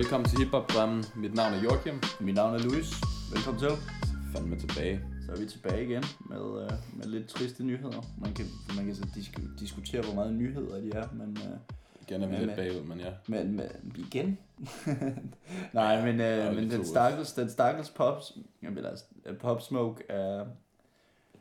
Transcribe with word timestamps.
Velkommen 0.00 0.28
til 0.28 0.38
Hip 0.38 0.50
Hop 0.50 0.68
Drømmen. 0.72 1.04
Mit 1.16 1.34
navn 1.34 1.52
er 1.54 1.60
Joachim. 1.62 1.94
Mit 2.20 2.34
navn 2.34 2.54
er 2.54 2.58
Louis. 2.58 2.90
Velkommen 3.34 3.60
til. 3.60 3.68
Fandme 4.32 4.56
tilbage. 4.58 5.00
Så 5.26 5.32
er 5.32 5.36
vi 5.36 5.46
tilbage 5.46 5.84
igen 5.84 6.04
med, 6.30 6.62
øh, 6.62 6.70
med 6.96 7.04
lidt 7.06 7.28
triste 7.28 7.64
nyheder. 7.64 8.02
Man 8.20 8.32
kan, 8.34 8.44
man 8.76 8.86
kan 8.86 8.94
så 8.94 9.06
disk- 9.14 9.60
diskutere, 9.60 10.02
hvor 10.02 10.14
meget 10.14 10.34
nyheder 10.34 10.80
de 10.80 10.90
er, 10.92 11.08
men, 11.12 11.38
øh, 11.38 11.58
Igen 12.08 12.22
er 12.22 12.26
vi 12.26 12.34
Ja, 12.34 12.38
lidt 12.40 12.46
men- 12.48 12.56
bagud, 12.56 12.82
men 12.86 12.98
ja. 13.00 13.10
men, 13.28 13.56
men 13.56 13.66
igen? 13.96 14.38
Nej, 15.80 16.04
men, 16.12 16.20
øh, 16.20 16.54
men 16.54 16.70
den 16.70 16.84
stakkels, 16.84 17.32
den 17.32 17.50
stakkels 17.50 17.90
pops, 17.90 18.32
jeg 18.62 18.74
vil 18.76 18.86
altså, 18.86 19.04
øh, 19.26 19.36
Pop 19.38 19.62
Smoke 19.62 20.02
er, 20.08 20.44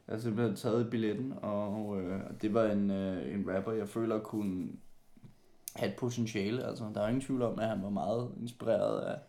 er 0.08 0.18
simpelthen 0.18 0.56
taget 0.56 0.86
i 0.86 0.90
billetten, 0.90 1.34
og 1.42 2.02
øh, 2.02 2.20
det 2.42 2.54
var 2.54 2.66
en, 2.66 2.92
øh, 2.92 3.34
en 3.34 3.46
rapper, 3.56 3.72
jeg 3.72 3.90
føler 3.90 4.20
kunne 4.20 4.68
have 5.76 5.92
et 5.92 5.98
potentiale. 5.98 6.66
Altså, 6.66 6.92
der 6.96 7.02
er 7.02 7.08
ingen 7.08 7.22
tvivl 7.22 7.42
om, 7.42 7.60
at 7.60 7.68
han 7.68 7.84
var 7.84 7.90
meget 7.90 8.32
inspireret 8.42 9.02
af, 9.02 9.20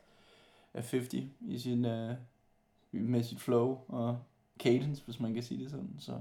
af 0.75 0.83
50 0.91 1.15
i 1.41 1.59
sin, 1.59 1.85
øh, 1.85 2.15
med 2.93 3.23
sit 3.23 3.41
flow 3.41 3.79
og 3.89 4.19
cadence, 4.59 5.05
hvis 5.05 5.21
man 5.21 5.35
kan 5.35 5.43
sige 5.43 5.63
det 5.63 5.71
sådan. 5.71 5.97
Så 5.99 6.21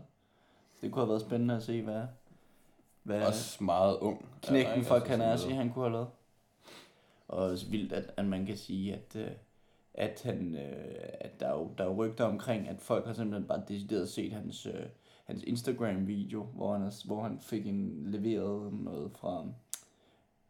det 0.81 0.91
kunne 0.91 1.01
have 1.01 1.09
været 1.09 1.21
spændende 1.21 1.55
at 1.55 1.63
se, 1.63 1.81
hvad, 1.81 2.03
hvad 3.03 3.21
Også 3.25 3.63
meget 3.63 3.97
ung. 3.97 4.25
knækken 4.41 4.83
fra 4.83 5.17
noget. 5.17 5.55
han 5.55 5.73
kunne 5.73 5.85
have 5.85 5.93
lavet. 5.93 6.07
Og 7.27 7.37
også 7.37 7.69
vildt, 7.69 7.93
at, 7.93 8.11
at 8.17 8.25
man 8.25 8.45
kan 8.45 8.57
sige, 8.57 8.93
at, 8.93 9.15
øh, 9.15 9.31
at, 9.93 10.21
han, 10.23 10.55
øh, 10.55 10.95
at 11.21 11.39
der, 11.39 11.47
er 11.47 11.57
jo, 11.57 11.71
der 11.77 11.83
er 11.83 11.93
rygter 11.93 12.25
omkring, 12.25 12.67
at 12.67 12.81
folk 12.81 13.05
har 13.05 13.13
simpelthen 13.13 13.47
bare 13.47 13.63
decideret 13.67 14.09
set 14.09 14.33
hans, 14.33 14.65
øh, 14.65 14.85
hans 15.25 15.43
Instagram-video, 15.43 16.43
hvor 16.43 16.73
han, 16.77 16.91
hvor 17.05 17.23
han 17.23 17.39
fik 17.41 17.67
en 17.67 18.03
leveret 18.11 18.73
noget 18.73 19.11
fra 19.11 19.45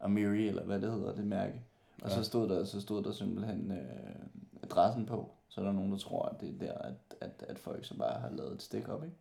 Amiri, 0.00 0.48
eller 0.48 0.64
hvad 0.64 0.80
det 0.80 0.92
hedder, 0.92 1.14
det 1.14 1.26
mærke. 1.26 1.62
Og 2.02 2.08
Ja. 2.08 2.14
så, 2.14 2.24
stod 2.24 2.48
der, 2.48 2.64
så 2.64 2.80
stod 2.80 3.02
der 3.02 3.12
simpelthen 3.12 3.72
øh, 3.72 4.62
adressen 4.62 5.06
på. 5.06 5.30
Så 5.48 5.60
er 5.60 5.64
der 5.64 5.72
nogen, 5.72 5.92
der 5.92 5.98
tror, 5.98 6.22
at 6.22 6.40
det 6.40 6.48
er 6.48 6.66
der, 6.66 6.72
at, 6.78 6.94
at, 7.20 7.44
at 7.48 7.58
folk 7.58 7.84
så 7.84 7.96
bare 7.98 8.20
har 8.20 8.30
lavet 8.30 8.52
et 8.52 8.62
stik 8.62 8.88
op, 8.88 9.04
ikke? 9.04 9.16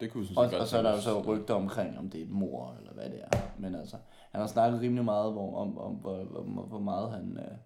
Det 0.00 0.12
kunne 0.12 0.24
synes 0.24 0.38
Og, 0.38 0.50
og 0.60 0.66
så 0.66 0.78
er 0.78 0.82
der 0.82 0.90
jo 0.90 1.00
så 1.00 1.20
rygter 1.22 1.54
omkring, 1.54 1.98
om 1.98 2.10
det 2.10 2.20
er 2.20 2.24
et 2.24 2.30
mor 2.30 2.74
eller 2.78 2.92
hvad 2.92 3.04
det 3.10 3.20
er. 3.32 3.38
Men 3.58 3.74
altså, 3.74 3.96
han 4.30 4.40
har 4.40 4.48
snakket 4.48 4.80
rimelig 4.80 5.04
meget 5.04 5.32
hvor, 5.32 5.56
om, 5.56 5.78
om 5.78 5.92
hvor, 5.94 6.24
hvor, 6.24 6.42
hvor 6.62 6.78
meget 6.78 7.10
han, 7.10 7.36
øh, 7.38 7.56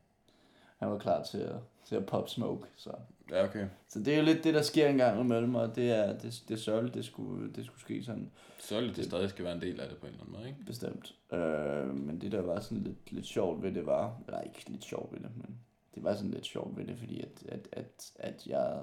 han 0.77 0.91
var 0.91 0.99
klar 0.99 1.23
til 1.23 1.39
at, 1.39 1.57
til 1.85 1.97
at 1.97 2.07
pop 2.07 2.29
smoke. 2.29 2.69
Så. 2.77 2.91
Ja, 3.30 3.44
okay. 3.44 3.67
så 3.89 3.98
det 3.98 4.14
er 4.14 4.19
jo 4.19 4.25
lidt 4.25 4.44
det, 4.44 4.55
der 4.55 4.62
sker 4.62 4.89
en 4.89 4.97
gang 4.97 5.20
imellem, 5.20 5.55
og 5.55 5.77
det 5.77 5.91
er, 5.91 6.19
det, 6.19 6.42
det 6.48 6.55
er 6.55 6.58
sørgeligt, 6.58 6.94
det 6.94 7.05
skulle, 7.05 7.53
det 7.53 7.66
skulle 7.66 7.81
ske 7.81 8.03
sådan 8.03 8.31
Så 8.58 8.77
er 8.77 8.81
det, 8.81 9.05
stadig 9.05 9.31
skal 9.31 9.44
være 9.44 9.55
en 9.55 9.61
del 9.61 9.81
af 9.81 9.89
det 9.89 9.98
på 9.98 10.06
en 10.06 10.12
eller 10.12 10.25
anden 10.25 10.36
måde, 10.39 10.48
ikke? 10.48 10.64
bestemt. 10.66 11.14
Øh, 11.33 11.97
men 11.97 12.20
det 12.20 12.33
der 12.33 12.41
var 12.41 12.61
sådan 12.61 12.83
lidt, 12.83 13.12
lidt 13.12 13.27
sjovt 13.27 13.62
ved 13.62 13.72
det 13.72 13.86
var, 13.86 14.20
eller 14.27 14.41
ikke 14.41 14.70
lidt 14.70 14.84
sjovt 14.84 15.12
ved 15.12 15.20
det, 15.20 15.31
men 15.36 15.58
det 15.94 16.05
var 16.05 16.14
sådan 16.14 16.31
lidt 16.31 16.47
sjovt 16.47 16.77
ved 16.77 16.86
det, 16.86 16.98
fordi 16.98 17.20
at, 17.20 17.42
at, 17.48 17.69
at, 17.72 18.12
at 18.19 18.47
jeg 18.47 18.81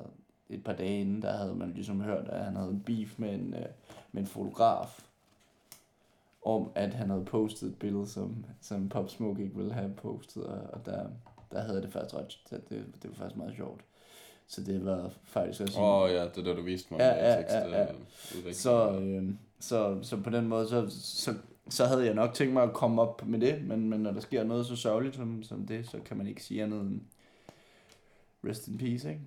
et 0.49 0.63
par 0.63 0.73
dage 0.73 1.01
inden, 1.01 1.21
der 1.21 1.31
havde 1.31 1.55
man 1.55 1.71
ligesom 1.73 2.01
hørt, 2.01 2.27
at 2.27 2.45
han 2.45 2.55
havde 2.55 2.71
en 2.71 2.83
beef 2.85 3.19
med 3.19 3.33
en, 3.33 3.53
øh, 3.53 3.65
med 4.11 4.21
en 4.21 4.27
fotograf, 4.27 4.99
om 6.45 6.71
at 6.75 6.93
han 6.93 7.09
havde 7.09 7.25
postet 7.25 7.69
et 7.69 7.79
billede, 7.79 8.07
som, 8.07 8.45
som 8.61 8.89
Pop 8.89 9.09
Smoke 9.09 9.43
ikke 9.43 9.55
ville 9.55 9.73
have 9.73 9.93
postet, 9.93 10.43
og, 10.43 10.61
og 10.73 10.85
der, 10.85 11.09
der 11.51 11.61
havde 11.61 11.81
det 11.81 11.91
faktisk 11.91 12.15
ret, 12.15 12.39
det, 12.69 12.85
det 13.01 13.09
var 13.09 13.15
faktisk 13.15 13.37
meget 13.37 13.55
sjovt. 13.55 13.81
Så 14.51 14.61
det 14.61 14.85
var 14.85 15.11
faktisk 15.23 15.61
også... 15.61 15.79
Åh 15.79 16.01
oh, 16.01 16.11
ja, 16.11 16.23
det 16.23 16.37
er 16.37 16.43
det, 16.43 16.57
du 16.57 16.61
viste 16.61 16.93
mig 16.93 16.99
Ja, 16.99 17.13
med 17.13 17.29
ja, 17.29 17.37
tekst, 17.37 17.55
ja, 17.55 17.67
ja. 17.69 17.83
øh, 17.83 17.95
udveksling. 18.31 18.55
Så, 18.55 18.99
øh, 18.99 19.29
så, 19.59 19.99
så 20.01 20.17
på 20.17 20.29
den 20.29 20.47
måde, 20.47 20.67
så, 20.67 20.85
så, 20.89 21.33
så 21.69 21.85
havde 21.85 22.05
jeg 22.05 22.13
nok 22.13 22.33
tænkt 22.33 22.53
mig 22.53 22.63
at 22.63 22.73
komme 22.73 23.01
op 23.01 23.25
med 23.25 23.39
det, 23.39 23.63
men, 23.67 23.89
men 23.89 23.99
når 23.99 24.11
der 24.11 24.19
sker 24.19 24.43
noget 24.43 24.65
så 24.65 24.75
sørgeligt 24.75 25.15
som, 25.15 25.43
som 25.43 25.67
det, 25.67 25.89
så 25.89 25.99
kan 26.05 26.17
man 26.17 26.27
ikke 26.27 26.43
sige 26.43 26.63
andet 26.63 26.81
end 26.81 27.01
rest 28.43 28.67
in 28.67 28.77
peace, 28.77 29.09
ikke? 29.09 29.21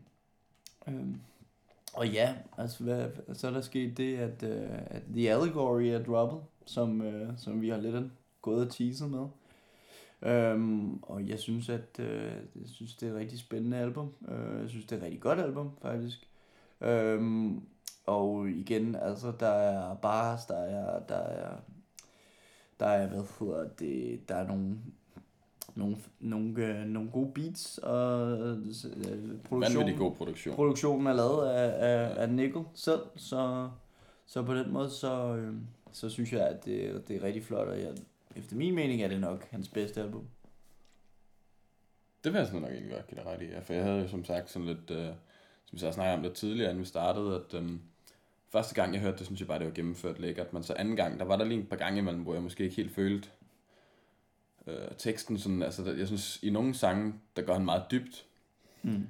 Øhm, 0.88 1.20
og 1.94 2.08
ja, 2.08 2.34
altså 2.58 2.84
hvad, 2.84 3.06
så 3.34 3.46
er 3.46 3.50
der 3.50 3.60
sket 3.60 3.96
det, 3.96 4.16
at, 4.16 4.42
øh, 4.42 4.68
at 4.86 5.02
The 5.14 5.30
Allegory 5.30 5.82
er 5.82 6.02
droppet, 6.04 6.40
som, 6.66 7.02
øh, 7.02 7.28
som 7.36 7.60
vi 7.60 7.68
har 7.68 7.78
lidt 7.78 8.12
gået 8.42 8.66
og 8.66 8.72
teaset 8.72 9.10
med. 9.10 9.26
Øhm, 10.22 11.02
og 11.02 11.28
jeg 11.28 11.38
synes, 11.38 11.68
at 11.68 11.98
øh, 11.98 12.32
jeg 12.60 12.68
synes, 12.68 12.94
det 12.94 13.08
er 13.08 13.12
et 13.12 13.18
rigtig 13.18 13.38
spændende 13.38 13.76
album. 13.76 14.12
Øh, 14.28 14.60
jeg 14.60 14.68
synes, 14.68 14.84
det 14.84 14.92
er 14.92 14.96
et 14.96 15.02
rigtig 15.04 15.20
godt 15.20 15.40
album, 15.40 15.70
faktisk. 15.82 16.28
Øhm, 16.80 17.62
og 18.06 18.48
igen, 18.48 18.94
altså, 18.94 19.32
der 19.40 19.48
er 19.48 19.94
bars, 19.94 20.46
der 20.46 20.56
er, 20.56 21.00
der 21.00 21.16
er, 21.16 21.56
der 22.80 22.86
er, 22.86 23.06
hvad 23.06 23.22
hedder 23.40 23.68
det, 23.78 24.28
der 24.28 24.34
er 24.34 24.46
nogle, 24.46 24.76
nogle, 25.74 25.96
nogle, 26.20 26.66
øh, 26.66 26.86
nogle 26.86 27.10
gode 27.10 27.32
beats, 27.34 27.78
og 27.78 28.32
øh, 28.38 28.58
produktion, 29.44 29.60
Vanvittig 29.60 29.98
god 29.98 30.14
produktion. 30.14 30.54
produktionen 30.54 31.06
er 31.06 31.12
lavet 31.12 31.48
af, 31.48 31.88
af, 31.88 32.22
af 32.22 32.30
Nickel 32.30 32.62
selv, 32.74 33.00
så, 33.16 33.70
så 34.26 34.42
på 34.42 34.54
den 34.54 34.72
måde, 34.72 34.90
så, 34.90 35.36
øh, 35.36 35.54
så 35.92 36.08
synes 36.08 36.32
jeg, 36.32 36.48
at 36.48 36.64
det, 36.64 37.08
det 37.08 37.16
er 37.16 37.22
rigtig 37.22 37.44
flot, 37.44 37.68
og 37.68 37.80
jeg, 37.80 37.92
efter 38.36 38.56
min 38.56 38.74
mening 38.74 39.02
er 39.02 39.08
det 39.08 39.20
nok 39.20 39.48
hans 39.50 39.68
bedste 39.68 40.00
album. 40.02 40.28
Det 42.24 42.32
vil 42.32 42.38
jeg 42.38 42.46
sådan 42.46 42.60
nok 42.62 42.72
ikke 42.72 42.90
godt 42.90 43.06
give 43.06 43.20
dig 43.20 43.26
ret 43.26 43.42
i, 43.42 43.46
ja, 43.46 43.58
for 43.60 43.72
jeg 43.72 43.84
havde 43.84 44.00
jo 44.00 44.08
som 44.08 44.24
sagt 44.24 44.50
sådan 44.50 44.68
lidt, 44.68 44.90
øh, 44.90 45.08
som 45.66 45.78
jeg 45.86 45.94
snakkede 45.94 46.16
om 46.16 46.22
lidt 46.22 46.34
tidligere, 46.34 46.70
inden 46.70 46.80
vi 46.80 46.86
startede, 46.88 47.44
at 47.48 47.54
øhm, 47.54 47.80
første 48.48 48.74
gang 48.74 48.92
jeg 48.94 49.00
hørte 49.00 49.18
det, 49.18 49.26
synes 49.26 49.40
jeg 49.40 49.48
bare, 49.48 49.58
det 49.58 49.66
var 49.66 49.72
gennemført 49.72 50.18
lækkert, 50.18 50.52
men 50.52 50.62
så 50.62 50.74
anden 50.74 50.96
gang, 50.96 51.18
der 51.18 51.24
var 51.24 51.36
der 51.36 51.44
lige 51.44 51.60
et 51.60 51.68
par 51.68 51.76
gange 51.76 51.98
imellem, 51.98 52.22
hvor 52.22 52.34
jeg 52.34 52.42
måske 52.42 52.64
ikke 52.64 52.76
helt 52.76 52.92
følte 52.94 53.28
øh, 54.66 54.88
teksten 54.98 55.38
sådan, 55.38 55.62
altså 55.62 55.92
jeg 55.92 56.06
synes, 56.06 56.38
i 56.42 56.50
nogle 56.50 56.74
sange, 56.74 57.14
der 57.36 57.42
går 57.42 57.52
han 57.54 57.64
meget 57.64 57.84
dybt, 57.90 58.26
Mm. 58.82 59.06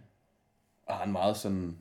og 0.87 0.95
han 0.97 1.13
meget 1.13 1.37
sådan, 1.37 1.79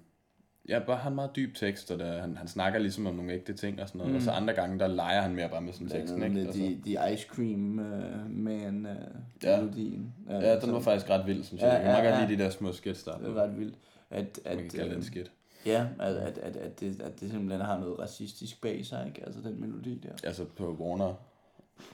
ja, 0.69 0.79
bare 0.79 0.97
han 0.97 1.15
meget 1.15 1.35
dyb 1.35 1.55
tekst, 1.55 1.91
og 1.91 1.99
der, 1.99 2.21
han, 2.21 2.37
han 2.37 2.47
snakker 2.47 2.79
ligesom 2.79 3.07
om 3.07 3.15
nogle 3.15 3.31
ægte 3.33 3.53
ting 3.53 3.81
og 3.81 3.87
sådan 3.87 3.99
noget, 3.99 4.11
mm. 4.11 4.15
og 4.15 4.21
så 4.21 4.31
andre 4.31 4.53
gange, 4.53 4.79
der 4.79 4.87
leger 4.87 5.21
han 5.21 5.35
mere 5.35 5.49
bare 5.49 5.61
med 5.61 5.73
sådan 5.73 5.87
teksten, 5.89 6.23
ikke? 6.23 6.25
andet 6.25 6.45
Altså, 6.45 6.61
de, 6.61 6.81
de 6.85 7.13
Ice 7.13 7.27
Cream 7.27 7.79
uh, 7.79 8.31
Man 8.31 8.85
uh, 8.85 9.43
Ja. 9.43 9.61
melodien. 9.61 10.13
ja, 10.29 10.59
den 10.59 10.73
var 10.73 10.79
faktisk 10.79 11.09
ret 11.09 11.27
vild, 11.27 11.43
synes 11.43 11.61
jeg. 11.61 11.69
Ja, 11.69 11.73
Jeg 11.73 11.95
kan 11.95 12.05
ja, 12.05 12.09
godt 12.09 12.29
lide 12.29 12.39
de 12.39 12.43
der 12.43 12.49
små 12.49 12.71
skits 12.71 13.03
der. 13.03 13.17
Det 13.17 13.27
er 13.27 13.33
ret 13.33 13.59
vildt. 13.59 13.75
At, 14.09 14.39
at, 14.45 14.55
Man 14.55 14.69
kan 14.69 14.69
kalde 14.79 14.89
det 14.89 14.97
øh, 14.97 15.03
skit. 15.03 15.31
Ja, 15.65 15.87
at, 15.99 16.15
at, 16.15 16.37
at, 16.37 16.55
at, 16.55 16.79
det, 16.79 17.01
at 17.01 17.19
det 17.19 17.31
simpelthen 17.31 17.61
har 17.61 17.79
noget 17.79 17.99
racistisk 17.99 18.61
bag 18.61 18.85
sig, 18.85 19.03
ikke? 19.07 19.25
Altså 19.25 19.41
den 19.41 19.61
melodi 19.61 19.97
der. 20.03 20.09
Altså 20.23 20.45
på 20.45 20.75
Warner, 20.79 21.13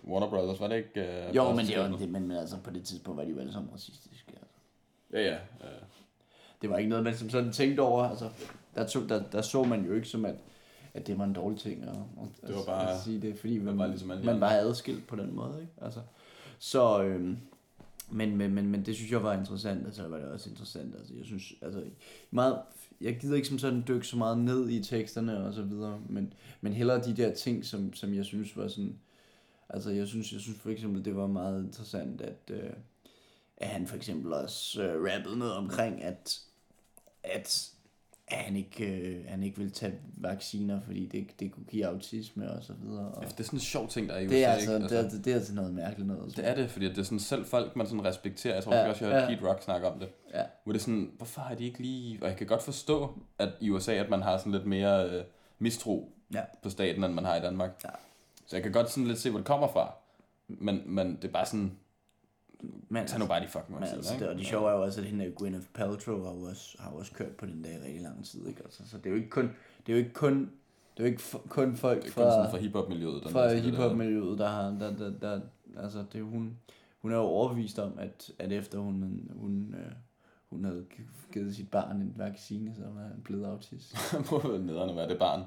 Warner 0.07 0.29
Brothers, 0.29 0.59
var 0.59 0.67
det 0.67 0.75
ikke? 0.75 1.25
Uh, 1.29 1.35
Jo, 1.35 1.51
men, 1.53 1.65
det 1.65 1.79
var, 1.79 1.87
det, 1.97 2.09
men, 2.09 2.27
men 2.27 2.37
altså 2.37 2.55
på 2.63 2.71
det 2.71 2.83
tidspunkt 2.83 3.17
var 3.17 3.23
de 3.23 3.29
jo 3.31 3.39
alle 3.39 3.53
sammen 3.53 3.71
racistiske. 3.73 4.31
Altså. 4.31 4.57
Ja, 5.13 5.21
ja. 5.21 5.35
Uh, 5.59 5.83
Det 6.61 6.69
var 6.69 6.77
ikke 6.77 6.89
noget, 6.89 7.03
man 7.03 7.15
som 7.17 7.29
sådan 7.29 7.51
tænkte 7.51 7.81
over. 7.81 8.03
Altså, 8.03 8.29
der, 8.75 8.87
tog, 8.87 9.09
der, 9.09 9.23
der 9.31 9.41
så 9.41 9.63
man 9.63 9.85
jo 9.85 9.93
ikke 9.93 10.07
som, 10.07 10.25
at, 10.25 10.35
at 10.93 11.07
det 11.07 11.17
var 11.17 11.23
en 11.23 11.33
dårlig 11.33 11.59
ting 11.59 11.83
at, 11.83 11.89
at, 11.89 12.47
Det 12.47 12.55
var 12.55 12.63
bare- 12.65 12.93
at 12.95 13.01
sige 13.01 13.21
det, 13.21 13.39
fordi 13.39 13.57
var 13.57 13.63
man, 13.65 13.77
bare 13.77 13.87
ligesom 13.89 14.07
man 14.25 14.41
var 14.41 14.49
adskilt 14.49 15.07
på 15.07 15.15
den 15.15 15.35
måde. 15.35 15.57
Ikke? 15.61 15.73
Altså, 15.81 15.99
så, 16.59 17.03
øhm, 17.03 17.37
men, 18.11 18.37
men, 18.37 18.53
men, 18.53 18.67
men 18.67 18.85
det 18.85 18.95
synes 18.95 19.11
jeg 19.11 19.23
var 19.23 19.33
interessant, 19.33 19.85
altså 19.85 20.07
var 20.07 20.17
det 20.17 20.25
også 20.27 20.49
interessant. 20.49 20.95
Altså, 20.95 21.13
jeg 21.17 21.25
synes, 21.25 21.53
altså, 21.61 21.83
meget, 22.31 22.59
jeg 23.01 23.19
gider 23.19 23.35
ikke 23.35 23.47
som 23.47 23.59
sådan 23.59 23.83
dykke 23.87 24.07
så 24.07 24.17
meget 24.17 24.37
ned 24.37 24.69
i 24.69 24.83
teksterne 24.83 25.45
og 25.45 25.53
så 25.53 25.61
videre, 25.61 25.99
men, 26.09 26.33
men 26.61 26.73
hellere 26.73 27.01
de 27.03 27.13
der 27.17 27.33
ting, 27.33 27.65
som, 27.65 27.93
som 27.93 28.13
jeg 28.13 28.25
synes 28.25 28.57
var 28.57 28.67
sådan, 28.67 28.95
altså 29.69 29.91
jeg 29.91 30.07
synes, 30.07 30.33
jeg 30.33 30.41
synes 30.41 30.59
for 30.59 30.69
eksempel, 30.69 31.05
det 31.05 31.15
var 31.15 31.27
meget 31.27 31.63
interessant, 31.63 32.21
at, 32.21 32.51
øh, 32.51 32.69
at 33.57 33.67
han 33.67 33.87
for 33.87 33.95
eksempel 33.95 34.33
også 34.33 34.83
øh, 34.83 35.03
rappede 35.13 35.37
noget 35.37 35.53
omkring, 35.53 36.03
at, 36.03 36.39
at 37.23 37.71
at 38.31 38.37
han 38.37 38.55
ikke, 38.55 38.85
øh, 38.85 39.25
han 39.27 39.43
ikke 39.43 39.57
vil 39.57 39.71
tage 39.71 39.93
vacciner, 40.17 40.81
fordi 40.81 41.05
det, 41.05 41.39
det 41.39 41.51
kunne 41.51 41.65
give 41.65 41.85
autisme 41.85 42.51
og 42.51 42.63
så 42.63 42.73
videre. 42.73 43.11
Og 43.11 43.23
det 43.23 43.39
er 43.39 43.43
sådan 43.43 43.57
en 43.57 43.61
sjov 43.61 43.87
ting, 43.87 44.09
der 44.09 44.15
er 44.15 44.19
i 44.19 44.25
USA, 44.25 44.35
det, 44.35 44.45
er 44.45 44.51
altså, 44.51 44.75
ikke? 44.75 44.89
det, 44.89 44.99
er, 44.99 45.09
det 45.09 45.27
er 45.27 45.35
altså 45.35 45.53
noget 45.53 45.73
mærkeligt 45.73 46.07
noget. 46.07 46.37
det 46.37 46.47
er 46.47 46.55
det, 46.55 46.69
fordi 46.69 46.89
det 46.89 46.97
er 46.97 47.03
sådan 47.03 47.19
selv 47.19 47.45
folk, 47.45 47.75
man 47.75 47.87
sådan 47.87 48.05
respekterer. 48.05 48.53
Jeg 48.53 48.63
tror 48.63 48.75
ja, 48.75 48.89
også, 48.89 49.05
jeg 49.05 49.13
har 49.13 49.21
hørt 49.21 49.31
ja. 49.31 49.35
Pete 49.35 49.49
Rock 49.49 49.63
snakke 49.63 49.87
om 49.87 49.99
det. 49.99 50.09
Ja. 50.33 50.43
Hvor 50.63 50.73
det 50.73 50.79
er 50.79 50.83
sådan, 50.83 51.11
hvorfor 51.17 51.41
har 51.41 51.55
de 51.55 51.65
ikke 51.65 51.79
lige... 51.79 52.19
Og 52.21 52.27
jeg 52.27 52.37
kan 52.37 52.47
godt 52.47 52.63
forstå, 52.63 53.19
at 53.39 53.49
i 53.61 53.69
USA, 53.69 53.93
at 53.93 54.09
man 54.09 54.21
har 54.21 54.37
sådan 54.37 54.51
lidt 54.51 54.65
mere 54.65 55.09
øh, 55.09 55.23
mistro 55.59 56.11
Ja. 56.33 56.41
på 56.63 56.69
staten, 56.69 57.03
end 57.03 57.13
man 57.13 57.25
har 57.25 57.35
i 57.35 57.41
Danmark. 57.41 57.71
Ja. 57.83 57.89
Så 58.47 58.55
jeg 58.55 58.63
kan 58.63 58.71
godt 58.71 58.89
sådan 58.89 59.07
lidt 59.07 59.19
se, 59.19 59.29
hvor 59.29 59.39
det 59.39 59.47
kommer 59.47 59.67
fra. 59.67 59.93
Men, 60.47 60.81
men 60.85 61.15
det 61.15 61.25
er 61.25 61.31
bare 61.31 61.45
sådan, 61.45 61.77
Men, 62.89 63.07
tag 63.07 63.19
nu 63.19 63.25
bare 63.27 63.41
de 63.43 63.47
fucking 63.47 63.79
men 63.79 63.83
altså, 63.83 64.13
ikke? 64.13 64.23
det, 64.25 64.31
og 64.31 64.37
det 64.39 64.45
sjove 64.45 64.69
er 64.69 64.75
jo 64.75 64.81
også, 64.83 65.01
at 65.01 65.07
hende 65.07 65.31
Gwyneth 65.35 65.65
Paltrow 65.73 66.23
har 66.23 66.31
jo 66.33 66.41
også, 66.41 66.77
har 66.79 66.91
jo 66.91 66.97
også 66.97 67.11
kørt 67.13 67.31
på 67.31 67.45
den 67.45 67.63
der 67.63 67.69
i 67.69 67.77
rigtig 67.85 68.01
lang 68.01 68.25
tid. 68.25 68.47
Ikke? 68.47 68.61
Altså, 68.63 68.83
så 68.89 68.97
det 68.97 69.05
er 69.05 69.09
jo 69.09 69.15
ikke 69.15 69.29
kun, 69.29 69.43
det 69.87 69.93
er 69.93 69.93
jo 69.93 69.97
ikke 69.97 70.13
kun, 70.13 70.39
det 70.97 71.03
er 71.03 71.03
jo 71.03 71.05
ikke 71.05 71.23
kun 71.49 71.75
folk 71.77 72.01
Det 72.03 72.09
er 72.09 72.13
kun 72.13 72.23
fra, 72.23 72.31
sådan 72.31 72.51
fra 72.51 72.57
hiphop-miljøet. 72.57 73.23
der 73.23 73.29
fra 73.29 73.53
hiphop-miljøet, 73.53 74.37
der 74.39 74.47
har, 74.47 74.63
der, 74.69 74.95
der, 74.97 75.11
der, 75.21 75.41
altså 75.77 76.05
det 76.13 76.23
hun, 76.23 76.57
hun 77.01 77.11
er 77.11 77.15
jo 77.15 77.21
overbevist 77.21 77.79
om, 77.79 77.93
at, 77.99 78.31
at 78.39 78.51
efter 78.51 78.79
hun, 78.79 79.29
hun, 79.35 79.75
øh, 79.77 79.91
hun 80.49 80.63
havde 80.65 80.85
gi- 80.97 81.03
givet 81.33 81.55
sit 81.55 81.71
barn 81.71 81.95
en 82.01 82.13
vaccine, 82.17 82.75
så 82.75 82.81
var 82.81 83.01
han 83.01 83.21
blevet 83.23 83.45
autist. 83.45 83.95
på 84.25 84.57
nederne, 84.61 84.93
hvad 84.93 85.03
er 85.03 85.07
det 85.07 85.19
barn? 85.19 85.39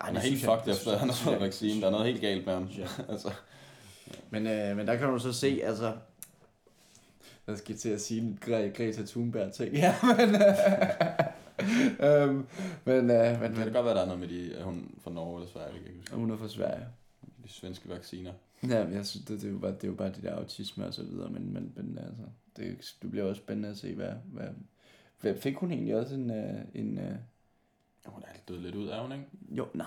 Ej, 0.00 0.06
Han 0.06 0.16
er 0.16 0.20
helt 0.20 0.40
fucked 0.40 0.68
efter, 0.74 0.98
han 0.98 1.08
har 1.08 1.14
fået 1.16 1.34
det 1.34 1.42
vaccine. 1.42 1.70
synes 1.70 1.80
Der 1.82 1.86
er 1.86 1.90
noget 1.92 2.06
helt 2.06 2.20
galt 2.20 2.46
med 2.46 2.54
ham. 2.54 2.70
synes 2.70 2.98
altså, 3.08 3.28
Men, 4.30 4.46
øh, 4.46 4.76
men 4.76 4.86
der 4.86 4.96
kan 4.96 5.08
du 5.08 5.18
så 5.18 5.32
se, 5.32 5.60
altså... 5.64 5.96
Jeg 7.46 7.58
skal 7.58 7.76
til 7.76 7.88
at 7.88 8.00
sige 8.00 8.20
en 8.20 8.38
Gre- 8.44 8.76
Greta 8.76 9.02
Thunberg 9.06 9.52
ting. 9.52 9.74
Ja, 9.74 9.94
men... 10.18 10.34
øhm, 12.00 12.46
men, 12.84 13.10
øh, 13.10 13.40
men, 13.40 13.50
Det 13.50 13.56
kan 13.56 13.64
men, 13.64 13.72
godt 13.72 13.84
være, 13.84 13.94
der 13.94 14.00
er 14.02 14.06
noget 14.06 14.20
med 14.20 14.28
de, 14.28 14.54
er 14.54 14.64
hun 14.64 14.94
fra 15.00 15.10
Norge 15.10 15.36
eller 15.40 15.52
Sverige, 15.52 15.72
det 15.72 15.78
kan 15.80 15.86
jeg 15.86 15.90
ikke 15.96 16.00
huske. 16.10 16.16
hun 16.16 16.30
er 16.30 16.36
fra 16.36 16.48
Sverige. 16.48 16.86
De 17.44 17.48
svenske 17.48 17.88
vacciner. 17.88 18.32
Ja, 18.68 18.84
men 18.84 18.92
jeg 18.94 19.06
synes, 19.06 19.26
det, 19.26 19.40
det, 19.40 19.48
er 19.48 19.52
jo 19.52 19.58
bare, 19.58 19.72
det 19.72 19.84
er 19.84 19.88
jo 19.88 19.94
bare 19.94 20.08
de 20.12 20.22
der 20.22 20.34
autisme 20.34 20.86
og 20.86 20.94
så 20.94 21.02
videre, 21.02 21.30
men, 21.30 21.52
men, 21.52 21.72
men 21.76 21.98
altså, 21.98 22.22
det, 22.56 22.94
det 23.02 23.10
bliver 23.10 23.26
også 23.26 23.38
spændende 23.38 23.68
at 23.68 23.76
se, 23.76 23.94
hvad, 23.94 24.12
hvad, 24.24 24.48
hvad 25.20 25.34
fik 25.36 25.56
hun 25.56 25.70
egentlig 25.72 25.96
også 25.96 26.14
en, 26.14 26.30
uh, 26.30 26.60
en 26.74 26.98
uh, 26.98 27.04
Hun 28.12 28.22
er 28.22 28.38
død 28.48 28.58
lidt 28.60 28.74
ud 28.74 28.86
af 28.88 29.02
hun, 29.02 29.12
ikke? 29.12 29.24
jo, 29.50 29.66
nej, 29.74 29.86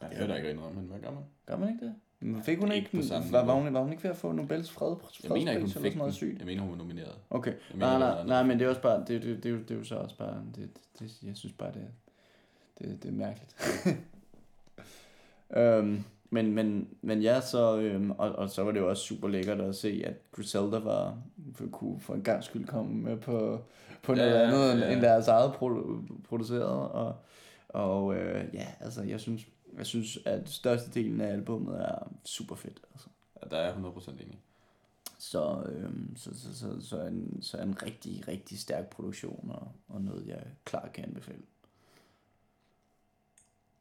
Jeg 0.00 0.08
hører 0.12 0.26
da 0.26 0.34
ikke 0.34 0.54
noget 0.54 0.70
om 0.70 0.76
hende, 0.76 0.90
hvad 0.90 1.00
gør 1.00 1.10
man? 1.10 1.22
gør 1.46 1.56
man 1.56 1.68
ikke 1.68 1.86
det? 1.86 1.94
Men 2.22 2.42
fik 2.42 2.58
hun 2.58 2.72
Ikke 2.72 2.86
ikke, 2.86 2.96
på 2.96 3.02
samme 3.02 3.32
var, 3.32 3.44
var, 3.44 3.54
hun, 3.54 3.74
var 3.74 3.80
hun 3.80 3.92
ikke 3.92 4.04
ved 4.04 4.10
at 4.10 4.16
få 4.16 4.32
Nobels 4.32 4.70
fred, 4.70 4.94
Jeg 5.22 5.30
mener 5.32 5.52
ikke, 5.52 5.60
hun 5.62 5.70
fredspris 5.70 5.90
fik 5.90 5.96
noget 5.96 6.10
den. 6.10 6.14
sygt? 6.16 6.38
Jeg 6.38 6.46
mener, 6.46 6.62
hun 6.62 6.70
var 6.70 6.76
nomineret. 6.76 7.14
Okay, 7.30 7.52
mener, 7.74 7.98
nej, 7.98 8.14
nej, 8.14 8.26
nej, 8.26 8.42
men 8.42 8.58
det 8.58 8.64
er 8.64 8.68
også 8.68 8.82
bare, 8.82 8.98
det, 8.98 9.08
det, 9.08 9.22
det, 9.22 9.42
det, 9.42 9.52
er 9.52 9.56
det 9.58 9.70
er 9.70 9.74
jo 9.78 9.84
så 9.84 9.94
også 9.96 10.16
bare, 10.18 10.42
det, 10.56 10.68
det, 10.98 11.12
jeg 11.26 11.36
synes 11.36 11.52
bare, 11.58 11.72
det, 11.72 11.86
det, 12.78 13.02
det 13.02 13.08
er 13.08 13.12
mærkeligt. 13.12 13.56
øhm, 15.56 16.04
men, 16.30 16.52
men, 16.52 16.88
men 17.02 17.22
ja, 17.22 17.40
så, 17.40 17.78
øhm, 17.78 18.10
og, 18.10 18.32
og 18.32 18.50
så 18.50 18.62
var 18.64 18.72
det 18.72 18.80
jo 18.80 18.88
også 18.88 19.02
super 19.02 19.28
lækkert 19.28 19.60
at 19.60 19.74
se, 19.76 20.02
at 20.06 20.14
Griselda 20.32 20.78
var, 20.78 21.18
for, 21.54 21.66
kunne 21.66 22.00
for 22.00 22.14
en 22.14 22.22
gang 22.22 22.44
skyld 22.44 22.66
komme 22.66 22.92
med 22.94 23.16
på, 23.16 23.60
på 24.02 24.12
Ja, 24.14 24.18
noget 24.18 24.32
ja, 24.32 24.42
andet 24.46 24.72
end, 24.72 24.80
ja. 24.80 24.92
end 24.92 25.00
deres 25.00 25.28
eget 25.28 25.50
produ- 25.50 26.22
produceret, 26.28 26.62
og, 26.90 27.14
og 27.68 28.16
øh, 28.16 28.44
ja, 28.54 28.66
altså 28.80 29.02
jeg 29.02 29.20
synes, 29.20 29.46
jeg 29.76 29.86
synes, 29.86 30.18
at 30.24 30.48
størstedelen 30.50 31.20
af 31.20 31.32
albummet 31.32 31.80
er 31.80 32.12
super 32.24 32.56
fedt, 32.56 32.80
altså. 32.92 33.08
Ja, 33.42 33.48
der 33.48 33.56
er 33.56 33.64
jeg 33.64 33.92
100% 33.96 34.10
enig. 34.10 34.40
Så, 35.18 35.62
øhm, 35.68 36.16
så, 36.16 36.30
så, 36.40 36.58
så, 36.58 36.80
så, 36.80 37.00
en, 37.02 37.42
så 37.42 37.58
en 37.58 37.82
rigtig, 37.82 38.28
rigtig 38.28 38.58
stærk 38.58 38.90
produktion, 38.90 39.50
og, 39.50 39.72
og 39.88 40.02
noget, 40.02 40.26
jeg 40.26 40.46
klart 40.64 40.92
kan 40.92 41.04
anbefale. 41.04 41.42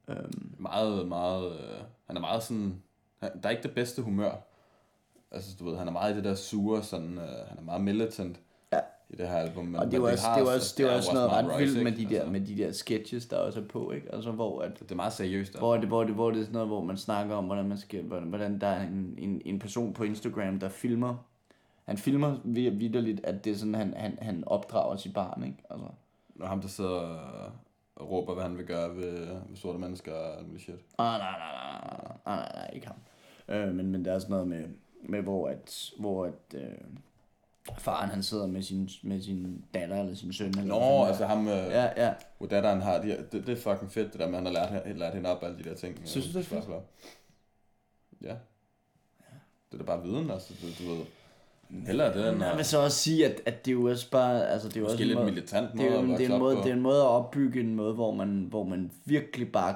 Øhm, 0.08 0.56
Meget, 0.60 1.08
meget... 1.08 1.60
Øh, 1.60 1.82
han 2.06 2.18
er 2.18 2.22
meget 2.22 2.44
sådan... 2.44 2.84
Han, 3.20 3.42
der 3.42 3.50
er 3.50 3.52
ikke 3.52 3.64
det 3.64 3.76
bedste 3.76 4.02
humør. 4.02 4.36
Altså, 5.32 5.56
du 5.60 5.70
ved, 5.70 5.78
han 5.78 5.88
er 5.88 5.92
meget 5.92 6.14
i 6.14 6.16
det 6.16 6.24
der 6.24 6.36
sure, 6.36 6.84
sådan... 6.84 7.18
Øh, 7.18 7.48
han 7.48 7.58
er 7.58 7.62
meget 7.62 7.82
militant 7.82 8.40
i 9.12 9.16
det 9.16 9.28
her 9.28 9.36
album. 9.36 9.66
Men, 9.66 9.76
og 9.76 9.92
det 9.92 10.02
var 10.02 10.08
altså- 10.08 10.28
også, 10.28 10.40
det 10.40 10.48
var 10.48 10.54
også, 10.56 10.74
det 10.78 10.86
var 10.86 10.92
også 10.92 11.14
noget 11.14 11.32
ret 11.32 11.60
vildt 11.60 11.84
med 11.84 11.92
de, 11.92 12.06
der, 12.06 12.16
altså. 12.16 12.32
med 12.32 12.42
de 12.42 12.58
der 12.58 12.72
sketches, 12.72 13.26
der 13.26 13.38
også 13.38 13.60
er 13.60 13.64
på, 13.64 13.92
ikke? 13.92 14.14
Altså, 14.14 14.32
hvor 14.32 14.62
at, 14.62 14.80
det 14.80 14.92
er 14.92 14.96
meget 14.96 15.14
seriøst. 15.14 15.58
Hvor, 15.58 15.74
altså. 15.74 15.82
det, 15.82 15.90
hvor, 15.90 16.04
det, 16.04 16.14
hvor 16.14 16.32
det 16.32 16.38
er 16.38 16.44
sådan 16.44 16.54
noget, 16.54 16.68
hvor 16.68 16.84
man 16.84 16.98
snakker 16.98 17.36
om, 17.36 17.46
hvordan, 17.46 17.68
man 17.70 17.78
skal, 17.78 18.04
hvordan 18.04 18.62
der 18.62 18.68
er 18.68 18.88
en, 18.88 19.16
en, 19.18 19.42
en 19.46 19.60
person 19.60 19.94
på 19.94 20.04
Instagram, 20.04 20.60
der 20.60 20.70
filmer. 20.70 21.16
Han 21.84 21.98
filmer 21.98 22.38
vidderligt, 22.44 23.26
at 23.26 23.46
det 23.46 23.52
er 23.52 23.56
sådan, 23.56 23.76
han, 23.76 23.94
han, 23.98 24.18
han 24.22 24.44
opdrager 24.48 24.96
sit 24.96 25.14
barn, 25.14 25.44
ikke? 25.44 25.58
Altså. 25.70 25.88
Og 26.40 26.50
ham, 26.50 26.62
der 26.62 26.68
sidder 26.68 27.00
og 27.96 28.12
råber, 28.12 28.34
hvad 28.34 28.44
han 28.44 28.58
vil 28.58 28.66
gøre 28.66 28.96
ved, 28.96 29.28
ved 29.48 29.56
sorte 29.56 29.80
mennesker 29.80 30.14
og 30.14 30.38
alt 30.38 30.48
muligt 30.48 30.64
shit. 30.64 30.76
Ah, 30.98 31.20
nej, 31.20 31.32
nej, 31.32 31.40
nej, 31.40 32.18
nej, 32.26 32.36
nej, 32.36 32.52
nej, 32.56 32.70
ikke 32.74 32.88
ham. 32.88 32.96
Øh, 33.48 33.76
men, 33.76 33.92
men 33.92 34.06
der 34.06 34.14
er 34.14 34.20
sådan 34.20 34.32
noget 34.32 34.48
med, 34.48 34.64
med 35.04 35.22
hvor 35.22 35.48
at, 35.48 35.92
hvor 36.00 36.26
at 36.26 36.56
øh, 36.56 36.62
faren 37.78 38.10
han 38.10 38.24
sidder 38.24 38.48
med 38.48 38.62
sin, 38.62 38.90
med 39.04 39.22
sin 39.22 39.64
datter 39.74 40.00
eller 40.00 40.16
sin 40.16 40.34
søn. 40.34 40.48
Eller 40.50 40.64
Nå, 40.64 40.80
fanden 40.80 41.08
altså 41.08 41.26
ham, 41.26 41.48
øh, 41.48 41.54
det. 41.54 41.72
Ja, 41.72 42.06
ja. 42.06 42.14
hvor 42.38 42.48
datteren 42.48 42.82
har, 42.82 43.02
de, 43.02 43.08
det, 43.32 43.48
det 43.48 43.50
er 43.50 43.56
fucking 43.74 43.92
fedt, 43.92 44.12
det 44.12 44.20
der 44.20 44.28
med, 44.30 44.38
at 44.40 44.44
han 44.46 44.56
har 44.56 44.84
lært, 44.86 44.98
lært 44.98 45.14
hende 45.14 45.30
op 45.30 45.44
alle 45.44 45.58
de 45.58 45.64
der 45.64 45.76
ting. 45.76 46.02
Synes 46.06 46.26
du, 46.28 46.32
det 46.40 46.40
er 46.40 46.44
fedt? 46.62 46.66
Ja. 48.22 48.36
Det 49.72 49.74
er 49.74 49.78
da 49.78 49.84
bare 49.84 50.04
viden, 50.04 50.32
altså, 50.32 50.54
du, 50.62 50.84
du 50.84 50.90
ved. 50.96 51.06
Hellere 51.88 52.14
det, 52.18 52.34
end 52.34 52.44
Jeg 52.44 52.58
vil 52.58 52.66
så 52.66 52.80
også 52.84 52.98
sige, 52.98 53.26
at, 53.26 53.42
at 53.46 53.66
det 53.66 53.72
er 53.72 53.76
jo 53.76 53.90
også 53.90 54.10
bare, 54.12 54.48
altså 54.50 54.68
det 54.68 54.76
er 54.78 54.80
jo 54.82 54.86
også 54.86 54.98
en 55.02 55.08
lidt 55.08 55.20
måde, 55.20 55.32
militant 55.32 55.68
det 55.72 55.76
måde 55.80 55.88
er, 55.90 55.94
jo, 55.94 56.00
en- 56.02 56.10
det, 56.10 56.26
er 56.30 56.34
en 56.34 56.40
måde, 56.40 56.56
det 56.56 56.66
er 56.66 56.74
en 56.74 56.82
måde 56.82 57.02
at 57.02 57.08
opbygge 57.08 57.60
en 57.60 57.76
måde, 57.76 57.94
hvor 57.94 58.12
man, 58.14 58.46
hvor 58.50 58.64
man 58.64 58.92
virkelig 59.06 59.52
bare 59.52 59.76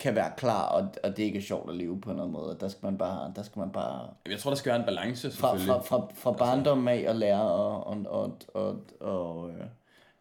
kan 0.00 0.14
være 0.14 0.30
klar, 0.36 0.62
og, 0.68 0.88
og 1.04 1.16
det 1.16 1.22
ikke 1.22 1.38
er 1.38 1.42
sjovt 1.42 1.70
at 1.70 1.76
leve 1.76 2.00
på 2.00 2.10
en 2.10 2.16
eller 2.16 2.22
anden 2.24 2.32
måde. 2.42 2.56
Der 2.60 2.68
skal 2.68 2.84
man 2.86 2.98
bare, 2.98 3.32
der 3.36 3.42
skal 3.42 3.60
man 3.60 3.70
bare 3.72 4.08
Jeg 4.30 4.38
tror, 4.38 4.50
der 4.50 4.56
skal 4.56 4.70
være 4.70 4.78
en 4.80 4.86
balance, 4.86 5.30
fra, 5.30 5.58
selvfølgelig. 5.58 5.84
fra, 5.86 5.98
fra, 5.98 6.08
fra 6.14 6.32
barndom 6.32 6.88
af 6.88 7.04
at 7.08 7.16
lære 7.16 7.42
og, 7.52 7.86
og, 7.86 7.96
og, 8.06 8.36
og, 8.54 8.76
og 9.00 9.50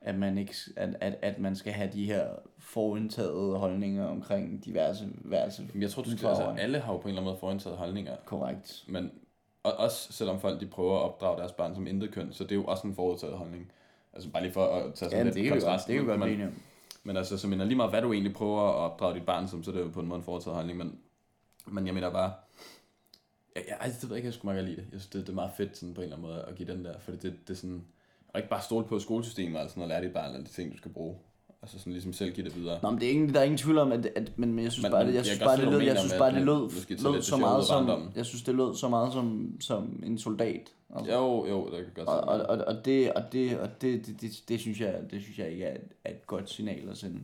at 0.02 0.16
man 0.16 0.38
ikke 0.38 0.54
at, 0.76 0.90
at, 1.02 1.16
at 1.22 1.40
man 1.40 1.56
skal 1.56 1.74
have 1.74 1.90
de 1.94 2.06
her 2.06 2.28
forudtagede 2.60 3.58
holdninger 3.58 4.06
omkring 4.08 4.66
diverse 4.66 5.06
diverse 5.24 5.64
jeg 5.80 5.92
tror, 5.92 6.04
du 6.04 6.18
skal, 6.18 6.28
altså, 6.28 6.56
alle 6.60 6.80
har 6.80 6.94
jo 6.94 6.98
på 6.98 7.04
en 7.04 7.10
eller 7.10 7.22
anden 7.22 7.32
måde 7.32 7.40
forindtaget 7.40 7.78
holdninger. 7.78 8.16
korrekt. 8.26 8.84
Men 8.88 9.12
og 9.64 9.74
også 9.78 10.14
selvom 10.14 10.40
folk 10.40 10.60
de 10.62 10.66
prøver 10.66 10.96
at 10.98 11.02
opdrage 11.04 11.38
deres 11.40 11.52
børn 11.52 11.76
som 11.76 11.88
intet 11.88 12.12
køn, 12.12 12.34
så 12.34 12.44
det 12.44 12.52
er 12.52 12.56
jo 12.56 12.64
også 12.66 12.88
en 12.88 12.96
forudtaget 12.96 13.38
holdning. 13.38 13.72
Altså 14.14 14.30
bare 14.30 14.44
lige 14.44 14.54
for 14.54 14.66
at 14.66 14.94
tage 14.94 15.10
sådan 15.10 15.18
Ja, 15.18 15.24
lidt 15.24 15.36
det 15.36 15.44
kan 15.44 15.52
kontrast. 15.52 15.88
det 15.88 15.96
kan 15.96 16.04
vi 16.06 16.10
godt 16.10 16.22
blive 16.22 16.52
men 17.08 17.18
altså, 17.18 17.38
så 17.38 17.48
mener 17.48 17.66
lige 17.66 17.76
meget, 17.76 17.92
hvad 17.92 18.02
du 18.02 18.14
egentlig 18.14 18.34
prøver 18.34 18.62
at 18.62 18.76
opdrage 18.76 19.16
dit 19.16 19.26
barn 19.26 19.48
som, 19.48 19.64
så 19.64 19.72
er 19.72 19.76
det 19.76 19.82
jo 19.82 19.90
på 19.90 20.00
en 20.00 20.08
måde 20.08 20.18
en 20.18 20.24
foretaget 20.24 20.58
handling, 20.58 20.78
Men, 20.78 21.00
men 21.66 21.86
jeg 21.86 21.94
mener 21.94 22.10
bare, 22.10 22.34
jeg, 23.56 23.64
jeg, 23.68 23.78
altså, 23.80 24.00
det 24.02 24.10
ved 24.10 24.16
jeg 24.16 24.18
ikke, 24.18 24.28
jeg 24.28 24.34
skulle 24.34 24.54
meget 24.54 24.66
lide 24.66 24.76
det. 24.76 24.88
Jeg 24.92 25.00
synes, 25.02 25.08
det, 25.08 25.22
det 25.22 25.30
er 25.30 25.36
meget 25.36 25.52
fedt 25.58 25.78
sådan 25.78 25.94
på 25.94 26.02
en 26.02 26.04
eller 26.04 26.18
anden 26.18 26.30
måde 26.30 26.46
at 26.46 26.56
give 26.56 26.74
den 26.74 26.86
der, 26.86 27.00
fordi 27.00 27.18
det, 27.18 27.48
det 27.48 27.54
er 27.54 27.58
sådan, 27.58 27.86
og 28.28 28.40
ikke 28.40 28.50
bare 28.50 28.62
stole 28.62 28.86
på 28.86 29.00
skolesystemet, 29.00 29.60
altså 29.60 29.80
noget 29.80 29.92
at 29.92 29.96
lære 29.96 30.08
dit 30.08 30.14
barn 30.14 30.34
alle 30.34 30.46
de 30.46 30.52
ting, 30.52 30.72
du 30.72 30.78
skal 30.78 30.94
bruge. 30.94 31.18
Altså 31.62 31.80
sådan 31.80 31.94
ligesom 31.94 32.14
selv 32.14 32.32
give 32.32 32.46
det 32.46 32.56
videre. 32.56 32.80
Nå, 32.84 32.90
men 32.90 33.00
det 33.00 33.08
er 33.08 33.12
ingen, 33.12 33.34
der 33.34 33.40
er 33.40 33.44
ingen 33.44 33.58
tvivl 33.58 33.78
om, 33.78 33.92
at, 33.92 34.06
at 34.06 34.32
men, 34.38 34.54
men 34.54 34.64
jeg 34.64 34.72
synes 34.72 34.84
Men- 34.84 34.92
bare, 34.92 35.08
det, 35.08 35.14
jeg 35.14 35.26
synes 35.26 35.40
bare, 35.40 35.58
det 35.58 35.68
lød, 35.68 35.82
jeg 35.82 36.00
synes 36.00 36.14
bare, 36.18 36.34
det 36.36 36.42
lød, 36.42 37.14
lød 37.14 37.22
så 37.22 37.38
meget 37.38 37.66
som, 37.66 38.12
jeg 38.16 38.26
synes, 38.26 38.44
det 38.44 38.56
lød 38.56 38.76
så 38.76 38.90
meget 38.90 39.14
som, 39.14 39.58
som 39.60 40.04
en 40.06 40.18
soldat. 40.18 40.74
Altså. 40.96 41.14
Jo, 41.14 41.48
jo, 41.48 41.66
det 41.66 41.86
kan 41.86 41.94
godt 41.96 42.08
Og, 42.08 42.20
og, 42.22 42.40
og, 42.40 42.66
og, 42.68 42.86
det, 42.86 43.14
og, 43.14 43.24
det, 43.32 43.60
og 43.60 43.82
det, 43.82 44.08
det, 44.08 44.22
det, 44.22 44.44
det, 44.50 44.60
synes 44.60 44.82
jeg, 44.82 45.02
det 45.12 45.22
synes 45.22 45.40
jeg 45.40 45.50
ikke 45.52 45.66
er 45.66 45.76
et, 45.76 45.82
er 46.04 46.12
et 46.12 46.28
godt 46.28 46.50
signal 46.50 46.90
at 46.90 46.98
sende. 46.98 47.20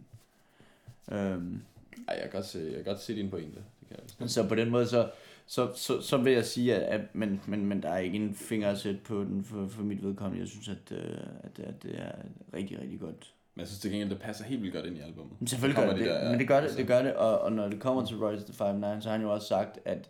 Øhm, 1.12 1.62
Ej, 2.08 2.16
jeg 2.16 2.22
kan 2.22 2.32
godt 2.32 2.46
se, 2.46 2.60
jeg 2.60 2.76
kan 2.76 2.84
godt 2.84 3.02
se 3.02 3.16
din 3.16 3.30
pointe. 3.30 3.56
Det 3.80 3.88
kan 3.90 3.98
jeg 4.20 4.30
så 4.30 4.48
på 4.48 4.56
den 4.56 4.70
måde, 4.70 4.88
så, 4.88 5.10
så, 5.46 5.70
så, 5.76 6.02
så 6.02 6.18
vil 6.18 6.34
jeg 6.34 6.46
sige, 6.46 6.76
at, 6.76 7.02
at 7.02 7.16
men, 7.16 7.42
men, 7.48 7.66
men 7.66 7.84
der 7.84 7.90
er 7.90 7.98
ikke 7.98 8.18
en 8.18 8.36
finger 8.36 8.70
at 8.72 8.80
sætte 8.80 9.00
på 9.04 9.24
den 9.24 9.44
for, 9.44 9.68
for 9.68 9.84
mit 9.84 10.04
vedkommende. 10.04 10.40
Jeg 10.40 10.48
synes, 10.48 10.70
at, 10.70 10.98
øh, 10.98 11.18
at, 11.44 11.60
at 11.60 11.84
det 11.84 12.00
er 12.00 12.12
rigtig, 12.54 12.80
rigtig 12.80 13.00
godt. 13.00 13.34
Men 13.56 13.60
jeg 13.60 13.68
synes 13.68 13.80
til 13.80 13.92
gengæld, 13.92 14.10
det 14.10 14.20
passer 14.20 14.46
helt 14.46 14.62
vildt 14.62 14.76
godt 14.76 14.86
ind 14.86 14.98
i 14.98 15.02
albummet. 15.02 15.36
Men 15.40 15.48
selvfølgelig 15.48 15.84
gør 15.84 15.90
det, 15.90 16.00
de 16.00 16.04
det 16.04 16.10
der, 16.10 16.30
men 16.30 16.40
det 16.40 16.48
gør 16.48 16.56
det, 16.56 16.64
Altså. 16.64 16.78
det 16.78 16.88
gør 16.88 17.02
det, 17.02 17.14
og, 17.14 17.40
og 17.40 17.52
når 17.52 17.70
det 17.70 17.80
kommer 17.80 18.06
til 18.06 18.18
Royce 18.18 18.46
the 18.46 18.54
Five 18.54 18.74
Nine, 18.74 18.98
så 19.02 19.10
har 19.10 19.18
han 19.18 19.26
jo 19.26 19.34
også 19.34 19.48
sagt, 19.48 19.80
at, 19.86 20.10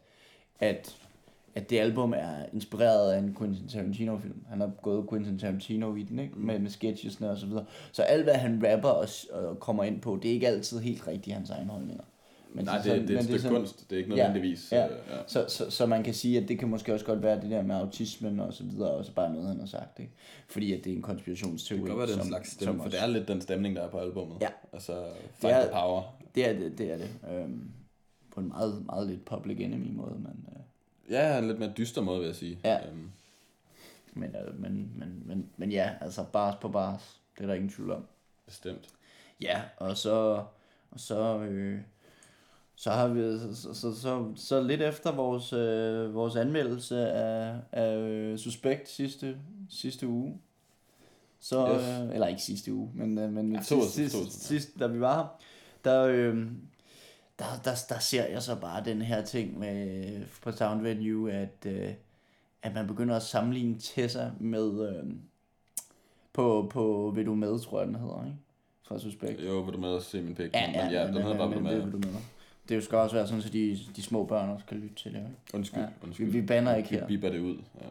at, 0.59 0.95
at 1.55 1.69
det 1.69 1.79
album 1.79 2.13
er 2.17 2.45
inspireret 2.53 3.11
af 3.11 3.19
en 3.19 3.35
Quentin 3.39 3.67
Tarantino 3.67 4.17
film. 4.17 4.43
Han 4.49 4.59
har 4.61 4.71
gået 4.81 5.09
Quentin 5.09 5.39
Tarantino 5.39 5.95
i 5.95 6.03
den, 6.03 6.19
ikke? 6.19 6.39
Med, 6.39 6.59
med 6.59 6.69
sketchesne 6.69 7.31
og 7.31 7.37
så 7.37 7.45
videre. 7.45 7.65
Så 7.91 8.01
alt 8.03 8.23
hvad 8.23 8.35
han 8.35 8.63
rapper 8.71 8.89
og, 8.89 9.07
og 9.31 9.59
kommer 9.59 9.83
ind 9.83 10.01
på, 10.01 10.19
det 10.21 10.29
er 10.29 10.33
ikke 10.33 10.47
altid 10.47 10.79
helt 10.79 11.07
rigtigt 11.07 11.35
hans 11.35 11.49
egne 11.49 11.69
holdninger. 11.69 12.03
Men 12.55 12.65
Nej, 12.65 12.75
det, 12.75 12.83
sådan- 12.85 12.99
det, 13.01 13.07
det 13.07 13.15
er 13.15 13.19
et 13.19 13.23
stykke 13.25 13.39
sådan- 13.41 13.57
kunst. 13.57 13.89
Det 13.89 13.95
er 13.95 13.99
ikke 13.99 14.15
Ja, 14.15 14.27
nødvendigvis... 14.27 14.71
ja. 14.71 14.85
øh, 14.87 14.97
ja. 15.11 15.17
Så, 15.27 15.45
så, 15.47 15.69
så 15.69 15.85
man 15.85 16.03
kan 16.03 16.13
sige, 16.13 16.41
at 16.41 16.47
det 16.47 16.59
kan 16.59 16.67
måske 16.69 16.93
også 16.93 17.05
godt 17.05 17.23
være 17.23 17.41
det 17.41 17.49
der 17.51 17.61
med 17.61 17.75
autismen 17.75 18.39
og 18.39 18.53
så 18.53 18.63
videre, 18.63 18.91
og 18.91 19.05
så 19.05 19.11
bare 19.13 19.33
noget, 19.33 19.47
han 19.47 19.59
har 19.59 19.65
sagt, 19.65 19.99
ikke? 19.99 20.11
Fordi 20.47 20.73
at 20.73 20.83
det 20.83 20.91
er 20.91 20.95
en 20.95 21.01
konspirationsteori. 21.01 21.79
Det 21.81 21.87
kan 21.87 21.95
godt 21.97 21.99
være, 21.99 22.07
det 22.07 22.13
er 22.13 22.17
en 22.17 22.23
som- 22.23 22.29
slags 22.31 22.49
som 22.49 22.55
stemme, 22.61 22.81
for 22.83 22.89
det 22.89 23.01
er 23.01 23.07
lidt 23.07 23.27
den 23.27 23.41
stemning, 23.41 23.75
der 23.75 23.81
er 23.81 23.89
på 23.89 23.99
albummet. 23.99 24.37
Ja. 24.41 24.47
Altså, 24.73 25.03
fight 25.33 25.55
er- 25.57 25.61
the 25.61 25.71
power. 25.71 26.01
Det 26.35 26.49
er 26.49 26.53
det, 26.53 26.77
det 26.77 26.91
er 26.91 26.97
det. 26.97 27.09
Øhm, 27.31 27.71
på 28.33 28.39
en 28.39 28.47
meget, 28.47 28.85
meget 28.85 29.07
lidt 29.07 29.25
public 29.25 29.57
enemy 29.59 29.91
måde, 29.91 30.15
men, 30.15 30.45
øh, 30.55 31.13
Ja, 31.13 31.37
en 31.37 31.47
lidt 31.47 31.59
mere 31.59 31.73
dyster 31.77 32.01
måde, 32.01 32.19
vil 32.19 32.25
jeg 32.25 32.35
sige. 32.35 32.59
Ja. 32.63 32.77
Øhm, 32.87 33.09
men, 34.13 34.35
øh, 34.35 34.61
men, 34.61 34.91
men, 34.97 35.23
men, 35.25 35.49
men 35.57 35.71
ja, 35.71 35.89
altså 36.01 36.23
bars 36.33 36.55
på 36.61 36.69
bars, 36.69 37.19
det 37.37 37.43
er 37.43 37.47
der 37.47 37.53
ingen 37.53 37.69
tvivl 37.69 37.91
om. 37.91 38.05
bestemt. 38.45 38.89
Ja, 39.41 39.61
og 39.77 39.97
så, 39.97 40.43
og 40.91 40.99
så, 40.99 41.39
øh, 41.39 41.79
så 42.75 42.91
har 42.91 43.07
vi, 43.07 43.21
så, 43.55 43.73
så, 43.73 43.95
så, 43.95 44.25
så, 44.35 44.61
lidt 44.61 44.81
efter 44.81 45.11
vores, 45.11 45.53
øh, 45.53 46.13
vores 46.13 46.35
anmeldelse 46.35 47.07
af, 47.11 47.55
af 47.71 47.97
øh, 47.97 48.37
Suspekt 48.37 48.89
sidste, 48.89 49.37
sidste 49.69 50.07
uge, 50.07 50.37
så, 51.39 51.67
Yes. 51.75 51.83
øh, 52.09 52.13
eller 52.13 52.27
ikke 52.27 52.41
sidste 52.41 52.73
uge, 52.73 52.91
men, 52.93 53.17
øh, 53.17 53.31
men 53.33 53.53
Ja, 53.55 53.61
sidst, 53.61 53.89
sidst, 53.91 54.15
ja. 54.15 54.29
sidst, 54.29 54.79
da 54.79 54.87
vi 54.87 54.99
var 54.99 55.15
her, 55.17 55.25
der, 55.83 56.03
øh, 56.05 56.47
der, 57.39 57.45
der, 57.63 57.71
der 57.89 57.99
ser 57.99 58.25
jeg 58.25 58.41
så 58.43 58.55
bare 58.55 58.83
den 58.85 59.01
her 59.01 59.25
ting 59.25 59.59
med, 59.59 60.21
på 60.43 60.51
Sound 60.51 60.81
Venue, 60.81 61.31
at, 61.31 61.65
øh, 61.65 61.89
at 62.61 62.73
man 62.73 62.87
begynder 62.87 63.15
at 63.15 63.23
sammenligne 63.23 63.75
Tessa 63.79 64.29
med, 64.39 64.89
øh, 64.89 65.03
på, 66.33 66.69
på 66.73 67.11
Vil 67.15 67.25
du 67.25 67.35
med, 67.35 67.59
tror 67.59 67.79
jeg 67.79 67.87
den 67.87 67.95
hedder, 67.95 68.25
ikke? 68.25 68.37
Fra 68.83 68.99
Suspekt. 68.99 69.41
Jo, 69.41 69.59
vil 69.59 69.73
du 69.73 69.79
med 69.79 69.95
at 69.95 70.03
se 70.03 70.21
min 70.21 70.35
pik? 70.35 70.53
Ja, 70.53 70.67
men 70.67 70.75
ja, 70.75 70.99
ja, 70.99 71.05
men, 71.05 71.13
den 71.15 71.23
hedder 71.23 71.37
bare 71.37 71.49
men, 71.49 71.63
med. 71.63 71.75
det 71.75 71.83
vil 71.85 71.91
du 71.93 71.97
med. 71.97 72.15
Det 72.69 72.83
skal 72.83 72.97
også 72.97 73.15
være 73.15 73.27
sådan, 73.27 73.41
så 73.41 73.49
de, 73.49 73.79
de 73.95 74.01
små 74.03 74.25
børn 74.25 74.49
også 74.49 74.65
kan 74.65 74.77
lytte 74.77 74.95
til 74.95 75.11
det, 75.11 75.17
ikke? 75.19 75.29
Undskyld, 75.53 75.79
Ja, 75.81 75.87
undskyld. 76.03 76.25
vi- 76.31 76.39
vi 76.39 76.45
banner 76.45 76.75
ikke 76.75 76.89
Vi 76.89 76.95
her. 76.95 77.07
biber 77.07 77.29
det 77.29 77.39
ud. 77.39 77.55
Ja. 77.81 77.85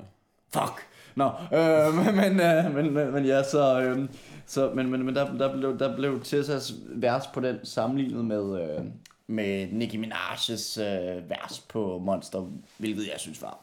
Fuck! 0.61 0.81
Nå, 1.15 1.25
øh, 1.53 1.95
men, 1.95 2.17
men, 2.17 2.41
øh, 2.41 2.75
men, 2.75 2.95
men, 2.95 3.13
men 3.13 3.25
ja, 3.25 3.43
så, 3.43 3.81
øh, 3.83 4.09
så 4.47 4.73
men, 4.75 4.91
men, 4.91 5.03
men 5.05 5.15
der, 5.15 5.35
der, 5.37 5.57
blev, 5.57 5.79
der 5.79 5.97
blev 5.97 6.21
Tessas 6.23 6.75
vers 6.95 7.27
på 7.27 7.41
den 7.41 7.59
sammenlignet 7.65 8.25
med, 8.25 8.63
øh, 8.79 8.85
med 9.27 9.69
Nicki 9.73 9.97
Minaj's 10.03 10.81
øh, 10.83 11.31
vers 11.31 11.61
på 11.69 11.99
Monster, 11.99 12.51
hvilket 12.79 13.03
jeg 13.13 13.15
synes 13.21 13.43
var 13.43 13.59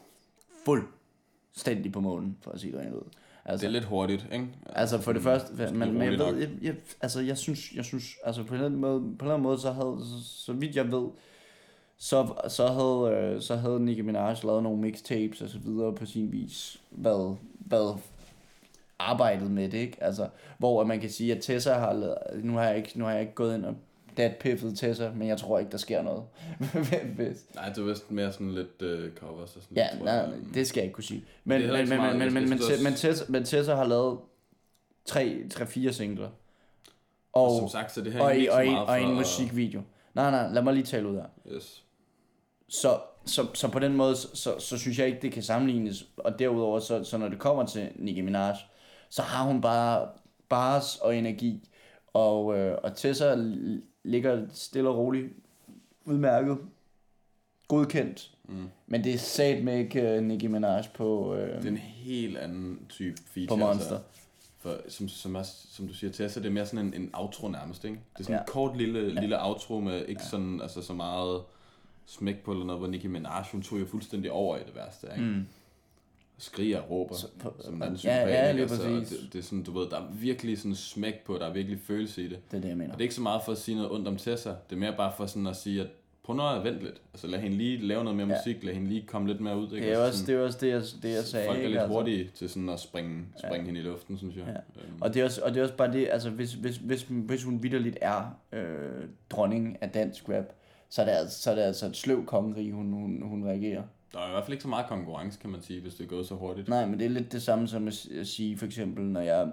fuldstændig 0.64 1.92
på 1.92 2.00
månen, 2.00 2.36
for 2.40 2.50
at 2.50 2.60
sige 2.60 2.72
det 2.72 2.80
rent 2.80 2.94
ud. 2.94 3.02
Altså, 3.44 3.66
Det 3.66 3.70
er 3.74 3.80
lidt 3.80 3.84
hurtigt, 3.84 4.26
ikke? 4.32 4.46
Altså 4.74 4.98
for 4.98 5.12
det 5.12 5.22
første, 5.22 5.72
men, 5.72 5.92
men 5.98 6.02
jeg 6.02 6.18
ved, 6.18 6.36
jeg, 6.36 6.48
jeg, 6.62 6.74
altså 7.00 7.20
jeg 7.20 7.38
synes, 7.38 7.72
jeg 7.72 7.84
synes, 7.84 8.04
altså 8.24 8.42
på 8.42 8.48
en 8.48 8.54
eller 8.54 8.66
anden 8.66 8.80
måde, 8.80 9.00
på 9.00 9.06
en 9.06 9.16
eller 9.20 9.34
anden 9.34 9.42
måde 9.42 9.58
så 9.58 9.72
havde, 9.72 9.98
så, 10.00 10.44
så 10.44 10.52
vidt 10.52 10.76
jeg 10.76 10.92
ved, 10.92 11.08
så, 11.98 12.34
så 12.48 12.66
havde, 12.66 13.24
øh, 13.34 13.42
så 13.42 13.56
havde 13.56 13.84
Nicki 13.84 14.02
Minaj 14.02 14.36
lavet 14.44 14.62
nogle 14.62 14.80
mixtapes 14.80 15.42
og 15.42 15.48
så 15.48 15.58
videre 15.58 15.94
på 15.94 16.06
sin 16.06 16.32
vis, 16.32 16.80
været, 16.90 17.36
været 17.60 17.98
arbejdet 18.98 19.50
med 19.50 19.68
det, 19.68 19.78
ikke? 19.78 20.04
Altså, 20.04 20.28
hvor 20.58 20.84
man 20.84 21.00
kan 21.00 21.10
sige, 21.10 21.34
at 21.36 21.42
Tessa 21.42 21.72
har 21.72 21.92
lavet, 21.92 22.16
nu 22.44 22.52
har 22.52 22.64
jeg 22.64 22.76
ikke, 22.76 22.98
nu 22.98 23.04
har 23.04 23.12
jeg 23.12 23.20
ikke 23.20 23.34
gået 23.34 23.54
ind 23.54 23.64
og 23.64 23.74
datpiffet 24.16 24.78
Tessa, 24.78 25.10
men 25.14 25.28
jeg 25.28 25.38
tror 25.38 25.58
ikke, 25.58 25.70
der 25.72 25.78
sker 25.78 26.02
noget. 26.02 26.22
Hvis- 27.16 27.44
Nej, 27.54 27.68
det 27.68 27.78
er 27.78 27.82
vist 27.82 28.10
mere 28.10 28.32
sådan 28.32 28.52
lidt 28.54 28.82
uh, 28.82 29.14
covers 29.16 29.56
og 29.56 29.62
sådan 29.62 29.76
Ja, 29.76 29.88
lidt, 29.92 30.04
nej, 30.04 30.14
jeg. 30.14 30.32
det 30.54 30.66
skal 30.66 30.80
jeg 30.80 30.84
ikke 30.84 30.94
kunne 30.94 31.04
sige. 31.04 31.24
Men, 31.44 31.60
men, 31.60 31.70
men, 31.70 31.88
men, 31.88 31.98
men, 31.98 32.18
men, 32.18 32.34
men, 32.48 32.58
men, 32.82 33.14
men 33.28 33.44
Tessa 33.44 33.74
har 33.74 33.84
lavet 33.84 34.18
tre, 35.04 35.42
tre, 35.50 35.66
fire 35.66 35.92
singler. 35.92 36.28
Og, 37.32 37.44
Og, 37.44 37.58
som 37.58 37.68
sagt, 37.68 37.92
så 37.92 38.00
det 38.00 38.12
her 38.12 38.20
og, 38.20 38.36
ikke 38.36 38.52
og, 38.52 38.64
så 38.64 38.70
meget 38.70 38.88
og 38.88 39.00
i 39.00 39.02
en 39.04 39.14
musikvideo. 39.14 39.82
Nej, 40.14 40.30
nej, 40.30 40.52
lad 40.52 40.62
mig 40.62 40.74
lige 40.74 40.84
tale 40.84 41.08
ud 41.08 41.14
her. 41.16 41.26
Yes. 41.54 41.84
Så, 42.68 42.98
så, 43.26 43.46
så 43.54 43.68
på 43.68 43.78
den 43.78 43.96
måde, 43.96 44.16
så, 44.16 44.54
så, 44.58 44.78
synes 44.78 44.98
jeg 44.98 45.06
ikke, 45.06 45.18
det 45.22 45.32
kan 45.32 45.42
sammenlignes. 45.42 46.06
Og 46.16 46.38
derudover, 46.38 46.80
så, 46.80 47.04
så 47.04 47.18
når 47.18 47.28
det 47.28 47.38
kommer 47.38 47.66
til 47.66 47.88
Nicki 47.96 48.20
Minaj, 48.20 48.56
så 49.10 49.22
har 49.22 49.44
hun 49.44 49.60
bare 49.60 50.08
bars 50.48 50.96
og 50.96 51.16
energi. 51.16 51.68
Og, 52.12 52.58
øh, 52.58 52.78
og 52.82 52.96
Tessa 52.96 53.34
ligger 54.04 54.46
stille 54.52 54.88
og 54.88 54.96
roligt 54.96 55.32
udmærket, 56.04 56.58
godkendt. 57.68 58.30
Mm. 58.48 58.68
Men 58.86 59.04
det 59.04 59.14
er 59.14 59.18
sat 59.18 59.64
med 59.64 59.78
ikke 59.78 60.16
uh, 60.18 60.24
Nicki 60.24 60.46
Minaj 60.46 60.88
på, 60.94 61.34
øh, 61.34 61.56
Det 61.56 61.64
er 61.64 61.68
en 61.70 61.76
helt 61.76 62.36
anden 62.38 62.86
type 62.88 63.16
feature. 63.26 63.48
på 63.48 63.56
Monster. 63.56 63.94
Altså. 63.94 64.00
For, 64.58 64.76
som, 64.88 65.08
som, 65.08 65.34
er, 65.34 65.42
som 65.42 65.88
du 65.88 65.94
siger, 65.94 66.12
Tessa, 66.12 66.40
det 66.40 66.46
er 66.46 66.50
mere 66.52 66.66
sådan 66.66 66.86
en, 66.86 66.94
en 66.94 67.10
outro 67.12 67.48
nærmest, 67.48 67.84
ikke? 67.84 67.96
Det 68.12 68.20
er 68.20 68.24
sådan 68.24 68.34
Ja. 68.34 68.40
en 68.40 68.46
kort 68.46 68.76
lille, 68.76 69.20
lille 69.20 69.44
outro 69.46 69.80
med 69.80 70.06
ikke 70.06 70.22
sådan, 70.22 70.60
altså 70.60 70.82
så 70.82 70.94
meget 70.94 71.42
smæk 72.06 72.42
på 72.44 72.52
eller 72.52 72.64
noget, 72.66 72.80
hvor 72.80 72.88
Nicki 72.88 73.06
Minaj, 73.06 73.44
hun 73.52 73.62
tog 73.62 73.80
jo 73.80 73.86
fuldstændig 73.86 74.32
over 74.32 74.56
i 74.56 74.60
det 74.66 74.74
værste, 74.74 75.06
ikke? 75.12 75.24
Mm. 75.30 75.46
Skriger 76.42 76.78
og 76.80 76.90
råber, 76.90 77.14
Så 77.14 77.26
på- 77.38 77.54
som 77.64 77.74
en 77.74 77.82
anden 77.82 77.94
ja, 77.94 77.96
psykopat, 77.96 78.28
ja, 78.34 78.42
ikke? 78.48 78.52
lige 78.52 78.62
altså, 78.62 78.88
præcis. 79.00 79.18
det, 79.18 79.32
det, 79.32 79.38
er 79.38 79.42
sådan, 79.42 79.62
du 79.62 79.78
ved, 79.78 79.90
der 79.90 79.96
er 79.96 80.06
virkelig 80.12 80.58
sådan 80.58 80.74
smæk 80.74 81.24
på, 81.24 81.34
der 81.38 81.46
er 81.46 81.52
virkelig 81.52 81.78
følelse 81.80 82.22
i 82.22 82.28
det. 82.28 82.38
Det 82.50 82.56
er 82.56 82.60
det, 82.60 82.68
jeg 82.68 82.76
mener. 82.76 82.92
Og 82.92 82.98
det 82.98 83.02
er 83.02 83.06
ikke 83.06 83.14
så 83.14 83.22
meget 83.22 83.42
for 83.44 83.52
at 83.52 83.58
sige 83.58 83.74
noget 83.76 83.90
ondt 83.90 84.08
om 84.08 84.16
Tessa, 84.16 84.50
det 84.50 84.76
er 84.76 84.80
mere 84.80 84.94
bare 84.96 85.12
for 85.16 85.26
sådan 85.26 85.46
at 85.46 85.56
sige, 85.56 85.80
at 85.80 85.86
prøv 86.22 86.36
nu 86.36 86.42
at 86.48 86.64
vente 86.64 86.84
lidt. 86.84 87.00
Altså 87.14 87.26
lad 87.26 87.38
hende 87.40 87.56
lige 87.56 87.76
lave 87.86 88.04
noget 88.04 88.16
mere 88.16 88.26
Ja. 88.28 88.34
musik, 88.36 88.64
lad 88.64 88.74
hende 88.74 88.88
lige 88.88 89.06
komme 89.06 89.28
lidt 89.28 89.40
mere 89.40 89.56
ud. 89.58 89.64
Ikke? 89.64 89.76
Det 89.76 89.84
er 89.84 89.88
Altså 89.88 90.06
også 90.06 90.18
sådan- 90.18 90.34
det, 90.34 90.42
er 90.42 90.46
også 90.46 90.58
det, 90.60 90.68
jeg, 90.68 90.82
det, 91.10 91.16
jeg 91.16 91.24
sagde. 91.24 91.46
Folk 91.46 91.56
er 91.58 91.60
ikke? 91.62 91.70
lidt 91.70 91.80
Altså. 91.80 91.94
hurtige 91.96 92.30
til 92.34 92.48
sådan 92.48 92.68
at 92.68 92.80
springe, 92.80 93.24
springe 93.38 93.56
ja. 93.58 93.64
hende 93.64 93.80
i 93.80 93.82
luften, 93.82 94.18
synes 94.18 94.36
jeg. 94.36 94.44
Ja. 94.46 94.82
Øhm, 94.82 95.02
Og 95.02 95.14
det, 95.14 95.20
er 95.20 95.24
også, 95.24 95.42
og 95.42 95.50
det 95.50 95.58
er 95.58 95.62
også 95.62 95.76
bare 95.76 95.92
det, 95.92 96.08
altså 96.10 96.30
hvis, 96.30 96.52
hvis, 96.52 96.76
hvis, 96.76 97.02
hvis 97.08 97.42
hun 97.44 97.62
vidderligt 97.62 97.98
er 98.00 98.36
øh, 98.52 99.04
dronning 99.30 99.78
af 99.80 99.90
dansk 99.90 100.28
rap, 100.28 100.44
så 100.88 101.02
er 101.02 101.06
det, 101.06 101.12
altså, 101.12 101.42
så 101.42 101.50
er 101.50 101.54
det 101.54 101.62
altså 101.62 101.86
et 101.86 101.96
sløv 101.96 102.24
kongerige, 102.26 102.72
hun, 102.72 102.92
hun, 102.92 103.22
hun 103.22 103.44
reagerer. 103.44 103.82
Der 104.12 104.20
er 104.20 104.28
i 104.28 104.30
hvert 104.30 104.44
fald 104.44 104.52
ikke 104.52 104.62
så 104.62 104.68
meget 104.68 104.86
konkurrence, 104.86 105.38
kan 105.40 105.50
man 105.50 105.62
sige, 105.62 105.80
hvis 105.80 105.94
det 105.94 106.04
er 106.04 106.08
gået 106.08 106.26
så 106.26 106.34
hurtigt. 106.34 106.68
Nej, 106.68 106.86
men 106.86 106.98
det 106.98 107.04
er 107.04 107.10
lidt 107.10 107.32
det 107.32 107.42
samme 107.42 107.68
som 107.68 107.88
at 107.88 107.94
sige, 108.24 108.58
for 108.58 108.66
eksempel, 108.66 109.04
når 109.04 109.20
jeg, 109.20 109.48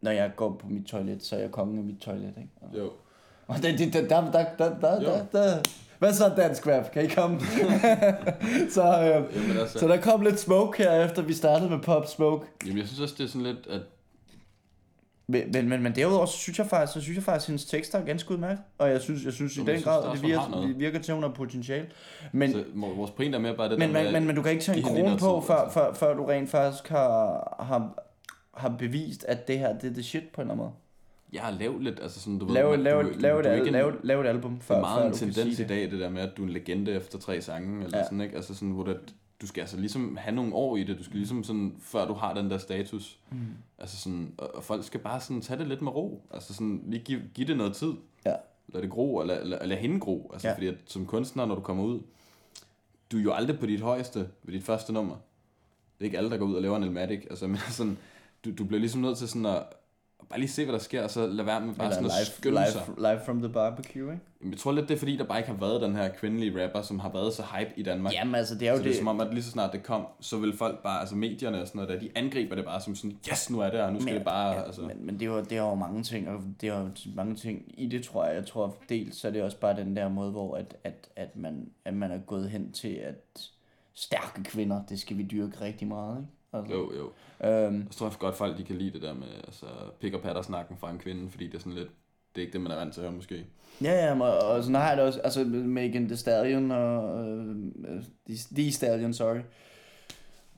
når 0.00 0.10
jeg 0.10 0.32
går 0.36 0.56
på 0.60 0.66
mit 0.68 0.86
toilet, 0.86 1.22
så 1.22 1.36
er 1.36 1.40
jeg 1.40 1.50
kongen 1.50 1.78
af 1.78 1.84
mit 1.84 1.98
toilet, 1.98 2.34
ikke? 2.36 2.78
Jo. 2.78 2.92
Og 3.46 3.56
det, 3.62 3.78
det, 3.78 3.92
der, 3.92 4.08
der, 4.08 4.30
der, 4.30 4.44
der, 4.58 5.00
der, 5.00 5.24
der. 5.32 5.62
Hvad 5.98 6.14
så 6.14 6.32
dansk 6.36 6.66
rap? 6.66 6.90
Kan 6.92 7.04
I 7.04 7.08
komme? 7.08 7.40
så, 8.76 8.82
øh, 8.82 9.36
Jamen, 9.36 9.56
altså, 9.56 9.78
så 9.78 9.88
der 9.88 10.00
kom 10.00 10.22
lidt 10.22 10.40
smoke 10.40 10.78
her, 10.78 11.04
efter 11.04 11.22
vi 11.22 11.32
startede 11.32 11.70
med 11.70 11.78
Pop 11.78 12.06
Smoke. 12.06 12.46
jamen, 12.66 12.78
jeg 12.78 12.86
synes 12.86 13.00
også, 13.00 13.14
det 13.18 13.24
er 13.24 13.28
sådan 13.28 13.46
lidt, 13.46 13.66
at 13.70 13.80
Men, 15.30 15.52
men, 15.52 15.68
men, 15.68 15.82
men 15.82 15.94
derudover, 15.94 16.26
så 16.26 16.38
synes 16.38 16.58
jeg 16.58 16.66
faktisk, 16.66 16.92
så 16.92 17.00
synes 17.00 17.16
jeg 17.16 17.24
faktisk, 17.24 17.44
at 17.44 17.46
hendes 17.46 17.64
tekster 17.64 17.98
er 17.98 18.04
ganske 18.04 18.30
udmærket. 18.30 18.58
Og 18.78 18.90
jeg 18.90 19.00
synes, 19.00 19.24
jeg 19.24 19.32
synes 19.32 19.56
i 19.56 19.60
Jo, 19.60 19.66
den 19.66 19.74
synes 19.74 19.84
grad, 19.84 20.08
at 20.08 20.12
det 20.14 20.22
virker, 20.22 20.66
det 20.66 20.78
virker 20.78 20.98
til, 20.98 21.12
at 21.12 21.16
hun 21.16 21.22
har 21.22 21.30
potentiale. 21.30 21.86
Men, 22.32 22.52
så, 22.52 22.64
vores 22.74 23.10
pointe 23.10 23.36
er 23.36 23.42
mere 23.42 23.56
bare 23.56 23.68
det 23.68 23.78
men, 23.78 23.94
der 23.94 24.02
men, 24.02 24.12
men, 24.12 24.26
men 24.26 24.36
du 24.36 24.42
kan 24.42 24.52
ikke 24.52 24.64
tage 24.64 24.78
en 24.78 24.84
krone 24.84 25.18
på, 25.18 25.40
før, 25.40 25.54
altså. 25.54 25.74
før, 25.74 25.92
før 25.92 26.14
du 26.14 26.24
rent 26.24 26.50
faktisk 26.50 26.88
har, 26.88 27.56
har, 27.60 28.04
har 28.54 28.68
bevist, 28.78 29.24
at 29.24 29.48
det 29.48 29.58
her, 29.58 29.78
det 29.78 29.90
er 29.90 29.94
the 29.94 30.02
shit 30.02 30.22
på 30.34 30.40
en 30.40 30.44
eller 30.44 30.52
anden 30.52 30.64
måde. 30.64 30.72
Jeg 31.32 31.42
har 31.42 31.50
lavet 31.50 31.82
lidt, 31.82 31.98
altså 32.02 32.20
sådan, 32.20 32.38
du 32.38 32.44
ved... 32.44 32.54
Lav, 32.54 32.76
lav, 32.76 33.02
du, 33.02 33.08
lav, 33.18 33.42
du, 33.42 33.48
et, 33.48 33.66
du, 33.66 33.70
lav, 33.70 33.92
lav 34.02 34.20
et 34.20 34.26
album, 34.26 34.54
Det 34.54 34.62
før, 34.62 34.76
er 34.76 34.80
meget 34.80 35.00
før 35.00 35.06
en 35.08 35.32
tendens 35.32 35.58
i 35.58 35.62
det. 35.62 35.68
dag, 35.68 35.90
det 35.90 36.00
der 36.00 36.10
med, 36.10 36.22
at 36.22 36.30
du 36.36 36.42
er 36.42 36.46
en 36.46 36.52
legende 36.52 36.92
efter 36.92 37.18
tre 37.18 37.40
sange, 37.40 37.84
eller 37.84 37.98
ja. 37.98 38.04
sådan, 38.04 38.20
ikke? 38.20 38.36
Altså 38.36 38.54
sådan, 38.54 38.70
hvor 38.70 38.84
det, 38.84 38.96
du 39.40 39.46
skal 39.46 39.60
altså 39.60 39.76
ligesom 39.76 40.16
have 40.16 40.34
nogle 40.34 40.54
år 40.54 40.76
i 40.76 40.84
det, 40.84 40.98
du 40.98 41.04
skal 41.04 41.16
ligesom 41.16 41.44
sådan, 41.44 41.76
før 41.80 42.06
du 42.06 42.14
har 42.14 42.34
den 42.34 42.50
der 42.50 42.58
status, 42.58 43.18
Mm. 43.30 43.38
altså 43.78 43.96
sådan, 43.96 44.34
og, 44.38 44.54
og 44.54 44.64
folk 44.64 44.84
skal 44.84 45.00
bare 45.00 45.20
sådan 45.20 45.40
tage 45.40 45.58
det 45.58 45.66
lidt 45.68 45.82
med 45.82 45.92
ro, 45.92 46.22
altså 46.30 46.54
sådan, 46.54 46.82
lige 46.86 47.02
give, 47.04 47.22
give 47.34 47.46
det 47.46 47.56
noget 47.56 47.74
tid, 47.74 47.92
Ja. 48.26 48.34
lad 48.68 48.82
det 48.82 48.90
gro, 48.90 49.14
og 49.14 49.26
lad, 49.26 49.44
lad, 49.44 49.66
lad 49.66 49.76
hende 49.76 50.00
gro, 50.00 50.30
altså 50.32 50.48
Ja. 50.48 50.50
ja. 50.52 50.56
fordi 50.56 50.66
at 50.66 50.74
som 50.86 51.06
kunstner, 51.06 51.46
når 51.46 51.54
du 51.54 51.60
kommer 51.60 51.84
ud, 51.84 52.00
du 53.12 53.18
er 53.18 53.22
jo 53.22 53.32
aldrig 53.32 53.58
på 53.58 53.66
dit 53.66 53.80
højeste 53.80 54.28
ved 54.42 54.54
dit 54.54 54.64
første 54.64 54.92
nummer, 54.92 55.14
det 55.98 56.00
er 56.00 56.04
ikke 56.04 56.18
alle, 56.18 56.30
der 56.30 56.36
går 56.36 56.46
ud 56.46 56.54
og 56.54 56.62
laver 56.62 56.76
en 56.76 56.82
Elmatic, 56.82 57.20
altså 57.30 57.46
men 57.52 57.58
sådan, 57.70 57.98
du, 58.44 58.50
du 58.58 58.64
bliver 58.64 58.80
ligesom 58.80 59.00
nødt 59.00 59.18
til 59.18 59.28
sådan 59.28 59.46
at, 59.46 59.62
at 60.22 60.28
bare 60.28 60.38
lige 60.40 60.50
se, 60.50 60.64
hvad 60.64 60.72
der 60.72 60.78
sker, 60.80 61.02
og 61.02 61.10
så 61.10 61.26
lad 61.26 61.44
være 61.44 61.60
med 61.60 61.74
bare 61.74 61.86
Eller 61.86 61.94
sådan 61.94 62.06
at 62.10 62.12
live, 62.18 62.26
skynde 62.26 62.66
sig. 62.72 62.82
live, 62.98 63.08
live 63.12 63.20
from 63.24 63.38
the 63.42 63.48
barbecue, 63.52 64.12
ikke? 64.12 64.24
Jamen, 64.40 64.52
Jeg 64.52 64.58
tror 64.58 64.72
lidt, 64.72 64.88
det 64.88 64.94
er 64.94 64.98
fordi, 64.98 65.16
der 65.16 65.24
bare 65.24 65.38
ikke 65.38 65.50
har 65.50 65.56
været 65.58 65.80
den 65.82 65.96
her 65.96 66.08
kvindelige 66.08 66.64
rapper, 66.64 66.82
som 66.82 66.98
har 66.98 67.12
været 67.12 67.32
så 67.34 67.42
hype 67.42 67.70
i 67.76 67.82
Danmark. 67.82 68.12
Jamen 68.12 68.34
altså, 68.34 68.54
det 68.54 68.68
er 68.68 68.72
jo 68.72 68.76
så 68.76 68.82
det 68.82 68.88
er 68.88 68.92
det. 68.92 68.98
som 68.98 69.08
om, 69.08 69.20
at 69.20 69.34
lige 69.34 69.42
så 69.42 69.50
snart 69.50 69.72
det 69.72 69.82
kom, 69.82 70.06
så 70.20 70.38
vil 70.38 70.56
folk 70.56 70.82
bare, 70.82 71.00
altså 71.00 71.16
medierne 71.16 71.60
og 71.60 71.66
sådan 71.66 71.78
noget 71.78 71.88
der, 72.02 72.08
de 72.08 72.10
angriber 72.14 72.54
det 72.54 72.64
bare 72.64 72.80
som 72.80 72.94
sådan, 72.94 73.16
yes, 73.32 73.50
nu 73.50 73.60
er 73.60 73.70
det 73.70 73.78
her, 73.80 73.90
nu 73.90 74.00
skal 74.00 74.04
Men- 74.12 74.14
det 74.18 74.24
bare, 74.24 74.48
ja, 74.52 74.62
altså. 74.62 74.82
Men, 74.82 75.06
men 75.06 75.14
det, 75.14 75.22
er 75.22 75.26
jo, 75.30 75.40
det 75.40 75.52
er 75.52 75.62
jo 75.62 75.74
mange 75.74 76.02
ting, 76.02 76.28
og 76.28 76.40
det 76.60 76.68
er 76.68 76.78
jo 76.80 76.88
mange 77.14 77.34
ting 77.34 77.62
i 77.68 77.86
det, 77.88 78.04
tror 78.04 78.24
jeg. 78.26 78.34
Jeg 78.34 78.46
tror 78.46 78.76
dels, 78.88 79.16
så 79.16 79.28
er 79.28 79.32
det 79.32 79.42
også 79.42 79.56
bare 79.60 79.76
den 79.76 79.96
der 79.96 80.08
måde, 80.08 80.30
hvor 80.30 80.56
at, 80.56 80.76
at, 80.84 81.08
at, 81.16 81.36
man, 81.36 81.70
at 81.84 81.94
man 81.94 82.10
er 82.12 82.18
gået 82.18 82.50
hen 82.50 82.72
til, 82.72 82.88
at 82.88 83.40
stærke 83.94 84.42
kvinder, 84.44 84.82
det 84.88 85.00
skal 85.00 85.18
vi 85.18 85.22
dyrke 85.22 85.60
rigtig 85.60 85.88
meget, 85.88 86.16
ikke? 86.18 86.28
Altså, 86.52 86.72
Jo, 86.74 86.92
jo. 86.98 87.10
Øhm, 87.48 87.76
Jeg 87.78 87.90
tror 87.90 88.06
også 88.06 88.18
godt, 88.18 88.34
folk 88.36 88.58
de 88.58 88.64
kan 88.64 88.76
lide 88.76 88.90
det 88.92 89.02
der 89.02 89.14
med 89.14 89.26
altså, 89.44 89.66
pick 90.00 90.14
og 90.14 90.20
patter 90.20 90.42
snakken 90.42 90.76
fra 90.76 90.90
en 90.90 90.98
kvinde, 90.98 91.30
fordi 91.30 91.46
det 91.46 91.54
er 91.54 91.58
sådan 91.58 91.72
lidt, 91.72 91.88
det 92.34 92.40
er 92.40 92.46
ikke 92.46 92.52
det, 92.52 92.60
man 92.60 92.72
er 92.72 92.76
vant 92.76 92.94
til 92.94 93.00
at 93.00 93.06
høre 93.06 93.16
måske. 93.16 93.46
ja, 93.82 93.92
ja, 94.06 94.20
og, 94.22 94.38
og 94.38 94.62
sådan 94.62 94.74
har 94.74 94.88
jeg 94.88 94.96
det 94.96 95.04
også, 95.06 95.20
altså 95.20 95.44
Megan 95.44 96.04
Thee 96.04 96.16
Stallion 96.16 96.70
og, 96.70 97.24
øh, 97.28 97.56
The, 98.28 98.38
The 98.56 98.72
Stallion, 98.72 99.14
sorry. 99.14 99.40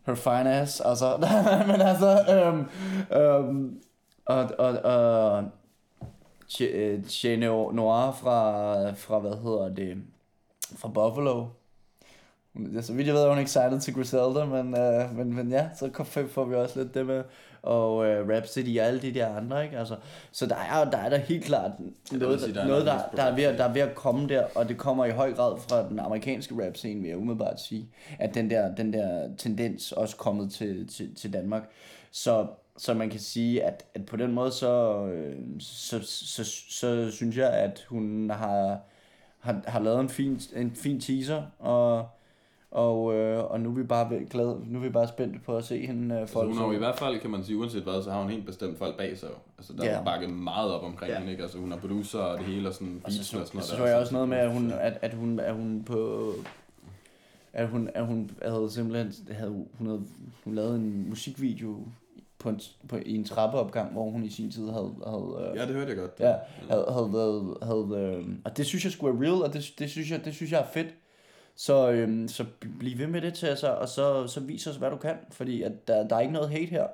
Her 0.06 0.14
fine 0.14 0.54
ass, 0.54 0.80
altså, 0.80 1.16
men 1.70 1.80
altså, 1.80 2.24
øhm, 2.34 2.66
øhm, 3.22 3.80
og, 4.24 4.50
og, 4.58 4.68
og 4.84 5.44
øh, 6.60 7.04
Che 7.04 7.36
Noir 7.36 8.12
fra, 8.12 8.90
fra, 8.92 9.18
hvad 9.18 9.36
hedder 9.42 9.68
det, 9.74 10.02
fra 10.76 10.88
Buffalo. 10.88 11.46
Ja, 12.74 12.82
Så 12.82 12.92
vidt 12.92 13.06
jeg 13.06 13.14
ved, 13.14 13.22
er 13.22 13.34
hun 13.34 13.46
signet 13.46 13.82
til 13.82 13.94
Griselda, 13.94 14.44
men, 14.44 14.78
øh, 14.78 15.16
men, 15.16 15.34
men 15.34 15.50
ja, 15.50 15.68
så 15.74 15.90
får 16.28 16.44
vi 16.44 16.54
også 16.54 16.82
lidt 16.82 16.94
det 16.94 17.06
med, 17.06 17.22
og 17.62 18.06
øh, 18.06 18.28
Rhapsody 18.28 18.80
og 18.80 18.86
alle 18.86 19.02
de 19.02 19.14
der 19.14 19.36
andre, 19.36 19.64
ikke? 19.64 19.78
Altså, 19.78 19.96
så 20.32 20.46
der 20.46 20.56
er, 20.56 20.90
der 20.90 20.98
er 20.98 21.08
der 21.08 21.16
helt 21.16 21.44
klart 21.44 21.70
noget, 22.18 22.40
sige, 22.40 22.54
der, 22.54 22.60
er 22.60 22.66
noget 22.68 22.86
der, 22.86 22.98
der, 23.16 23.22
er 23.22 23.34
ved, 23.34 23.44
at- 23.44 23.58
der 23.58 23.64
er 23.64 23.72
ved 23.72 23.80
at 23.80 23.94
komme 23.94 24.28
der, 24.28 24.44
og 24.54 24.68
det 24.68 24.78
kommer 24.78 25.04
i 25.04 25.10
høj 25.10 25.32
grad 25.34 25.58
fra 25.68 25.88
den 25.88 25.98
amerikanske 25.98 26.66
rap 26.66 26.76
scene, 26.76 27.00
vil 27.00 27.08
jeg 27.08 27.18
umiddelbart 27.18 27.60
sige, 27.60 27.88
at 28.18 28.34
den 28.34 28.50
der, 28.50 28.74
den 28.74 28.92
der 28.92 29.28
tendens 29.38 29.92
også 29.92 30.16
kommet 30.16 30.52
til, 30.52 30.88
til, 30.88 31.14
til 31.14 31.32
Danmark. 31.32 31.62
Så, 32.10 32.46
så 32.76 32.94
man 32.94 33.10
kan 33.10 33.20
sige, 33.20 33.62
at, 33.64 33.84
at 33.94 34.06
på 34.06 34.16
den 34.16 34.32
måde, 34.32 34.50
så, 34.52 35.04
øh, 35.06 35.36
så, 35.60 36.00
så, 36.02 36.44
så, 36.44 36.44
så 36.70 37.10
synes 37.10 37.36
jeg, 37.36 37.50
at 37.52 37.86
hun 37.88 38.30
har, 38.30 38.78
har, 39.40 39.60
har 39.66 39.80
lavet 39.80 40.00
en 40.00 40.08
fin, 40.08 40.40
en 40.56 40.72
fin 40.74 41.00
teaser, 41.00 41.42
og, 41.58 42.08
og, 42.72 43.14
øh, 43.14 43.44
og 43.50 43.60
nu 43.60 43.70
er 43.70 43.74
vi 43.74 43.82
bare 43.82 44.08
glade, 44.30 44.60
nu 44.66 44.78
er 44.78 44.82
vi 44.82 44.88
bare 44.90 45.08
spændte 45.08 45.38
på 45.46 45.56
at 45.56 45.64
se 45.64 45.86
hende 45.86 46.14
øh, 46.14 46.20
Altså, 46.20 46.32
folk. 46.32 46.48
hun 46.48 46.56
har 46.58 46.66
jo 46.66 46.72
i 46.72 46.78
hvert 46.78 46.98
fald, 46.98 47.18
kan 47.20 47.30
man 47.30 47.44
sige, 47.44 47.56
uanset 47.58 47.82
hvad, 47.82 48.02
så 48.02 48.10
har 48.10 48.20
hun 48.22 48.30
helt 48.30 48.46
bestemt 48.46 48.78
folk 48.78 48.96
bag 48.98 49.18
sig. 49.18 49.28
Altså, 49.58 49.72
der 49.72 49.84
Ja. 49.84 49.90
er 49.90 50.04
bakket 50.04 50.30
meget 50.30 50.72
op 50.72 50.82
omkring 50.84 51.12
Ja. 51.12 51.18
hende, 51.18 51.30
ikke? 51.32 51.42
Altså, 51.42 51.58
hun 51.58 51.70
har 51.70 51.78
producer 51.78 52.18
og 52.18 52.38
det 52.38 52.46
hele, 52.46 52.68
og 52.68 52.74
sådan 52.74 53.00
Og 53.04 53.12
så, 53.12 53.18
beats 53.18 53.28
så, 53.28 53.40
og 53.40 53.46
sådan 53.46 53.56
noget. 53.56 53.66
så, 53.68 53.72
der, 53.76 53.78
så 53.80 53.86
jeg 53.86 53.94
så- 53.96 54.00
også 54.00 54.12
noget 54.14 54.28
med, 54.28 54.38
at 54.38 54.52
hun, 54.52 54.70
at, 54.72 54.98
at 55.02 55.14
hun, 55.14 55.40
at 55.40 55.54
hun 55.54 55.82
på... 55.86 56.32
At 57.52 57.68
hun, 57.68 57.88
at 57.94 58.06
hun 58.06 58.30
havde 58.42 58.70
simpelthen 58.70 59.34
havde, 59.34 59.50
hun 59.74 59.86
havde, 59.86 60.02
hun 60.44 60.54
lavede 60.54 60.76
en 60.76 61.08
musikvideo 61.08 61.76
på 62.38 62.48
en, 62.48 62.60
på, 62.88 62.96
i 63.06 63.14
en 63.14 63.24
trappeopgang, 63.24 63.92
hvor 63.92 64.10
hun 64.10 64.24
i 64.24 64.30
sin 64.30 64.50
tid 64.50 64.68
havde, 64.70 64.94
havde 65.06 65.48
øh, 65.50 65.56
Ja, 65.56 65.66
det 65.66 65.74
hørte 65.74 65.88
jeg 65.88 65.96
godt. 65.96 66.10
Ja, 66.20 66.34
havde, 66.70 66.86
havde 66.92 67.12
været, 67.12 67.56
havde, 67.62 68.16
øh, 68.18 68.24
og 68.44 68.56
det 68.56 68.66
synes 68.66 68.84
jeg 68.84 68.92
skulle 68.92 69.20
være 69.20 69.30
real, 69.30 69.42
og 69.42 69.52
det, 69.52 69.70
det, 69.78 69.90
synes 69.90 70.10
jeg, 70.10 70.24
det 70.24 70.34
synes 70.34 70.52
jeg 70.52 70.60
er 70.60 70.66
fedt. 70.74 70.86
Så, 71.62 71.90
øhm, 71.90 72.28
så 72.28 72.44
bliv 72.78 72.98
ved 72.98 73.06
med 73.06 73.20
det 73.20 73.34
til 73.34 73.56
sig, 73.56 73.78
og 73.78 73.88
så, 73.88 74.26
så 74.26 74.40
vis 74.40 74.66
os, 74.66 74.76
hvad 74.76 74.90
du 74.90 74.96
kan, 74.96 75.16
fordi 75.30 75.62
at 75.62 75.88
der, 75.88 76.08
der 76.08 76.16
er 76.16 76.20
ikke 76.20 76.32
noget 76.32 76.50
hate 76.50 76.66
her. 76.66 76.86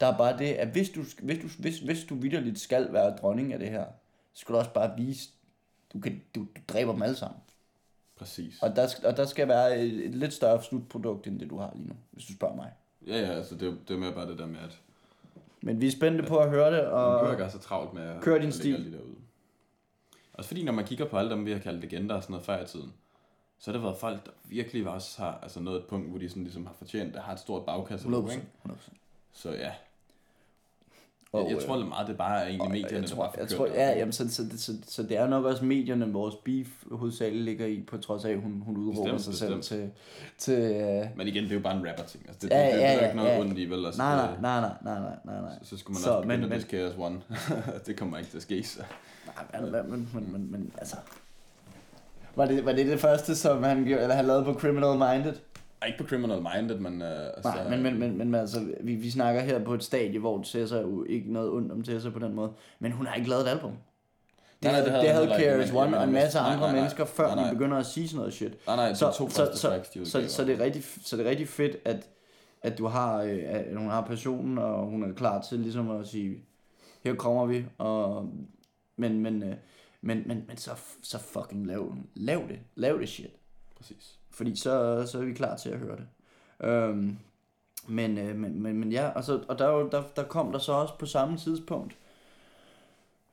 Der 0.00 0.06
er 0.06 0.16
bare 0.18 0.38
det, 0.38 0.44
at 0.44 0.68
hvis 0.68 0.90
du, 0.90 1.02
hvis 1.22 1.38
du, 1.38 1.48
hvis, 1.58 1.78
hvis 1.78 2.04
du 2.04 2.14
vidderligt 2.14 2.60
skal 2.60 2.92
være 2.92 3.16
dronning 3.16 3.52
af 3.52 3.58
det 3.58 3.70
her, 3.70 3.84
så 4.32 4.40
skal 4.40 4.52
du 4.52 4.58
også 4.58 4.72
bare 4.72 4.96
vise 4.96 5.28
du, 5.92 6.00
kan, 6.00 6.22
du, 6.34 6.40
du 6.40 6.60
dræber 6.68 6.92
dem 6.92 7.02
alle 7.02 7.16
sammen. 7.16 7.40
Præcis. 8.16 8.62
Og 8.62 8.76
der, 8.76 8.88
og 9.04 9.16
der 9.16 9.26
skal 9.26 9.48
være 9.48 9.78
et, 9.78 10.06
et 10.06 10.14
lidt 10.14 10.32
større 10.32 10.62
slutprodukt, 10.62 11.26
end 11.26 11.40
det 11.40 11.50
du 11.50 11.58
har 11.58 11.72
lige 11.74 11.88
nu, 11.88 11.94
hvis 12.10 12.24
du 12.24 12.32
spørger 12.32 12.56
mig. 12.56 12.72
Ja, 13.06 13.20
ja, 13.20 13.32
altså 13.32 13.54
det, 13.54 13.78
det 13.88 13.94
er 13.94 13.98
mere 13.98 14.12
bare 14.12 14.30
det 14.30 14.38
der 14.38 14.46
med, 14.46 14.58
at 14.58 14.80
Men 15.60 15.80
vi 15.80 15.86
er 15.86 15.90
spændte 15.90 16.24
på 16.24 16.38
at 16.38 16.50
høre 16.50 16.76
det, 16.76 16.84
man 16.84 16.92
og 16.92 17.30
ikke 17.30 17.42
have 17.42 17.52
så 17.52 17.58
travlt 17.58 17.94
med 17.94 18.02
at 18.02 18.22
Kør 18.22 18.38
din 18.38 18.48
at 18.48 18.54
stil. 18.54 18.80
lige 18.80 18.96
derude. 18.96 19.16
Også 20.32 20.48
fordi, 20.48 20.64
når 20.64 20.72
man 20.72 20.84
kigger 20.84 21.04
på 21.04 21.18
alle 21.18 21.30
dem, 21.30 21.46
vi 21.46 21.52
har 21.52 21.58
kaldt 21.58 21.80
legender 21.80 22.14
og 22.14 22.22
sådan 22.22 22.32
noget 22.32 22.46
før 22.46 22.62
i 22.62 22.66
tiden, 22.66 22.92
så 23.64 23.70
har 23.70 23.72
det 23.78 23.82
været 23.84 23.96
folk, 23.96 24.24
der 24.26 24.30
virkelig 24.44 24.88
også 24.88 25.22
har 25.22 25.38
altså 25.42 25.60
nået 25.60 25.76
et 25.76 25.84
punkt, 25.86 26.08
hvor 26.10 26.18
de 26.18 26.28
sådan 26.28 26.42
ligesom 26.42 26.66
har 26.66 26.74
fortjent, 26.78 27.14
der 27.14 27.20
har 27.20 27.32
et 27.32 27.40
stort 27.40 27.66
bagkatalog, 27.66 28.28
100%. 28.28 28.32
ikke? 28.32 28.46
100%. 28.68 28.72
Så 29.32 29.50
ja, 29.50 29.72
Og, 31.32 31.40
jeg, 31.42 31.50
jeg 31.50 31.56
øh, 31.56 31.66
tror 31.66 31.76
lidt 31.76 31.88
meget, 31.88 32.08
det 32.08 32.16
bare 32.16 32.40
er 32.40 32.44
egentlig 32.44 32.60
og 32.62 32.70
medierne, 32.70 32.96
jeg 33.00 33.04
tror, 33.10 33.22
der 33.24 33.30
bare 33.30 33.40
jeg 33.40 33.48
tror, 33.48 33.66
ja, 33.66 33.90
det. 33.90 33.96
jamen, 33.98 34.12
så, 34.12 34.30
så, 34.34 34.58
så, 34.58 34.72
så, 34.86 35.02
det 35.02 35.16
er 35.16 35.26
nok 35.26 35.44
også 35.44 35.64
medierne, 35.64 36.12
vores 36.12 36.34
beef 36.44 36.68
hovedsageligt 36.90 37.44
ligger 37.44 37.66
i, 37.66 37.80
på 37.82 37.98
trods 37.98 38.24
af, 38.24 38.30
at 38.30 38.40
hun, 38.40 38.60
hun 38.66 38.76
udråber 38.76 39.18
sig 39.18 39.30
bestemt. 39.30 39.64
selv 39.64 39.90
til... 40.38 40.62
til 40.64 41.02
uh, 41.10 41.16
Men 41.18 41.28
igen, 41.28 41.44
det 41.44 41.50
er 41.50 41.54
jo 41.54 41.60
bare 41.62 41.76
en 41.76 41.88
rapper-ting. 41.88 42.24
Altså, 42.28 42.48
det, 42.48 42.50
Ja, 42.54 42.64
det, 42.66 42.72
det, 42.72 42.74
det, 42.74 42.80
ja, 42.80 42.88
er 42.88 42.92
jo 42.94 42.98
ja, 43.00 43.04
ikke 43.06 43.16
noget 43.16 43.30
ja. 43.30 43.40
ondt 43.40 43.58
i, 43.58 43.64
vel? 43.64 43.86
Altså, 43.86 44.02
nej, 44.02 44.16
nej, 44.16 44.30
det- 44.30 44.42
nej, 44.42 44.60
nej, 44.60 44.70
nej, 44.84 45.16
nej, 45.24 45.40
nej. 45.40 45.58
Så, 45.62 45.68
så 45.68 45.76
skulle 45.76 45.94
man 45.94 46.02
Så, 46.02 46.10
også 46.10 46.22
begynde 46.28 46.42
men- 46.48 46.52
at 46.52 46.58
diske 46.58 46.88
KS 46.90 46.94
One. 46.98 47.20
det 47.86 47.96
kommer 47.98 48.18
ikke 48.18 48.30
til 48.30 48.36
at 48.36 48.42
ske, 48.42 48.62
så. 48.62 48.82
Nej, 49.52 49.60
men, 49.60 49.72
men, 49.72 49.90
men, 49.90 50.08
men, 50.14 50.32
men, 50.32 50.50
men 50.52 50.72
altså... 50.78 50.96
Var 52.36 52.46
det, 52.46 52.64
var 52.64 52.72
det 52.72 52.86
det 52.86 53.00
første, 53.00 53.36
som 53.36 53.62
han, 53.62 53.84
gjorde- 53.84 54.02
eller 54.02 54.14
han 54.14 54.24
lavede 54.24 54.44
på 54.44 54.52
Criminal 54.54 54.98
Minded? 54.98 55.34
Ikke 55.86 55.98
på 55.98 56.04
Criminal 56.08 56.42
Minded, 56.56 56.78
men... 56.78 57.02
Uh, 57.02 57.08
altså, 57.08 57.52
Nej, 57.54 57.68
men, 57.70 57.82
men, 57.82 57.98
men, 57.98 58.18
men 58.18 58.34
altså, 58.34 58.60
vi, 58.80 58.94
vi 58.94 59.10
snakker 59.10 59.40
her 59.40 59.64
på 59.64 59.74
et 59.74 59.84
stadie, 59.84 60.18
hvor 60.20 60.42
Tessa 60.42 60.76
jo 60.80 61.04
ikke 61.04 61.32
noget 61.32 61.50
ondt 61.50 61.72
om 61.72 61.82
Tessa 61.82 62.10
på 62.10 62.18
den 62.18 62.34
måde. 62.34 62.50
Men 62.78 62.92
hun 62.92 63.06
har 63.06 63.14
ikke 63.14 63.28
lavet 63.30 63.42
et 63.44 63.48
album. 63.48 63.70
Det, 63.70 63.78
Nej, 64.62 64.72
nej, 64.72 64.80
havde, 64.80 64.94
det 64.94 65.02
det 65.02 65.10
havde 65.10 65.58
men 65.58 65.66
jeg 65.66 65.76
One 65.76 65.98
og 65.98 66.04
en 66.04 66.12
masse 66.12 66.38
andre 66.38 66.60
nej, 66.60 66.66
nej. 66.72 66.76
mennesker, 66.80 67.04
før 67.04 67.26
Nej, 67.26 67.34
nej. 67.34 67.44
vi 67.50 67.54
begynder 67.56 67.76
at 67.76 67.86
sige 67.86 68.08
sådan 68.08 68.18
noget 68.18 68.34
shit. 68.34 68.66
Nej, 68.66 68.76
nej, 68.76 68.88
de 68.88 68.94
Så, 68.96 69.10
to 69.12 69.30
så, 69.30 69.50
så, 69.54 69.68
tracks, 69.68 69.88
de 69.88 70.06
så, 70.06 70.28
så, 70.28 70.44
det 70.44 70.60
er 70.60 70.64
rigtig, 70.64 70.84
så 71.04 71.16
det 71.16 71.26
er 71.26 71.30
rigtig 71.30 71.48
fedt, 71.48 71.76
at, 71.84 71.96
at 72.62 72.78
du 72.78 72.86
har, 72.86 73.22
øh, 73.22 73.38
at 73.46 73.64
hun 73.76 73.90
har 73.90 74.00
passionen, 74.00 74.58
og 74.58 74.86
hun 74.86 75.10
er 75.10 75.14
klar 75.14 75.40
til 75.40 75.58
ligesom 75.58 75.90
at 75.90 76.06
sige, 76.06 76.36
her 77.04 77.14
kommer 77.14 77.46
vi, 77.46 77.64
og, 77.78 78.28
men, 78.96 79.20
men, 79.20 79.42
øh, 79.42 79.54
men, 80.04 80.22
men, 80.26 80.44
men 80.48 80.56
så, 80.56 80.70
så 81.02 81.18
fucking 81.18 81.66
lav, 81.66 81.94
lav 82.14 82.44
det, 82.48 82.58
lav 82.74 83.00
det 83.00 83.08
shit. 83.08 83.30
Præcis. 83.76 84.18
Fordi 84.30 84.56
så, 84.56 85.06
så 85.06 85.18
er 85.20 85.24
vi 85.24 85.32
klar 85.32 85.56
til 85.56 85.70
at 85.70 85.78
høre 85.78 85.96
det. 85.96 86.06
Øhm, 86.68 87.18
men, 87.88 88.18
øh, 88.18 88.36
men, 88.36 88.62
men, 88.62 88.76
men 88.78 88.92
ja, 88.92 89.08
og, 89.08 89.24
så, 89.24 89.40
og 89.48 89.58
der, 89.58 89.66
er 89.66 89.72
jo- 89.72 89.88
der, 89.92 90.02
der 90.16 90.22
kom 90.24 90.52
der 90.52 90.58
så 90.58 90.72
også 90.72 90.94
på 90.98 91.06
samme 91.06 91.36
tidspunkt, 91.38 91.96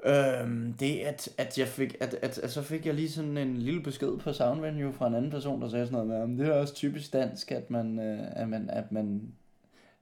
øhm, 0.06 0.74
det 0.80 1.00
at, 1.00 1.30
at 1.38 1.58
jeg 1.60 1.68
fik, 1.68 1.96
at, 2.00 2.14
at, 2.22 2.38
at, 2.38 2.52
så 2.52 2.62
fik 2.62 2.86
jeg 2.86 2.94
lige 2.94 3.12
sådan 3.12 3.38
en 3.38 3.58
lille 3.58 3.84
besked 3.84 4.18
på 4.18 4.34
Soundvenue 4.34 4.94
fra 4.94 5.08
en 5.08 5.16
anden 5.16 5.32
person, 5.32 5.62
der 5.62 5.70
sagde 5.70 5.86
sådan 5.86 5.94
noget 5.94 6.08
med, 6.08 6.18
"Jamen, 6.18 6.40
det 6.40 6.48
er 6.48 6.54
også 6.54 6.74
typisk 6.74 7.14
dansk, 7.14 7.52
at 7.52 7.70
man, 7.70 8.00
øh, 8.00 8.28
at 8.32 8.50
man, 8.50 8.70
at 8.70 8.92
man, 8.92 9.34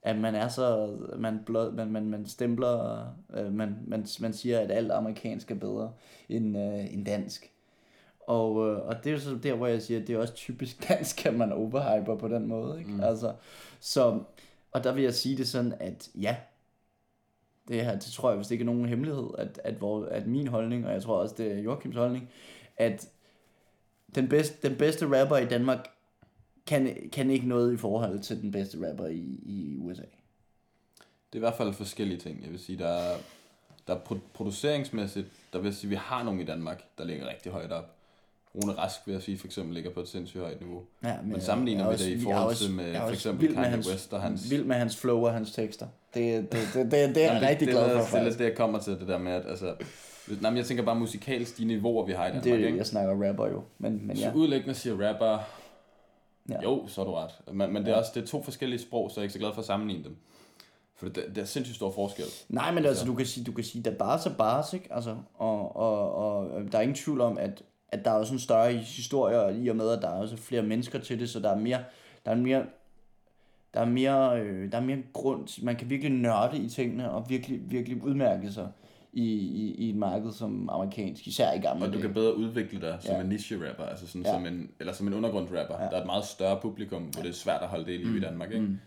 at 0.04 0.18
man 0.18 0.36
er 0.36 0.48
så, 0.48 0.98
man, 1.18 1.40
blot, 1.46 1.74
man, 1.74 1.92
man, 1.92 2.06
man 2.06 2.26
stempler, 2.26 3.06
øh, 3.34 3.54
man, 3.54 3.78
man, 3.88 4.06
man 4.20 4.34
siger, 4.34 4.60
at 4.60 4.72
alt 4.72 4.92
amerikansk 4.92 5.52
er 5.52 5.56
bedre 5.56 5.94
end, 6.30 6.58
øh, 6.58 6.94
end 6.94 7.06
dansk. 7.06 7.52
Og, 8.28 8.70
øh, 8.70 8.88
og 8.88 9.04
det 9.04 9.10
er 9.10 9.14
jo 9.14 9.20
så 9.20 9.40
der, 9.44 9.54
hvor 9.54 9.68
jeg 9.68 9.82
siger, 9.82 10.02
at 10.02 10.08
det 10.08 10.16
er 10.16 10.20
også 10.20 10.34
typisk 10.34 10.84
dansk, 10.90 11.26
at 11.26 11.36
man 11.36 11.52
overhyper 11.52 12.16
på 12.16 12.28
den 12.28 12.48
måde. 12.48 12.80
Ikke? 12.80 12.92
Mm. 12.92 13.02
Altså, 13.02 13.34
så, 13.80 14.20
og 14.72 14.84
der 14.84 14.94
vil 14.94 15.04
jeg 15.04 15.14
sige 15.14 15.38
det 15.38 15.48
sådan, 15.48 15.74
at 15.80 16.10
ja, 16.16 16.36
det 17.68 17.86
her, 17.86 17.94
det 17.94 18.02
tror 18.02 18.30
jeg, 18.30 18.36
hvis 18.36 18.48
det 18.48 18.52
ikke 18.52 18.64
er 18.64 18.66
nogen 18.66 18.86
hemmelighed, 18.86 19.30
at, 19.38 19.62
at, 19.64 19.74
hvor, 19.74 20.06
at 20.06 20.28
min 20.28 20.48
holdning, 20.48 20.86
og 20.86 20.94
jeg 20.94 21.04
tror 21.04 21.18
også, 21.18 21.36
det 21.38 21.52
er 21.52 21.60
Joachims 21.60 21.96
holdning, 21.96 22.30
at 22.78 23.10
den 24.16 24.30
bedste, 24.30 24.70
den 24.70 24.78
bedste 24.78 25.22
rapper 25.22 25.38
i 25.38 25.46
Danmark 25.46 25.88
kan, 26.70 26.96
kan 27.12 27.30
ikke 27.32 27.48
noget 27.48 27.74
i 27.74 27.78
forhold 27.78 28.20
til 28.20 28.42
den 28.42 28.52
bedste 28.52 28.90
rapper 28.90 29.06
i, 29.08 29.24
i 29.46 29.76
USA. 29.80 30.02
Det 30.02 31.34
er 31.34 31.38
i 31.38 31.40
hvert 31.40 31.56
fald 31.56 31.74
forskellige 31.74 32.18
ting. 32.20 32.42
Jeg 32.44 32.52
vil 32.52 32.60
sige, 32.60 32.78
der 32.78 32.88
er, 32.88 33.16
der 33.88 33.96
er 33.96 34.00
pro- 34.00 34.18
produceringsmæssigt, 34.34 35.28
der 35.54 35.60
vil 35.60 35.66
jeg 35.66 35.74
sige, 35.76 35.90
vi 35.90 35.96
har 35.96 36.24
nogen 36.24 36.40
i 36.40 36.46
Danmark, 36.46 36.84
der 36.98 37.04
ligger 37.04 37.30
rigtig 37.30 37.52
højt 37.52 37.72
op. 37.72 37.96
Rune 38.56 38.74
Rask, 38.74 39.00
vil 39.06 39.14
jeg 39.14 39.22
sige, 39.22 39.38
for 39.38 39.48
eksempel 39.48 39.74
ligger 39.74 39.90
på 39.92 40.00
et 40.00 40.08
sindssygt 40.08 40.44
højt 40.44 40.62
niveau. 40.62 40.84
Ja, 41.04 41.16
Men 41.24 41.42
sammenligner 41.42 41.84
jeg 41.84 41.94
er 41.94 41.98
vi 41.98 42.04
det 42.04 42.18
i 42.20 42.24
forhold 42.24 42.56
til 42.56 42.72
med 42.72 42.96
for 42.96 43.10
eksempel 43.10 43.54
Kanye 43.54 43.70
hans, 43.70 43.90
West 43.92 44.14
og 44.14 44.22
hans- 44.22 44.52
Vild 44.52 44.64
med 44.64 44.76
hans 44.76 44.98
flow 44.98 45.26
og 45.26 45.34
hans 45.34 45.52
tekster. 45.52 45.88
Det, 46.14 46.52
det, 46.52 46.60
det, 46.74 46.74
det, 46.74 46.92
det 46.92 46.94
er 46.94 47.02
jeg 47.04 47.16
Jamen, 47.34 47.50
rigtig 47.50 47.68
det, 47.68 47.74
glad 47.76 48.06
for, 48.06 48.18
Det 48.18 48.28
er 48.28 48.32
det, 48.38 48.40
jeg 48.46 48.56
kommer 48.56 48.80
til, 48.80 48.94
det 49.00 49.08
der 49.08 49.18
med, 49.18 49.32
at 49.32 49.46
altså... 49.50 49.76
Nej, 50.42 50.50
men 50.52 50.58
jeg 50.58 50.66
tænker 50.66 50.84
bare 50.84 50.96
musikalsk, 50.96 51.58
de 51.58 51.66
niveauer, 51.66 52.06
vi 52.06 52.12
har 52.12 52.26
i 52.26 52.30
Danmark, 52.30 52.44
Det 52.44 52.54
er, 52.70 52.76
jeg 52.76 52.86
snakker 52.88 53.28
rapper 53.30 53.48
jo, 53.48 53.64
men, 53.78 54.08
men 54.08 54.18
ja. 54.18 54.32
du 54.32 54.38
udelæggende 54.38 54.74
siger 54.76 55.08
rapper, 55.10 55.40
Ja. 56.50 56.62
jo, 56.64 56.88
så 56.88 57.02
er 57.02 57.06
du 57.06 57.14
ret. 57.14 57.32
Men, 57.54 57.74
men 57.74 57.86
det 57.86 57.94
er 57.94 57.96
også 57.96 58.12
det 58.16 58.24
er 58.24 58.28
to 58.28 58.44
forskellige 58.44 58.80
sprog, 58.80 59.12
så 59.12 59.20
jeg 59.20 59.22
er 59.22 59.24
ikke 59.24 59.34
så 59.34 59.40
glad 59.40 59.54
for 59.54 59.60
at 59.60 59.66
sammenligne 59.66 60.04
dem. 60.04 60.18
For 60.96 61.10
det, 61.10 61.24
det 61.36 61.38
er 61.38 61.46
sindssygt 61.46 61.76
stor 61.76 61.92
forskel. 61.92 62.26
Nej, 62.50 62.74
men 62.74 62.86
altså, 62.86 63.06
du 63.06 63.16
kan 63.16 63.26
sige, 63.26 63.44
du 63.44 63.52
kan 63.52 63.64
sige, 63.64 63.84
der 63.84 63.92
bars 63.92 64.26
er 64.26 64.36
bars, 64.36 64.74
ikke? 64.74 64.94
Altså, 64.94 65.16
og, 65.34 65.76
og, 65.76 66.16
og 66.16 66.72
der 66.72 66.78
er 66.78 66.82
ingen 66.82 66.96
tvivl 66.96 67.22
om, 67.22 67.38
at, 67.38 67.64
at 67.90 68.06
der 68.06 68.12
er 68.12 68.16
også 68.16 68.34
en 68.34 68.40
større 68.40 68.74
historie, 68.74 69.64
i 69.64 69.68
og 69.68 69.76
med, 69.76 69.90
at 69.90 70.02
der 70.02 70.08
er 70.08 70.20
også 70.20 70.38
flere 70.38 70.64
mennesker 70.64 71.00
til 71.00 71.20
det, 71.20 71.30
så 71.30 71.40
der 71.40 71.50
er 71.50 71.58
mere, 71.58 71.84
der 72.26 72.32
er 72.32 72.36
mere, 72.36 72.66
der 73.74 73.80
er 73.80 73.86
mere, 73.86 74.40
øh, 74.40 74.72
der 74.72 74.78
er 74.78 74.82
mere 74.82 74.98
grund, 75.14 75.64
man 75.64 75.76
kan 75.76 75.90
virkelig 75.90 76.12
nørde 76.12 76.58
i 76.58 76.70
tingene, 76.70 77.12
og 77.12 77.30
virkelig, 77.30 77.72
virkelig 77.72 78.04
udmærke 78.04 78.52
sig 78.52 78.68
i, 79.14 79.24
i, 79.34 79.76
i 79.76 79.90
et 79.90 79.96
marked 79.96 80.32
som 80.32 80.70
amerikansk, 80.70 81.28
især 81.28 81.54
i 81.54 81.60
gamle 81.60 81.86
Og 81.86 81.94
du 81.94 82.00
kan 82.00 82.14
bedre 82.14 82.36
udvikle 82.38 82.82
dig 82.82 82.98
som 83.02 83.16
Ja. 83.16 83.22
en 83.22 83.30
niche-rapper, 83.30 83.84
altså 83.84 84.08
sådan 84.08 84.22
Ja. 84.26 84.32
som 84.34 84.46
en, 84.46 84.72
eller 84.80 84.94
som 84.94 85.08
en 85.08 85.14
undergrundsrapper. 85.14 85.76
Ja. 85.84 85.84
Der 85.90 85.96
er 85.98 86.00
et 86.02 86.06
meget 86.06 86.26
større 86.26 86.60
publikum, 86.62 87.02
hvor 87.04 87.22
det 87.22 87.30
er 87.30 87.34
svært 87.34 87.62
at 87.62 87.68
holde 87.68 87.86
det 87.86 87.92
i 87.94 87.98
live 87.98 88.18
i 88.18 88.22
Danmark, 88.22 88.52
ikke? 88.52 88.66
Mm. 88.66 88.78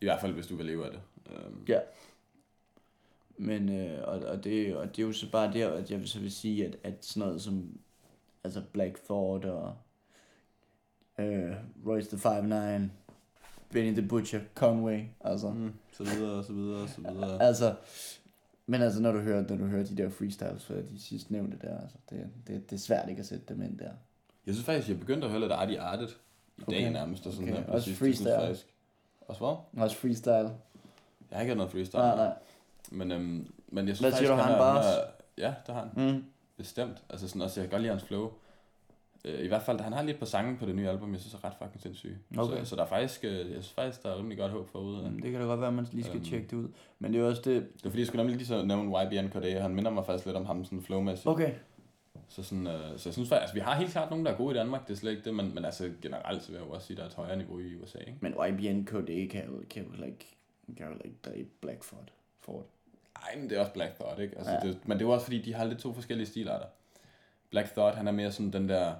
I 0.00 0.04
hvert 0.04 0.20
fald, 0.20 0.32
hvis 0.32 0.46
du 0.46 0.56
vil 0.56 0.66
leve 0.66 0.84
af 0.86 0.90
det. 0.90 1.00
Øhm, 1.30 1.64
Ja. 1.68 1.78
Men, 3.36 3.68
øh, 3.68 3.98
og, 4.08 4.18
og, 4.18 4.44
det, 4.44 4.76
og 4.76 4.96
det 4.96 5.02
er 5.02 5.06
jo 5.06 5.12
så 5.12 5.30
bare 5.30 5.52
der, 5.52 5.68
at 5.72 5.90
jeg 5.90 6.00
så 6.04 6.20
vil 6.20 6.32
sige, 6.32 6.66
at, 6.66 6.76
at 6.84 6.94
sådan 7.00 7.26
noget 7.28 7.42
som 7.42 7.78
altså 8.44 8.62
Black 8.72 9.04
Thought 9.04 9.44
og 9.44 9.74
øh, 11.18 11.50
Royce 11.86 12.16
the 12.16 12.28
5'9, 12.38 12.88
Benny 13.72 13.92
the 13.98 14.08
Butcher, 14.08 14.40
Conway, 14.54 15.00
altså. 15.20 15.50
mm, 15.50 15.72
så 15.92 16.04
videre, 16.04 16.32
og 16.38 16.44
så 16.44 16.52
videre, 16.52 16.82
og 16.82 16.88
så 16.88 17.00
videre. 17.00 17.42
Altså, 17.42 17.74
men 18.70 18.82
altså, 18.82 19.00
når 19.02 19.12
du 19.12 19.18
hører, 19.20 19.44
når 19.48 19.56
du 19.56 19.66
hører 19.66 19.84
de 19.84 19.96
der 19.96 20.08
freestyles 20.10 20.64
fra 20.64 20.74
de 20.74 21.00
sidste 21.02 21.32
nævnte 21.32 21.58
der, 21.62 21.80
altså, 21.80 21.96
det, 22.10 22.26
det, 22.46 22.70
det 22.70 22.76
er 22.76 22.80
svært 22.80 23.08
ikke 23.08 23.20
at 23.20 23.26
sætte 23.26 23.44
dem 23.48 23.62
ind 23.62 23.78
der. 23.78 23.90
Jeg 24.46 24.54
synes 24.54 24.64
faktisk, 24.66 24.88
jeg 24.88 24.98
begyndte 25.00 25.24
at 25.24 25.30
høre 25.30 25.40
lidt 25.40 25.52
Artie 25.52 25.80
Artet 25.80 26.16
i 26.58 26.62
Okay. 26.62 26.82
dag 26.82 26.90
nærmest. 26.90 27.26
Og 27.26 27.32
sådan 27.32 27.48
Okay. 27.48 27.58
her 27.60 27.66
på 27.66 27.72
Også 27.72 27.94
freestyle. 27.94 28.30
Faktisk, 28.40 28.66
også 29.20 29.40
hvad? 29.72 29.82
Også 29.84 29.96
freestyle. 29.96 30.34
Jeg 30.34 30.52
har 31.30 31.40
ikke 31.40 31.50
hørt 31.50 31.56
noget 31.56 31.72
freestyle. 31.72 32.02
Nej, 32.02 32.16
nej. 32.16 32.32
Men, 32.90 33.12
øhm, 33.12 33.52
men 33.68 33.88
jeg 33.88 33.96
synes 33.96 34.00
Hvad 34.12 34.18
siger 34.18 34.28
faktisk, 34.36 34.48
du, 34.48 34.50
han 34.52 34.58
bars? 34.58 34.84
er- 34.86 35.00
Ja, 35.38 35.54
det 35.66 35.74
har 35.74 35.88
han. 35.94 36.14
Mm. 36.14 36.24
Bestemt. 36.56 37.02
Altså 37.10 37.28
sådan 37.28 37.42
også, 37.42 37.60
jeg 37.60 37.68
kan 37.68 37.70
godt 37.70 37.82
lide 37.82 37.92
hans 37.92 38.04
flow. 38.04 38.30
Øh, 39.24 39.44
I 39.44 39.48
hvert 39.48 39.62
fald, 39.62 39.80
han 39.80 39.92
har 39.92 40.02
lidt 40.02 40.18
på 40.18 40.24
sangen 40.24 40.56
på 40.56 40.66
det 40.66 40.74
nye 40.74 40.88
album, 40.88 41.12
jeg 41.12 41.20
synes 41.20 41.34
er 41.34 41.44
ret 41.44 41.52
fucking 41.62 41.80
sindssygt. 41.82 42.14
Okay. 42.38 42.58
Så, 42.58 42.64
så 42.64 42.76
der 42.76 42.82
er 42.82 42.86
faktisk, 42.86 43.24
øh, 43.24 43.32
jeg 43.38 43.46
synes 43.46 43.70
faktisk, 43.72 44.02
der 44.02 44.10
er 44.10 44.18
rimelig 44.18 44.38
godt 44.38 44.52
håb 44.52 44.68
forude. 44.68 45.10
Mm, 45.10 45.20
Det 45.22 45.30
kan 45.32 45.40
da 45.40 45.46
godt 45.46 45.60
være, 45.60 45.68
at 45.68 45.74
man 45.74 45.86
lige 45.92 46.04
skal 46.04 46.16
Øhm. 46.16 46.24
tjekke 46.24 46.46
det 46.46 46.56
ud. 46.56 46.68
Men 46.98 47.12
det 47.12 47.20
er 47.20 47.24
også 47.24 47.42
det... 47.44 47.54
Det 47.76 47.86
er 47.86 47.90
fordi, 47.90 47.98
jeg 47.98 48.06
skulle 48.06 48.20
nemlig 48.22 48.36
lige 48.36 48.46
så 48.46 48.64
nævne 48.64 48.90
YBN 49.04 49.28
KD, 49.28 49.56
og 49.56 49.62
han 49.62 49.74
minder 49.74 49.90
mig 49.90 50.06
faktisk 50.06 50.26
lidt 50.26 50.36
om 50.36 50.46
ham 50.46 50.64
sådan 50.64 50.82
flowmæssigt. 50.82 51.26
Okay. 51.26 51.52
Så, 52.28 52.42
sådan, 52.42 52.66
øh, 52.66 52.72
så 52.98 53.08
jeg 53.08 53.14
synes 53.14 53.28
faktisk, 53.28 53.32
altså, 53.32 53.54
vi 53.54 53.60
har 53.60 53.74
helt 53.74 53.90
klart 53.92 54.10
nogen, 54.10 54.24
der 54.26 54.32
er 54.32 54.36
gode 54.36 54.54
i 54.54 54.58
Danmark, 54.58 54.86
det 54.88 54.92
er 54.94 54.98
slet 54.98 55.10
ikke 55.10 55.24
det, 55.24 55.34
men, 55.34 55.54
men 55.54 55.64
altså 55.64 55.90
generelt, 56.02 56.42
så 56.42 56.48
vil 56.50 56.58
jeg 56.58 56.66
jo 56.66 56.72
også 56.72 56.86
sige, 56.86 56.94
at 56.94 56.98
der 56.98 57.04
er 57.04 57.08
et 57.08 57.14
højere 57.14 57.36
niveau 57.36 57.58
i 57.60 57.74
USA, 57.82 57.98
ikke? 57.98 58.14
Men 58.20 58.32
YBN 58.32 58.84
KD 58.84 59.28
kan 59.30 59.44
jo, 59.46 59.62
kan 59.70 59.84
jo 59.98 60.04
ikke, 60.04 60.36
kan 60.76 60.86
jo 60.86 60.92
ikke 61.04 61.16
dræbe 61.24 61.48
Blackford. 61.60 62.08
Ford. 62.40 62.66
Ej, 63.16 63.36
men 63.40 63.50
det 63.50 63.56
er 63.56 63.60
også 63.60 63.72
Black 63.72 63.94
Thought, 63.94 64.20
ikke? 64.20 64.36
Altså, 64.38 64.52
Ja. 64.52 64.58
ja. 64.62 64.68
det, 64.68 64.78
men 64.88 64.98
det 64.98 65.04
er 65.04 65.08
jo 65.08 65.12
også 65.12 65.24
fordi, 65.26 65.42
de 65.42 65.54
har 65.54 65.64
lidt 65.64 65.78
to 65.78 65.92
forskellige 65.92 66.26
stilarter. 66.26 66.66
Black 67.50 67.70
Thought, 67.72 67.96
han 67.96 68.08
er 68.08 68.12
mere 68.12 68.32
sådan 68.32 68.52
den 68.52 68.68
der... 68.68 68.94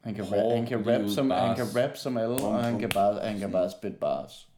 Han 0.00 0.14
kan, 0.14 0.24
rap, 0.24 0.52
han 0.56 0.66
kan 0.66 0.86
rap 0.86 1.08
som, 1.08 1.30
han 1.30 1.56
bars. 1.56 1.72
kan 1.72 1.82
rap 1.82 1.96
som 1.96 2.16
alle, 2.16 2.36
Bum, 2.36 2.44
og 2.54 2.64
han 2.64 2.78
kan 2.78 2.88
bare, 2.88 3.20
han 3.20 3.38
kan 3.38 3.52
bare 3.52 3.70
spit 3.70 3.96
bars. 3.96 4.48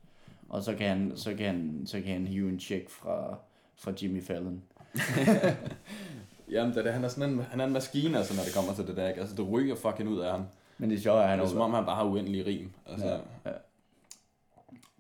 Og 0.49 0.63
så 0.63 0.75
kan 0.75 0.89
han, 0.89 1.13
så 1.17 1.35
kan 1.35 1.47
han, 1.47 1.83
så 1.87 2.01
kan 2.01 2.13
han 2.13 2.27
hive 2.27 2.49
en 2.49 2.61
check 2.61 2.91
fra, 2.91 3.39
fra 3.77 3.93
Jimmy 4.03 4.23
Fallon. 4.23 4.63
Jamen, 6.51 6.75
det 6.75 6.85
det. 6.85 6.93
Han 6.93 7.05
er 7.05 7.09
sådan 7.09 7.31
en, 7.31 7.41
han 7.41 7.61
er 7.61 7.65
en 7.65 7.73
maskine, 7.73 8.19
altså, 8.19 8.35
når 8.37 8.43
det 8.43 8.55
kommer 8.55 8.75
til 8.75 8.87
det 8.87 8.97
der, 8.97 9.09
ikke? 9.09 9.21
Altså, 9.21 9.37
det 9.37 9.51
ryger 9.51 9.75
fucking 9.77 10.09
ud 10.09 10.21
af 10.21 10.31
ham. 10.31 10.45
Men 10.79 10.91
det 10.91 10.97
er 10.97 11.01
sjovt, 11.01 11.21
at 11.21 11.29
han 11.29 11.39
Det 11.39 11.45
er 11.45 11.49
som 11.49 11.61
om, 11.61 11.75
han 11.75 11.85
bare 11.85 11.97
har 11.97 12.05
uendelig 12.05 12.47
rim. 12.47 12.71
Altså, 12.87 13.07
Ja, 13.07 13.19
ja. 13.51 13.51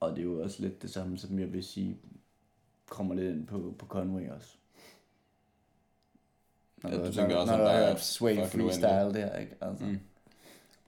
Og 0.01 0.11
det 0.11 0.19
er 0.19 0.23
jo 0.23 0.43
også 0.43 0.63
lidt 0.63 0.83
det 0.83 0.91
samme, 0.91 1.19
som 1.19 1.39
jeg 1.39 1.53
vil 1.53 1.65
sige, 1.65 1.97
kommer 2.89 3.15
lidt 3.15 3.35
ind 3.37 3.47
på, 3.47 3.75
på 3.79 3.87
Conway 3.87 4.29
også. 4.31 4.49
Når 6.83 6.91
Ja, 6.91 6.97
du 7.07 7.13
tænker 7.13 7.37
også, 7.37 7.53
at 7.55 7.59
der 7.59 7.67
er 7.67 7.97
sway 7.97 8.37
freestyle 8.37 9.15
der, 9.15 9.37
ikke? 9.39 9.55
Altså. 9.61 9.85
Mm. 9.85 10.01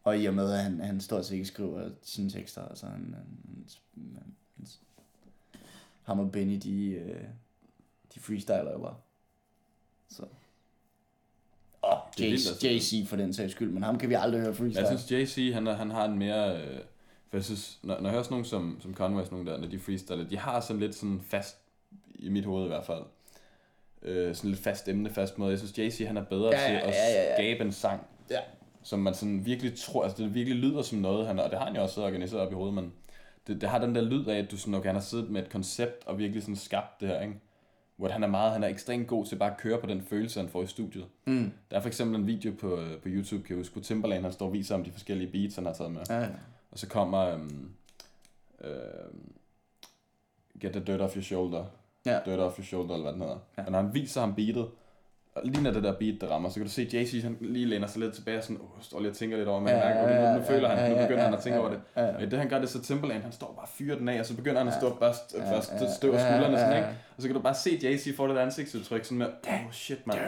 Og 0.05 0.19
i 0.19 0.27
og 0.27 0.35
med, 0.35 0.53
at 0.53 0.59
han, 0.59 0.81
han 0.81 1.01
stort 1.01 1.27
set 1.27 1.35
ikke 1.35 1.47
skriver 1.47 1.91
sine 2.03 2.31
tekster, 2.31 2.69
altså 2.69 2.87
han, 2.87 2.95
han, 2.95 3.67
han, 3.95 4.17
han, 4.57 4.67
ham 6.03 6.21
og 6.21 6.33
Benny, 6.33 6.57
de, 6.62 6.91
øh, 6.91 7.25
de 8.15 8.21
freestyler 8.21 8.73
jo 8.73 8.79
bare. 8.79 8.97
Så. 10.09 10.23
Er 11.83 12.11
vildt, 12.19 12.49
altså. 12.49 12.69
JC 12.69 13.09
for 13.09 13.17
den 13.17 13.33
sags 13.33 13.53
skyld, 13.53 13.71
men 13.71 13.83
ham 13.83 13.99
kan 13.99 14.09
vi 14.09 14.15
aldrig 14.15 14.41
høre 14.41 14.51
Men 14.51 14.57
freestyle. 14.57 14.87
jeg 14.88 14.99
synes, 14.99 15.37
JC, 15.38 15.53
han, 15.55 15.67
han 15.67 15.91
har 15.91 16.05
en 16.05 16.19
mere... 16.19 16.62
Øh, 16.62 16.81
for 17.29 17.37
jeg 17.37 17.45
synes, 17.45 17.79
når, 17.83 17.95
når 17.97 18.03
jeg 18.05 18.11
hører 18.11 18.23
sådan 18.23 18.33
nogen 18.33 18.45
som, 18.45 18.79
som 18.81 18.95
Conway, 18.95 19.25
sådan 19.25 19.38
nogle 19.38 19.53
der, 19.53 19.59
når 19.59 19.69
de 19.69 19.79
freestyler, 19.79 20.29
de 20.29 20.38
har 20.38 20.61
sådan 20.61 20.81
lidt 20.81 20.95
sådan 20.95 21.21
fast, 21.21 21.57
i 22.15 22.29
mit 22.29 22.45
hoved 22.45 22.65
i 22.65 22.69
hvert 22.69 22.85
fald, 22.85 23.03
øh, 24.03 24.35
sådan 24.35 24.51
lidt 24.51 24.62
fast 24.62 24.88
emne, 24.88 25.11
fast 25.11 25.38
måde. 25.38 25.51
Jeg 25.51 25.59
synes, 25.59 25.79
JC, 25.79 26.07
han 26.07 26.17
er 26.17 26.25
bedre 26.25 26.47
Ja, 26.47 26.67
til 26.67 26.73
ja, 26.75 26.81
at 26.81 26.95
ja, 26.95 27.09
ja, 27.15 27.29
ja. 27.29 27.35
skabe 27.37 27.65
en 27.65 27.73
sang, 27.73 28.07
Ja. 28.31 28.41
Som 28.83 28.99
man 28.99 29.14
sådan 29.14 29.47
virkelig 29.47 29.79
tror, 29.79 30.05
altså 30.05 30.23
det 30.23 30.35
virkelig 30.35 30.59
lyder 30.59 30.83
som 30.83 30.99
noget, 30.99 31.27
han, 31.27 31.38
og 31.38 31.51
det 31.51 31.59
har 31.59 31.66
han 31.66 31.77
jo 31.77 31.83
også 31.83 32.05
organiseret 32.05 32.42
op 32.42 32.53
i 32.53 32.55
hovedet, 32.55 32.75
men 32.75 32.92
det, 33.47 33.61
det 33.61 33.68
har 33.68 33.79
den 33.79 33.95
der 33.95 34.01
lyd 34.01 34.27
af, 34.27 34.38
at 34.38 34.51
du 34.51 34.57
sådan, 34.57 34.75
okay, 34.75 34.87
han 34.87 34.95
har 34.95 35.03
siddet 35.03 35.31
med 35.31 35.42
et 35.42 35.51
koncept 35.51 36.07
og 36.07 36.18
virkelig 36.18 36.42
sådan 36.42 36.57
skabt 36.57 37.01
det 37.01 37.09
her, 37.09 37.21
ikke? 37.21 37.35
Hvor 37.97 38.09
han 38.09 38.23
er 38.23 38.29
meget, 38.29 38.53
han 38.53 38.64
er 38.64 38.68
ekstremt 38.68 39.09
god 39.09 39.27
til 39.27 39.37
bare 39.37 39.51
at 39.51 39.57
køre 39.57 39.81
på 39.81 39.87
den 39.87 40.03
følelse, 40.03 40.40
han 40.40 40.49
får 40.49 40.62
i 40.62 40.66
studiet. 40.66 41.07
Mm. 41.25 41.53
Der 41.71 41.77
er 41.77 41.81
for 41.81 41.88
eksempel 41.88 42.21
en 42.21 42.27
video 42.27 42.53
på, 42.61 42.79
på 43.03 43.09
YouTube, 43.09 43.42
kan 43.42 43.57
jeg 43.57 43.61
huske, 43.61 43.73
hvor 43.73 43.83
Timberlane 43.83 44.23
han 44.23 44.33
står 44.33 44.47
og 44.47 44.53
viser 44.53 44.75
om 44.75 44.85
de 44.85 44.92
forskellige 44.92 45.33
beats, 45.33 45.55
han 45.55 45.66
har 45.66 45.73
taget 45.73 45.92
med. 45.92 46.01
Ja, 46.09 46.21
ja. 46.21 46.29
Og 46.71 46.79
så 46.79 46.88
kommer 46.88 47.35
um, 47.35 47.71
uh, 48.61 48.68
Get 50.61 50.73
the 50.73 50.85
Dirt 50.85 51.01
Off 51.01 51.16
Your 51.16 51.23
Shoulder. 51.23 51.64
Ja. 52.07 52.21
Dirt 52.25 52.38
Off 52.38 52.59
Your 52.59 52.64
Shoulder, 52.64 52.95
eller 52.95 53.05
hvad 53.05 53.12
den 53.12 53.21
hedder. 53.21 53.38
Ja. 53.59 53.64
Og 53.64 53.73
når 53.73 53.83
han 53.83 53.95
viser 53.95 54.21
ham 54.21 54.35
beatet, 54.35 54.68
og 55.35 55.42
lige 55.45 55.62
når 55.62 55.71
det 55.71 55.83
der 55.83 55.92
beat, 55.99 56.21
der 56.21 56.27
rammer, 56.27 56.49
så 56.49 56.55
kan 56.55 56.62
du 56.62 56.71
se 56.71 56.88
JC, 56.92 57.23
han 57.23 57.37
lige 57.40 57.66
læner 57.66 57.87
sig 57.87 58.01
lidt 58.01 58.14
tilbage 58.14 58.38
og 58.38 58.45
sådan, 58.45 58.61
oh, 58.61 58.83
står 58.83 59.01
lige 59.01 59.11
og 59.11 59.16
tænker 59.16 59.37
lidt 59.37 59.49
over, 59.49 59.61
men 59.61 59.68
Ja, 59.68 59.75
mærker, 59.75 60.14
ja, 60.14 60.33
nu, 60.33 60.38
nu 60.38 60.45
føler 60.45 60.68
han, 60.68 60.90
nu 60.90 61.03
begynder 61.03 61.25
han 61.25 61.35
at 61.35 61.40
tænke 61.40 61.61
over 61.61 61.71
det. 61.71 61.81
Men 62.21 62.31
det 62.31 62.38
han 62.38 62.49
gør, 62.49 62.57
det 62.57 62.64
er 62.64 62.68
så 62.71 62.83
Timberlane, 62.83 63.23
han 63.23 63.33
står 63.33 63.53
bare 63.57 63.64
og 63.64 63.68
fyrer 63.68 63.99
den 63.99 64.09
af, 64.09 64.21
og 64.21 64.27
så 64.27 64.37
begynder 64.37 64.59
han 64.59 64.68
at 64.68 64.75
stå 64.75 64.99
først, 64.99 65.35
Ja, 65.35 65.53
først 65.53 65.73
støv 65.97 66.12
ja, 66.12 66.18
skuldrene, 66.31 66.59
sådan, 66.59 66.77
ikke? 66.77 66.88
Og 67.16 67.23
så 67.23 67.29
kan 67.29 67.35
du 67.35 67.42
bare 67.42 67.55
se, 67.55 67.71
at 67.71 67.85
JC 67.85 68.16
får 68.16 68.27
det 68.27 68.37
der 68.37 68.42
ansigtsudtryk, 68.42 69.05
sådan 69.05 69.18
med, 69.18 69.27
oh 69.49 69.73
shit, 69.73 70.07
mand. 70.07 70.18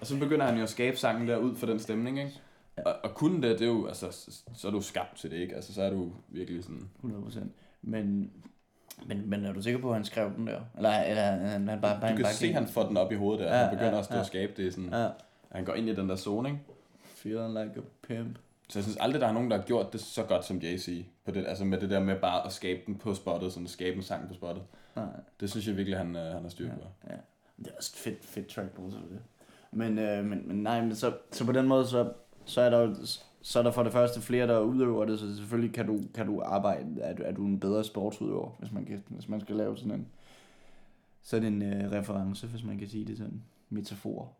Og 0.00 0.06
så 0.06 0.18
begynder 0.18 0.46
han 0.46 0.56
jo 0.56 0.62
at 0.62 0.70
skabe 0.70 0.96
sangen 0.96 1.28
der 1.28 1.36
ud 1.36 1.56
for 1.56 1.66
den 1.66 1.78
stemning, 1.78 2.18
ikke? 2.18 2.32
Og, 2.76 2.94
og 3.02 3.14
kunne 3.14 3.48
det, 3.48 3.58
det 3.58 3.64
er 3.64 3.72
jo, 3.72 3.86
altså, 3.86 4.10
så, 4.10 4.40
så 4.56 4.66
er 4.68 4.72
du 4.72 4.80
skabt 4.80 5.16
til 5.18 5.30
det, 5.30 5.36
ikke? 5.36 5.54
Altså, 5.54 5.74
så 5.74 5.82
er 5.82 5.90
du 5.90 6.10
virkelig 6.28 6.64
sådan... 6.64 6.90
100%. 7.04 7.38
Men, 7.82 8.30
men, 9.06 9.30
men 9.30 9.44
er 9.44 9.52
du 9.52 9.62
sikker 9.62 9.80
på, 9.80 9.88
at 9.88 9.94
han 9.94 10.04
skrev 10.04 10.32
den 10.36 10.46
der? 10.46 10.60
Eller, 10.76 10.90
eller 11.02 11.22
han, 11.22 11.68
han 11.68 11.80
bare... 11.80 12.00
Du 12.00 12.06
han 12.06 12.16
kan 12.16 12.24
bare 12.24 12.32
se, 12.32 12.46
at 12.46 12.54
han 12.54 12.66
får 12.66 12.82
den 12.82 12.96
op 12.96 13.12
i 13.12 13.14
hovedet 13.14 13.40
der. 13.44 13.54
Ja, 13.56 13.60
Han 13.64 13.70
begynder 13.70 13.92
ja, 13.92 13.98
at 13.98 14.04
stå 14.04 14.14
ja. 14.14 14.20
og 14.20 14.26
skabe 14.26 14.52
det 14.62 14.74
sådan... 14.74 14.90
Ja. 14.92 15.08
Han 15.52 15.64
går 15.64 15.74
ind 15.74 15.88
i 15.88 15.94
den 15.94 16.08
der 16.08 16.16
zone, 16.16 16.48
ikke? 16.48 16.60
Feeling 17.04 17.48
like 17.48 17.72
a 17.76 17.82
pimp. 18.06 18.38
Så 18.68 18.78
jeg 18.78 18.84
synes 18.84 18.96
aldrig, 19.00 19.20
der 19.20 19.26
er 19.28 19.32
nogen, 19.32 19.50
der 19.50 19.56
har 19.56 19.64
gjort 19.64 19.92
det 19.92 20.00
så 20.00 20.22
godt 20.22 20.44
som 20.44 20.58
JC. 20.58 21.04
På 21.24 21.30
det, 21.30 21.46
altså 21.46 21.64
med 21.64 21.80
det 21.80 21.90
der 21.90 22.00
med 22.00 22.16
bare 22.16 22.46
at 22.46 22.52
skabe 22.52 22.80
den 22.86 22.94
på 22.98 23.14
spottet, 23.14 23.52
sådan 23.52 23.64
at 23.64 23.70
skabe 23.70 23.96
en 23.96 24.02
sang 24.02 24.28
på 24.28 24.34
spottet. 24.34 24.62
Nej, 24.96 25.04
Det 25.40 25.50
synes 25.50 25.66
jeg 25.66 25.76
virkelig, 25.76 25.98
han, 25.98 26.16
øh, 26.16 26.22
han 26.32 26.42
har 26.42 26.48
styr 26.48 26.68
på. 26.68 26.80
ja. 27.10 27.14
Det 27.58 27.66
er 27.66 27.76
også 27.76 27.92
et 27.94 27.98
fedt, 27.98 28.24
fedt 28.24 28.46
track 28.46 28.70
på 28.70 28.90
så 28.90 28.96
det. 28.96 29.18
Men, 29.72 29.98
øh, 29.98 30.24
men, 30.24 30.48
men 30.48 30.56
nej, 30.62 30.80
men 30.80 30.94
så, 30.94 31.12
så 31.32 31.44
på 31.46 31.52
den 31.52 31.68
måde, 31.68 31.86
så, 31.86 32.12
så 32.44 32.60
er 32.60 32.70
der 32.70 32.78
jo 32.78 32.94
så 33.42 33.58
er 33.58 33.62
der 33.62 33.70
for 33.70 33.82
det 33.82 33.92
første 33.92 34.20
flere, 34.20 34.46
der 34.46 34.60
udøver 34.60 35.04
det, 35.04 35.18
så 35.18 35.36
selvfølgelig 35.36 35.74
kan 35.74 35.86
du, 35.86 36.00
kan 36.14 36.26
du 36.26 36.42
arbejde, 36.44 37.00
er 37.00 37.12
du, 37.14 37.22
er 37.26 37.32
du 37.32 37.44
en 37.44 37.60
bedre 37.60 37.84
sportsudøver, 37.84 38.50
hvis 38.58 38.72
man, 38.72 38.84
kan, 38.84 39.02
hvis 39.08 39.28
man 39.28 39.40
skal 39.40 39.56
lave 39.56 39.76
sådan 39.76 39.92
en, 39.92 40.06
sådan 41.22 41.52
en 41.52 41.62
øh, 41.72 41.92
reference, 41.92 42.46
hvis 42.46 42.64
man 42.64 42.78
kan 42.78 42.88
sige 42.88 43.04
det 43.04 43.18
sådan, 43.18 43.42
metafor. 43.70 44.32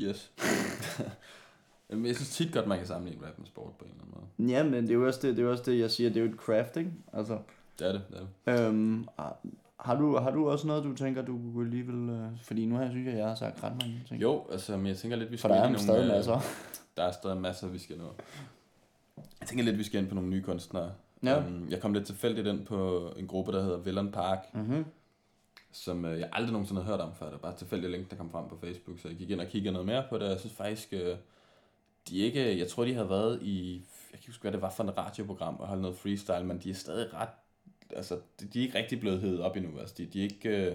Yes. 0.00 0.32
Jamen, 1.90 2.06
jeg 2.06 2.16
synes 2.16 2.36
tit 2.36 2.52
godt, 2.52 2.66
man 2.66 2.78
kan 2.78 2.86
sammenligne 2.86 3.26
rap 3.26 3.38
med 3.38 3.46
sport 3.46 3.72
på 3.78 3.84
en 3.84 3.90
eller 3.90 4.02
anden 4.02 4.14
måde. 4.38 4.50
Ja, 4.52 4.62
men 4.64 4.82
det 4.82 4.90
er 4.90 4.94
jo 4.94 5.06
også 5.06 5.20
det, 5.22 5.36
det, 5.36 5.44
er 5.44 5.48
også 5.48 5.64
det 5.70 5.78
jeg 5.78 5.90
siger, 5.90 6.10
det 6.10 6.16
er 6.20 6.24
jo 6.24 6.30
et 6.32 6.36
craft, 6.36 6.76
ikke? 6.76 6.90
Altså, 7.12 7.38
Det 7.78 7.88
er 7.88 7.92
det, 7.92 8.02
det 8.10 8.28
er 8.46 8.56
det. 8.56 8.68
øhm, 8.68 9.06
har- 9.84 9.94
har, 9.94 10.00
du, 10.02 10.16
har 10.18 10.30
du 10.30 10.50
også 10.50 10.66
noget, 10.66 10.84
du 10.84 10.94
tænker, 10.96 11.22
du 11.22 11.38
kunne 11.52 11.64
alligevel... 11.66 12.10
Øh, 12.10 12.28
fordi 12.42 12.66
nu 12.66 12.76
her 12.78 12.90
synes 12.90 13.06
jeg, 13.06 13.16
jeg 13.16 13.28
har 13.28 13.34
sagt 13.34 13.62
ret 13.64 13.72
mange 13.80 14.02
ting. 14.08 14.22
Jo, 14.22 14.46
altså, 14.52 14.76
men 14.76 14.86
jeg 14.86 14.96
tænker 14.96 15.16
lidt, 15.16 15.30
vi 15.32 15.36
For 15.36 15.48
skal 15.48 15.50
der 15.50 15.62
er 15.64 15.74
i 15.74 15.78
stadig 15.78 15.98
nogle, 15.98 16.12
øh, 16.12 16.16
masser. 16.16 16.40
Der 16.96 17.02
er 17.04 17.12
stadig 17.12 17.36
masser, 17.40 17.68
vi 17.68 17.78
skal 17.78 17.98
nå. 17.98 18.12
Jeg 19.40 19.48
tænker 19.48 19.64
lidt, 19.64 19.78
vi 19.78 19.82
skal 19.84 20.00
ind 20.00 20.08
på 20.08 20.14
nogle 20.14 20.30
nye 20.30 20.42
kunstnere. 20.42 20.92
Ja. 21.22 21.38
Um, 21.38 21.66
jeg 21.70 21.80
kom 21.80 21.92
lidt 21.92 22.06
tilfældigt 22.06 22.46
ind 22.46 22.66
på 22.66 23.08
en 23.16 23.26
gruppe, 23.26 23.52
der 23.52 23.62
hedder 23.62 23.78
Villain 23.78 24.12
Park, 24.12 24.38
Mm-hmm. 24.54 24.84
som 25.72 26.04
øh, 26.04 26.20
jeg 26.20 26.28
aldrig 26.32 26.52
nogensinde 26.52 26.82
havde 26.82 26.96
hørt 26.96 27.06
om 27.06 27.14
før. 27.14 27.24
Det 27.26 27.32
var 27.32 27.38
bare 27.38 27.52
et 27.52 27.58
tilfældigt 27.58 27.92
link, 27.92 28.10
der 28.10 28.16
kom 28.16 28.30
frem 28.30 28.48
på 28.48 28.58
Facebook, 28.60 28.98
så 29.00 29.08
jeg 29.08 29.16
gik 29.16 29.30
ind 29.30 29.40
og 29.40 29.46
kiggede 29.46 29.72
noget 29.72 29.86
mere 29.86 30.04
på 30.10 30.18
det. 30.18 30.28
Jeg 30.30 30.40
synes 30.40 30.56
faktisk, 30.56 30.88
øh, 30.92 31.16
de 32.08 32.16
ikke, 32.18 32.58
jeg 32.58 32.68
tror, 32.68 32.84
de 32.84 32.94
har 32.94 33.04
været 33.04 33.42
i, 33.42 33.74
jeg 33.74 33.82
kan 34.10 34.18
ikke 34.18 34.28
huske, 34.28 34.42
hvad 34.42 34.52
det 34.52 34.62
var 34.62 34.70
for 34.70 34.84
et 34.84 34.98
radioprogram, 34.98 35.56
og 35.58 35.66
holdt 35.68 35.82
noget 35.82 35.96
freestyle, 35.96 36.44
men 36.44 36.58
de 36.58 36.70
er 36.70 36.74
stadig 36.74 37.14
ret, 37.14 37.28
altså, 37.96 38.18
de, 38.54 38.58
er 38.58 38.62
ikke 38.64 38.78
rigtig 38.78 39.00
blevet 39.00 39.20
hævet 39.20 39.40
op 39.40 39.56
endnu. 39.56 39.78
Altså, 39.78 39.94
de, 39.98 40.06
de, 40.06 40.18
er 40.18 40.22
ikke, 40.24 40.48
øh, 40.48 40.66
de 40.66 40.70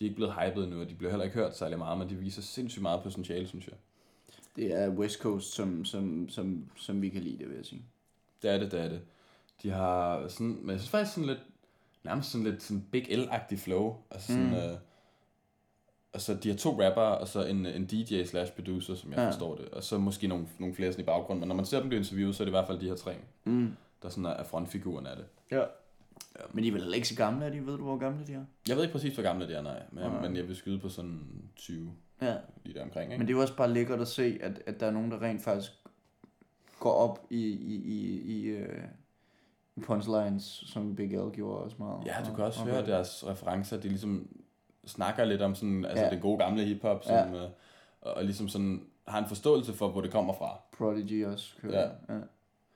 er 0.00 0.04
ikke 0.04 0.14
blevet 0.16 0.34
hypet 0.34 0.64
endnu, 0.64 0.80
og 0.80 0.88
de 0.90 0.94
bliver 0.94 1.10
heller 1.10 1.24
ikke 1.24 1.36
hørt 1.36 1.56
særlig 1.56 1.78
meget, 1.78 1.98
men 1.98 2.08
de 2.08 2.14
viser 2.14 2.42
sindssygt 2.42 2.82
meget 2.82 3.02
potentiale, 3.02 3.46
synes 3.46 3.66
jeg. 3.66 3.74
Det 4.56 4.72
er 4.72 4.88
West 4.88 5.18
Coast, 5.20 5.52
som, 5.54 5.84
som, 5.84 6.28
som, 6.28 6.70
som 6.76 7.02
vi 7.02 7.08
kan 7.08 7.22
lide 7.22 7.38
det, 7.38 7.48
vil 7.48 7.56
jeg 7.56 7.66
sige. 7.66 7.82
Det 8.42 8.50
er 8.50 8.58
det, 8.58 8.72
det 8.72 8.80
er 8.80 8.88
det. 8.88 9.00
De 9.62 9.70
har 9.70 10.28
sådan, 10.28 10.58
men 10.60 10.70
jeg 10.70 10.78
synes 10.80 10.90
faktisk 10.90 11.14
sådan 11.14 11.28
lidt, 11.28 11.38
nærmest 12.04 12.30
sådan 12.30 12.44
lidt 12.46 12.62
sådan 12.62 12.84
Big 12.92 13.18
L-agtig 13.18 13.56
flow. 13.58 13.96
Altså 14.10 14.26
sådan, 14.32 14.48
Mm. 14.48 14.54
øh, 14.54 14.76
altså 16.14 16.34
de 16.34 16.48
har 16.50 16.56
to 16.56 16.70
rapper, 16.82 17.02
og 17.02 17.28
så 17.28 17.44
en, 17.44 17.66
en 17.66 17.86
DJ 17.86 18.24
slash 18.24 18.52
producer, 18.52 18.94
som 18.94 19.10
jeg 19.10 19.18
ja. 19.18 19.28
forstår 19.28 19.54
det. 19.56 19.68
Og 19.68 19.82
så 19.84 19.98
måske 19.98 20.26
nogle, 20.26 20.46
nogle 20.58 20.74
flere 20.74 20.92
sådan 20.92 21.02
i 21.04 21.06
baggrunden. 21.06 21.40
Men 21.40 21.48
når 21.48 21.54
man 21.54 21.66
ser 21.66 21.78
dem 21.80 21.88
blive 21.88 21.98
interviewet, 21.98 22.36
så 22.36 22.42
er 22.42 22.44
det 22.44 22.50
i 22.50 22.56
hvert 22.56 22.66
fald 22.66 22.80
de 22.80 22.88
her 22.88 22.96
tre, 22.96 23.14
Mm. 23.44 23.76
der 24.02 24.08
sådan 24.08 24.24
er, 24.24 24.30
er 24.30 24.44
frontfiguren 24.44 25.06
af 25.06 25.16
det. 25.16 25.24
Ja. 25.50 25.64
Men 26.52 26.64
de 26.64 26.68
er 26.68 26.72
vel 26.72 26.80
heller 26.80 26.96
ikke 26.96 27.08
så 27.08 27.16
gamle, 27.16 27.44
er 27.46 27.50
de? 27.50 27.66
Ved 27.66 27.76
du, 27.76 27.82
hvor 27.84 27.96
gamle 27.98 28.26
de 28.26 28.32
er? 28.32 28.44
Jeg 28.68 28.76
ved 28.76 28.82
ikke 28.82 28.92
præcis, 28.92 29.14
hvor 29.14 29.22
gamle 29.22 29.48
de 29.48 29.54
er, 29.54 29.62
nej. 29.62 29.82
Men, 29.92 30.04
Nej. 30.04 30.20
men 30.22 30.36
jeg 30.36 30.48
vil 30.48 30.56
skyde 30.56 30.78
på 30.78 30.88
sådan 30.88 31.20
20 31.56 31.92
Ja. 32.22 32.36
lige 32.64 32.74
der 32.78 32.82
omkring, 32.84 33.12
ikke? 33.12 33.18
Men 33.18 33.26
det 33.28 33.32
er 33.34 33.36
jo 33.36 33.42
også 33.42 33.56
bare 33.56 33.70
lækkert 33.72 34.00
at 34.00 34.08
se, 34.08 34.38
at, 34.42 34.62
at 34.66 34.80
der 34.80 34.86
er 34.86 34.90
nogen, 34.90 35.10
der 35.10 35.22
rent 35.22 35.42
faktisk 35.42 35.72
går 36.80 36.92
op 36.92 37.26
i, 37.30 37.46
i, 37.46 37.74
i, 37.74 38.20
i, 38.20 38.44
øh, 38.46 38.82
i 39.76 39.80
punchlines, 39.80 40.64
som 40.66 40.96
Big 40.96 41.10
L 41.10 41.30
gjorde 41.32 41.58
også 41.64 41.76
meget. 41.78 42.06
Ja, 42.06 42.14
du 42.30 42.34
kan 42.34 42.44
også 42.44 42.60
Og- 42.60 42.66
høre 42.66 42.86
deres 42.86 43.26
referencer, 43.26 43.76
de 43.80 43.88
ligesom 43.88 44.28
snakker 44.86 45.24
lidt 45.24 45.42
om 45.42 45.54
sådan, 45.54 45.84
altså 45.84 46.04
Ja. 46.04 46.10
den 46.10 46.20
gode 46.20 46.38
gamle 46.38 46.64
hiphop, 46.64 47.04
som, 47.04 47.14
ja. 47.14 47.44
øh, 47.44 47.50
og, 48.00 48.14
og 48.14 48.24
ligesom 48.24 48.48
sådan 48.48 48.86
har 49.08 49.18
en 49.22 49.28
forståelse 49.28 49.72
for, 49.72 49.88
hvor 49.88 50.00
det 50.00 50.10
kommer 50.12 50.34
fra. 50.34 50.60
Prodigy 50.78 51.24
også 51.26 51.54
kører. 51.60 51.90
Ja. 52.08 52.14
ja. 52.14 52.20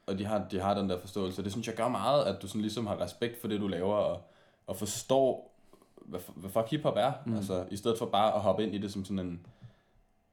Og 0.09 0.19
de 0.19 0.25
har, 0.25 0.47
de 0.51 0.61
har 0.61 0.75
den 0.75 0.91
der 0.91 1.01
forståelse. 1.01 1.45
Det 1.45 1.53
synes 1.53 1.67
jeg 1.67 1.75
gør 1.75 1.89
meget, 1.89 2.25
at 2.25 2.43
du 2.43 2.49
sådan 2.49 2.61
ligesom 2.61 2.87
har 2.87 3.01
respekt 3.01 3.41
for 3.41 3.49
det, 3.49 3.61
du 3.61 3.67
laver, 3.67 3.95
og, 3.95 4.23
og 4.67 4.77
forstår, 4.77 5.55
hvad, 5.97 6.21
hvad 6.35 6.51
fuck 6.51 6.71
hiphop 6.71 6.97
er. 6.97 7.13
Mm. 7.27 7.37
Altså, 7.37 7.67
i 7.71 7.77
stedet 7.77 7.99
for 7.99 8.07
bare 8.07 8.35
at 8.35 8.41
hoppe 8.41 8.63
ind 8.63 8.75
i 8.75 8.79
det 8.79 8.93
som 8.93 9.05
sådan 9.05 9.19
en, 9.19 9.47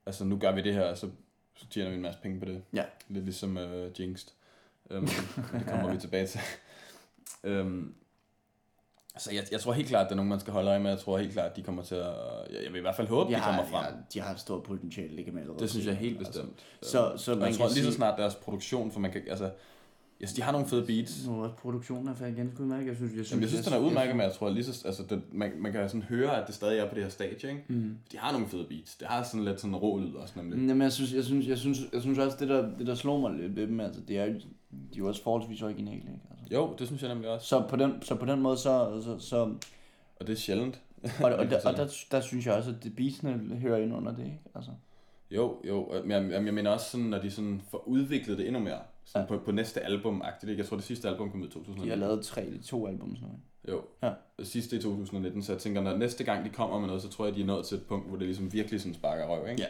altså 0.05 0.25
nu 0.25 0.37
gør 0.37 0.51
vi 0.51 0.61
det 0.61 0.73
her, 0.73 0.89
og 0.89 0.97
så, 0.97 1.09
tjener 1.69 1.89
vi 1.89 1.95
en 1.95 2.01
masse 2.01 2.21
penge 2.21 2.39
på 2.39 2.45
det. 2.45 2.63
Ja. 2.73 2.83
Lidt 3.07 3.25
ligesom 3.25 3.57
uh, 3.57 3.99
Jinxed. 3.99 4.27
Um, 4.89 5.07
det 5.59 5.65
kommer 5.67 5.91
vi 5.91 5.97
tilbage 5.97 6.27
til. 6.27 6.39
Um, 7.43 7.95
så 9.17 9.29
jeg, 9.33 9.43
jeg 9.51 9.59
tror 9.59 9.73
helt 9.73 9.87
klart, 9.87 10.01
at 10.03 10.09
det 10.09 10.11
er 10.11 10.15
nogen, 10.15 10.29
man 10.29 10.39
skal 10.39 10.53
holde 10.53 10.69
øje 10.69 10.79
med. 10.79 10.89
Jeg 10.89 10.99
tror 10.99 11.17
helt 11.17 11.33
klart, 11.33 11.49
at 11.51 11.55
de 11.55 11.61
kommer 11.63 11.83
til 11.83 11.95
at... 11.95 12.05
Jeg, 12.49 12.63
jeg 12.63 12.71
vil 12.71 12.77
i 12.77 12.81
hvert 12.81 12.95
fald 12.95 13.07
håbe, 13.07 13.29
De 13.29 13.35
de 13.35 13.39
har, 13.41 13.51
kommer 13.55 13.71
frem. 13.71 13.83
Ja, 13.83 13.99
de 14.13 14.19
har 14.19 14.33
et 14.33 14.39
stort 14.39 14.63
potentiale, 14.63 15.17
det 15.17 15.25
kan 15.25 15.33
man 15.33 15.43
allerede 15.43 15.61
Det 15.61 15.69
synes 15.69 15.85
jeg 15.85 15.95
helt 15.95 16.17
Altså, 16.17 16.31
bestemt. 16.33 16.59
Så, 16.81 17.13
så 17.17 17.31
Og 17.31 17.37
man 17.37 17.47
jeg 17.47 17.55
tror 17.55 17.65
kan 17.65 17.73
lige 17.73 17.83
så 17.83 17.89
sige, 17.89 17.95
snart 17.95 18.19
deres 18.19 18.35
produktion, 18.35 18.91
for 18.91 18.99
man 18.99 19.11
kan, 19.11 19.21
altså, 19.29 19.49
yes, 20.23 20.33
de 20.33 20.41
har 20.41 20.51
nogle 20.51 20.67
fede 20.67 20.85
beats, 20.85 21.27
nu 21.27 21.43
er 21.43 21.49
produktionen 21.49 22.07
er 22.07 22.13
faktisk 22.15 22.37
ganske 22.37 22.61
udmærket. 22.61 22.87
Jeg 22.87 22.95
synes, 22.95 23.09
jeg 23.11 23.15
synes, 23.15 23.31
Jamen, 23.31 23.41
jeg 23.41 23.49
synes, 23.49 23.65
den 23.65 23.73
er 23.73 23.77
udmærket, 23.77 24.15
men 24.15 24.23
jeg 24.25 24.33
tror 24.33 24.49
lige 24.49 24.63
så, 24.63 24.87
altså, 24.87 25.03
det, 25.09 25.21
man, 25.33 25.51
man 25.59 25.71
kan 25.71 25.89
sådan 25.89 26.01
høre, 26.01 26.41
at 26.41 26.47
det 26.47 26.55
stadig 26.55 26.79
er 26.79 26.89
på 26.89 26.95
det 26.95 27.03
her 27.03 27.09
stage, 27.09 27.49
ikke? 27.49 27.63
Mm. 27.67 27.97
De 28.11 28.17
har 28.17 28.31
nogle 28.31 28.47
fede 28.47 28.65
beats. 28.69 28.95
Det 28.95 29.07
har 29.07 29.23
sådan 29.23 29.45
lidt 29.45 29.61
sådan 29.61 29.75
rå 29.75 29.97
lyd 29.99 30.13
også, 30.13 30.33
nemlig. 30.37 30.67
Jamen, 30.67 30.81
jeg 30.81 30.91
synes, 30.91 31.13
jeg 31.13 31.23
synes, 31.23 31.47
jeg 31.47 31.57
synes, 31.57 31.79
jeg 31.93 32.01
synes 32.01 32.17
også, 32.17 32.37
det 32.39 32.49
der, 32.49 32.69
det 32.77 32.87
der 32.87 32.95
slår 32.95 33.19
mig 33.19 33.31
lidt 33.39 33.55
ved 33.55 33.67
dem, 33.67 33.79
altså, 33.79 34.01
det 34.07 34.17
er, 34.17 34.25
jo- 34.25 34.39
de 34.93 34.95
er 34.95 34.97
jo 34.99 35.07
også 35.07 35.23
forholdsvis 35.23 35.61
originale, 35.61 35.97
ikke? 35.97 36.21
Altså. 36.31 36.55
Jo, 36.55 36.75
det 36.79 36.87
synes 36.87 37.01
jeg 37.01 37.09
nemlig 37.13 37.29
også. 37.29 37.47
Så 37.47 37.63
på 37.69 37.75
den, 37.75 38.01
så 38.01 38.15
på 38.15 38.25
den 38.25 38.41
måde, 38.41 38.57
så, 38.57 39.01
så, 39.03 39.19
så 39.19 39.37
Og 40.19 40.27
det 40.27 40.29
er 40.29 40.35
sjældent. 40.37 40.81
og, 41.03 41.31
og, 41.31 41.45
der, 41.51 41.69
og 41.69 41.77
der, 41.77 41.87
der, 42.11 42.21
synes 42.21 42.45
jeg 42.45 42.53
også, 42.55 42.69
at 42.69 42.83
det 42.83 42.95
beatsene 42.95 43.55
hører 43.55 43.77
ind 43.77 43.95
under 43.95 44.11
det, 44.15 44.25
ikke? 44.25 44.39
Altså. 44.55 44.71
Jo, 45.31 45.57
jo. 45.67 45.91
Men 46.01 46.11
jeg, 46.11 46.31
jeg, 46.31 46.45
jeg 46.45 46.53
mener 46.53 46.71
også 46.71 46.89
sådan, 46.91 47.05
når 47.05 47.19
de 47.19 47.31
sådan 47.31 47.61
får 47.71 47.87
udviklet 47.87 48.37
det 48.37 48.47
endnu 48.47 48.61
mere. 48.61 48.79
Sådan 49.05 49.27
Ja. 49.29 49.37
på, 49.37 49.43
på 49.45 49.51
næste 49.51 49.81
album 49.81 50.21
-agtigt? 50.21 50.57
Jeg 50.57 50.65
tror, 50.65 50.77
det 50.77 50.85
sidste 50.85 51.09
album 51.09 51.31
kom 51.31 51.41
ud 51.41 51.47
i 51.47 51.51
2019. 51.51 51.83
De 51.85 51.89
har 51.89 52.07
lavet 52.07 52.25
tre, 52.25 52.57
to 52.57 52.87
album 52.87 53.15
sådan 53.15 53.27
noget. 53.27 53.41
Jo. 53.69 53.81
Ja. 54.03 54.13
Det 54.37 54.47
sidste 54.47 54.75
i 54.75 54.79
2019, 54.81 55.43
så 55.43 55.51
jeg 55.53 55.61
tænker, 55.61 55.81
når 55.81 55.97
næste 55.97 56.23
gang 56.23 56.45
de 56.45 56.49
kommer 56.49 56.79
med 56.79 56.87
noget, 56.87 57.01
så 57.01 57.09
tror 57.09 57.25
jeg, 57.25 57.35
de 57.35 57.41
er 57.41 57.45
nået 57.45 57.65
til 57.65 57.77
et 57.77 57.85
punkt, 57.85 58.07
hvor 58.07 58.17
det 58.17 58.25
ligesom 58.27 58.53
virkelig 58.53 58.81
sådan 58.81 58.93
sparker 58.93 59.25
røv, 59.25 59.47
ikke? 59.49 59.65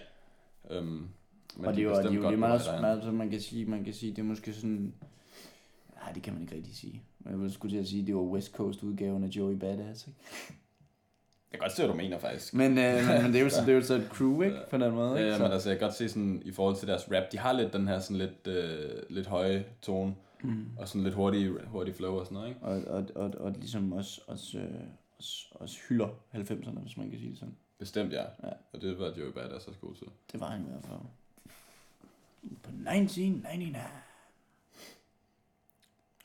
Ja. 0.70 0.78
Øhm, 0.78 1.08
men 1.56 1.66
og 1.66 1.76
det 1.76 1.80
er 1.82 1.84
jo, 1.86 1.96
det 1.96 2.06
er 2.06 2.14
jo 2.14 2.30
det, 2.30 2.40
man, 2.40 2.52
også, 2.52 2.72
man, 2.82 2.86
altså, 2.92 3.12
man 3.12 3.30
kan 3.30 3.42
sige, 3.42 3.66
man 3.66 3.84
kan 3.84 3.94
sige, 3.94 4.12
det 4.12 4.20
er 4.20 4.24
måske 4.24 4.54
sådan, 4.54 4.94
nej, 6.04 6.12
det 6.12 6.24
kan 6.24 6.34
man 6.34 6.42
ikke 6.42 6.56
rigtig 6.56 6.76
sige. 6.76 7.04
Men 7.20 7.32
jeg 7.32 7.40
ville 7.40 7.54
skulle 7.54 7.76
til 7.76 7.80
at 7.82 7.88
sige, 7.88 8.06
det 8.08 8.16
var 8.16 8.22
West 8.22 8.52
Coast 8.52 8.84
udgaven 8.84 9.24
af 9.24 9.28
Joey 9.28 9.56
Badass, 9.56 10.08
ikke? 10.08 10.20
Jeg 11.52 11.60
kan 11.60 11.60
godt 11.60 11.72
se, 11.72 11.82
hvad 11.84 11.92
du 11.92 11.98
mener, 11.98 12.20
faktisk. 12.20 12.54
Men, 12.54 12.72
øh, 12.72 12.78
men, 13.24 13.34
det, 13.34 13.36
er 13.36 13.44
jo, 13.44 13.50
så, 13.50 13.62
det 13.62 13.70
er 13.70 13.74
jo 13.76 13.82
så 13.82 13.94
et 13.96 14.08
crew, 14.10 14.42
ikke? 14.42 14.58
På 14.70 14.78
den 14.78 14.94
måde, 14.94 15.10
Ja, 15.12 15.18
ikke? 15.18 15.30
ja, 15.30 15.38
Så- 15.38 15.44
men 15.44 15.52
altså, 15.52 15.70
jeg 15.70 15.80
kan 15.80 15.86
godt 15.88 15.96
se 15.98 16.10
sådan, 16.10 16.42
i 16.46 16.52
forhold 16.52 16.76
til 16.76 16.88
deres 16.88 17.12
rap, 17.12 17.24
de 17.32 17.38
har 17.38 17.54
lidt 17.54 17.74
den 17.74 17.88
her 17.88 18.00
sådan 18.00 18.18
lidt, 18.18 18.48
øh, 18.48 19.02
lidt 19.10 19.28
høje 19.28 19.66
tone, 19.82 20.16
Mm. 20.44 20.66
og 20.78 20.88
sådan 20.88 21.04
lidt 21.04 21.14
hurtig, 21.16 21.50
hurtig 21.68 21.96
flow 21.96 22.14
og 22.20 22.26
sådan 22.26 22.36
noget, 22.36 22.50
ikke? 22.50 22.62
Og, 22.62 22.82
og, 22.88 23.06
og, 23.16 23.32
og 23.40 23.52
ligesom 23.52 23.94
også, 23.94 24.22
også, 24.28 24.58
øh, 24.58 24.66
også, 25.18 25.48
også 25.52 25.78
hylder 25.90 26.08
90'erne, 26.34 26.80
hvis 26.80 26.98
man 26.98 27.10
kan 27.10 27.20
sige 27.20 27.30
det 27.32 27.40
sådan. 27.40 27.56
Bestemt, 27.80 28.14
ja. 28.14 28.22
Ja. 28.22 28.50
Og 28.74 28.82
det 28.82 29.00
var 29.00 29.06
Joey 29.18 29.32
Badass 29.32 29.68
også 29.68 29.80
god 29.80 29.96
til. 29.96 30.08
Det 30.32 30.40
var 30.40 30.48
han 30.50 30.62
i 30.62 30.70
hvert 30.70 30.84
fald. 30.84 31.00
På 32.64 32.70
1999. 32.70 33.84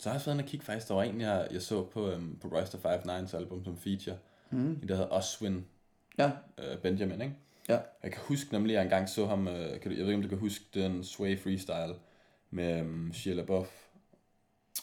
Så 0.00 0.09
har 0.09 0.14
jeg 0.14 0.16
også 0.16 0.26
været 0.26 0.35
inde 0.37 0.44
og 0.44 0.48
kigge 0.48 0.66
faktisk, 0.66 0.88
der 0.88 0.94
var 0.94 1.02
en, 1.02 1.20
jeg, 1.20 1.48
jeg 1.52 1.62
så 1.62 1.85
på, 1.85 2.11
øhm, 2.11 2.38
på 2.42 2.48
Royster 2.48 2.78
59's 2.78 3.37
album 3.37 3.64
som 3.64 3.76
feature. 3.76 4.16
Mm. 4.50 4.59
En, 4.83 4.88
der 4.88 4.94
hedder 4.94 5.11
Oswin 5.11 5.64
Ja. 6.18 6.30
øh, 6.59 6.78
Benjamin, 6.78 7.20
ikke? 7.20 7.35
Ja. 7.68 7.78
Jeg 8.02 8.12
kan 8.12 8.20
huske 8.28 8.52
nemlig, 8.52 8.72
at 8.74 8.78
jeg 8.78 8.85
engang 8.85 9.09
så 9.09 9.26
ham, 9.26 9.48
øh, 9.48 9.80
kan 9.80 9.90
du, 9.90 9.96
jeg 9.96 10.06
ved 10.06 10.06
ikke, 10.06 10.14
om 10.14 10.22
du 10.22 10.28
kan 10.28 10.38
huske 10.38 10.64
den 10.74 11.04
Sway 11.04 11.38
Freestyle 11.40 11.94
med 12.50 12.80
øhm, 12.80 13.12
Shia 13.12 13.35
LaBeouf. 13.35 13.87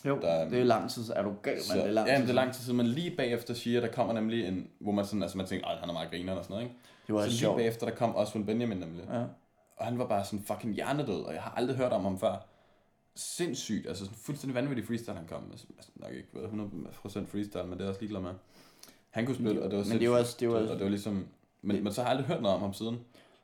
Jo, 0.06 0.20
Der 0.22 0.28
er- 0.30 0.50
det 0.50 0.60
er 0.60 0.64
lang 0.64 0.90
tid, 0.92 1.04
er 1.16 1.22
du 1.22 1.34
gal, 1.44 1.62
Så, 1.64 1.74
men 1.74 1.82
det 1.82 1.90
er 1.90 1.94
lang 1.94 2.08
ja, 2.08 2.14
men 2.18 2.22
det 2.22 2.30
er 2.30 2.36
lang 2.36 2.54
tid 2.54 2.64
siden, 2.64 2.78
men 2.78 2.88
lige 2.88 3.16
bagefter 3.16 3.54
Shia, 3.54 3.82
der 3.82 3.92
kommer 3.92 4.14
nemlig 4.14 4.48
en, 4.48 4.70
hvor 4.80 4.92
man 4.92 5.06
sådan, 5.06 5.22
altså 5.24 5.38
man 5.38 5.48
tænker, 5.48 5.68
at 5.68 5.80
han 5.80 5.90
er 5.90 5.94
meget 5.94 6.10
griner 6.12 6.34
og 6.34 6.44
sådan 6.44 6.54
noget, 6.54 6.64
ikke? 6.70 6.76
Det 7.08 7.16
var 7.16 7.22
så 7.22 7.28
lige 7.28 7.38
sjovt. 7.40 7.58
bagefter, 7.58 7.88
der 7.88 7.96
kom 7.96 8.16
Oswin 8.16 8.46
Benjamin 8.46 8.78
nemlig. 8.78 9.06
Ja. 9.10 9.24
Og 9.78 9.86
han 9.86 9.98
var 10.00 10.08
bare 10.08 10.26
sådan 10.26 10.46
fucking 10.46 10.74
hjernedød, 10.74 11.22
og 11.24 11.34
jeg 11.34 11.42
har 11.42 11.52
aldrig 11.52 11.78
hørt 11.78 11.92
om 11.92 12.04
ham 12.04 12.20
før. 12.20 12.46
Sindssygt, 13.16 13.88
altså 13.88 14.06
sådan 14.06 14.18
fuldstændig 14.18 14.56
vanvittig 14.56 14.86
freestyle, 14.86 15.16
han 15.18 15.28
kom 15.28 15.42
med. 15.44 15.52
Altså 15.52 15.92
nok 15.96 16.12
ikke 16.14 16.28
været 16.34 16.50
100% 16.50 17.26
freestyle, 17.32 17.64
men 17.64 17.72
det 17.72 17.80
er 17.80 17.84
jeg 17.84 17.90
også 17.90 18.02
ligeglad 18.02 18.22
med. 18.22 18.32
Han 19.10 19.26
kunne 19.26 19.36
spille, 19.36 19.62
og 19.64 19.72
det 19.72 19.78
var 19.80 19.86
Men 19.90 20.00
det 20.00 20.10
var 20.10 20.18
også- 20.20 20.38
det 20.40 20.50
var- 20.50 20.56
og 20.56 20.68
det 20.76 20.80
var 20.84 20.90
ligesom, 20.90 21.28
men, 21.62 21.76
det- 21.76 21.84
men 21.84 21.94
så 21.94 22.02
har 22.02 22.10
jeg 22.10 22.18
aldrig 22.18 22.28
hørt 22.28 22.42
noget 22.42 22.56
om 22.56 22.62
ham 22.62 22.74
siden. 22.74 23.00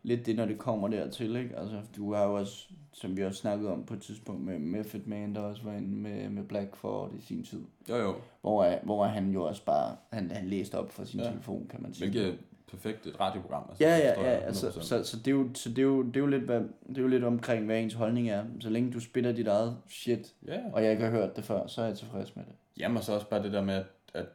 lidt 0.05 0.25
det, 0.25 0.35
når 0.35 0.45
det 0.45 0.57
kommer 0.57 0.87
dertil, 0.87 1.35
ikke? 1.35 1.55
Altså, 1.59 1.81
du 1.95 2.13
har 2.13 2.23
jo 2.25 2.33
også, 2.33 2.67
som 2.91 3.17
vi 3.17 3.23
også 3.23 3.39
snakket 3.39 3.67
om 3.69 3.83
på 3.85 3.93
et 3.93 4.01
tidspunkt 4.01 4.41
med 4.41 4.59
Method 4.59 5.01
Man, 5.05 5.35
der 5.35 5.41
også 5.41 5.63
var 5.63 5.73
inde 5.73 5.95
med, 5.95 6.29
med 6.29 6.43
Black 6.43 6.75
for 6.75 7.11
i 7.19 7.21
sin 7.21 7.43
tid. 7.43 7.61
Jo 7.89 7.95
jo, 7.95 8.15
Hvor, 8.41 8.79
hvor 8.83 9.05
han 9.05 9.31
jo 9.31 9.43
også 9.43 9.65
bare, 9.65 9.95
han, 10.09 10.31
han 10.31 10.47
læste 10.49 10.75
op 10.79 10.91
fra 10.91 11.05
sin 11.05 11.19
ja. 11.19 11.25
telefon, 11.29 11.67
kan 11.69 11.81
man 11.81 11.93
sige. 11.93 12.09
hvilket 12.11 12.37
perfekt 12.73 13.05
et 13.07 13.19
radioprogram. 13.19 13.65
Altså, 13.69 13.83
Ja, 13.83 13.95
det 13.97 14.03
ja, 14.03 14.21
ja, 14.31 14.37
altså, 14.37 14.69
100%. 14.69 14.81
så, 14.81 15.03
så, 15.03 15.17
det 15.17 15.27
er 15.27 15.31
jo, 15.31 15.49
så 15.53 15.69
det 15.69 15.77
er 15.77 15.81
jo, 15.83 16.03
det 16.03 16.15
er 16.15 16.19
jo 16.19 16.25
lidt, 16.27 16.43
hvad, 16.43 16.59
det 16.89 16.97
er 16.97 17.01
jo 17.01 17.07
lidt 17.07 17.23
omkring, 17.23 17.65
hvad 17.65 17.79
ens 17.81 17.93
holdning 17.93 18.29
er. 18.29 18.43
Så 18.59 18.69
længe 18.69 18.91
du 18.93 18.99
spiller 18.99 19.31
dit 19.31 19.47
eget 19.47 19.77
shit, 19.89 20.33
Ja, 20.47 20.59
og 20.73 20.83
jeg 20.83 20.91
ikke 20.91 21.03
har 21.03 21.11
hørt 21.11 21.35
det 21.35 21.43
før, 21.43 21.67
så 21.67 21.81
er 21.81 21.85
jeg 21.85 21.97
tilfreds 21.97 22.35
med 22.35 22.43
det. 22.43 22.53
jamen 22.77 22.97
og 22.97 23.03
så 23.03 23.13
også 23.13 23.27
bare 23.29 23.43
det 23.43 23.51
der 23.53 23.61
med, 23.61 23.73
at, 23.73 23.85
at 24.13 24.25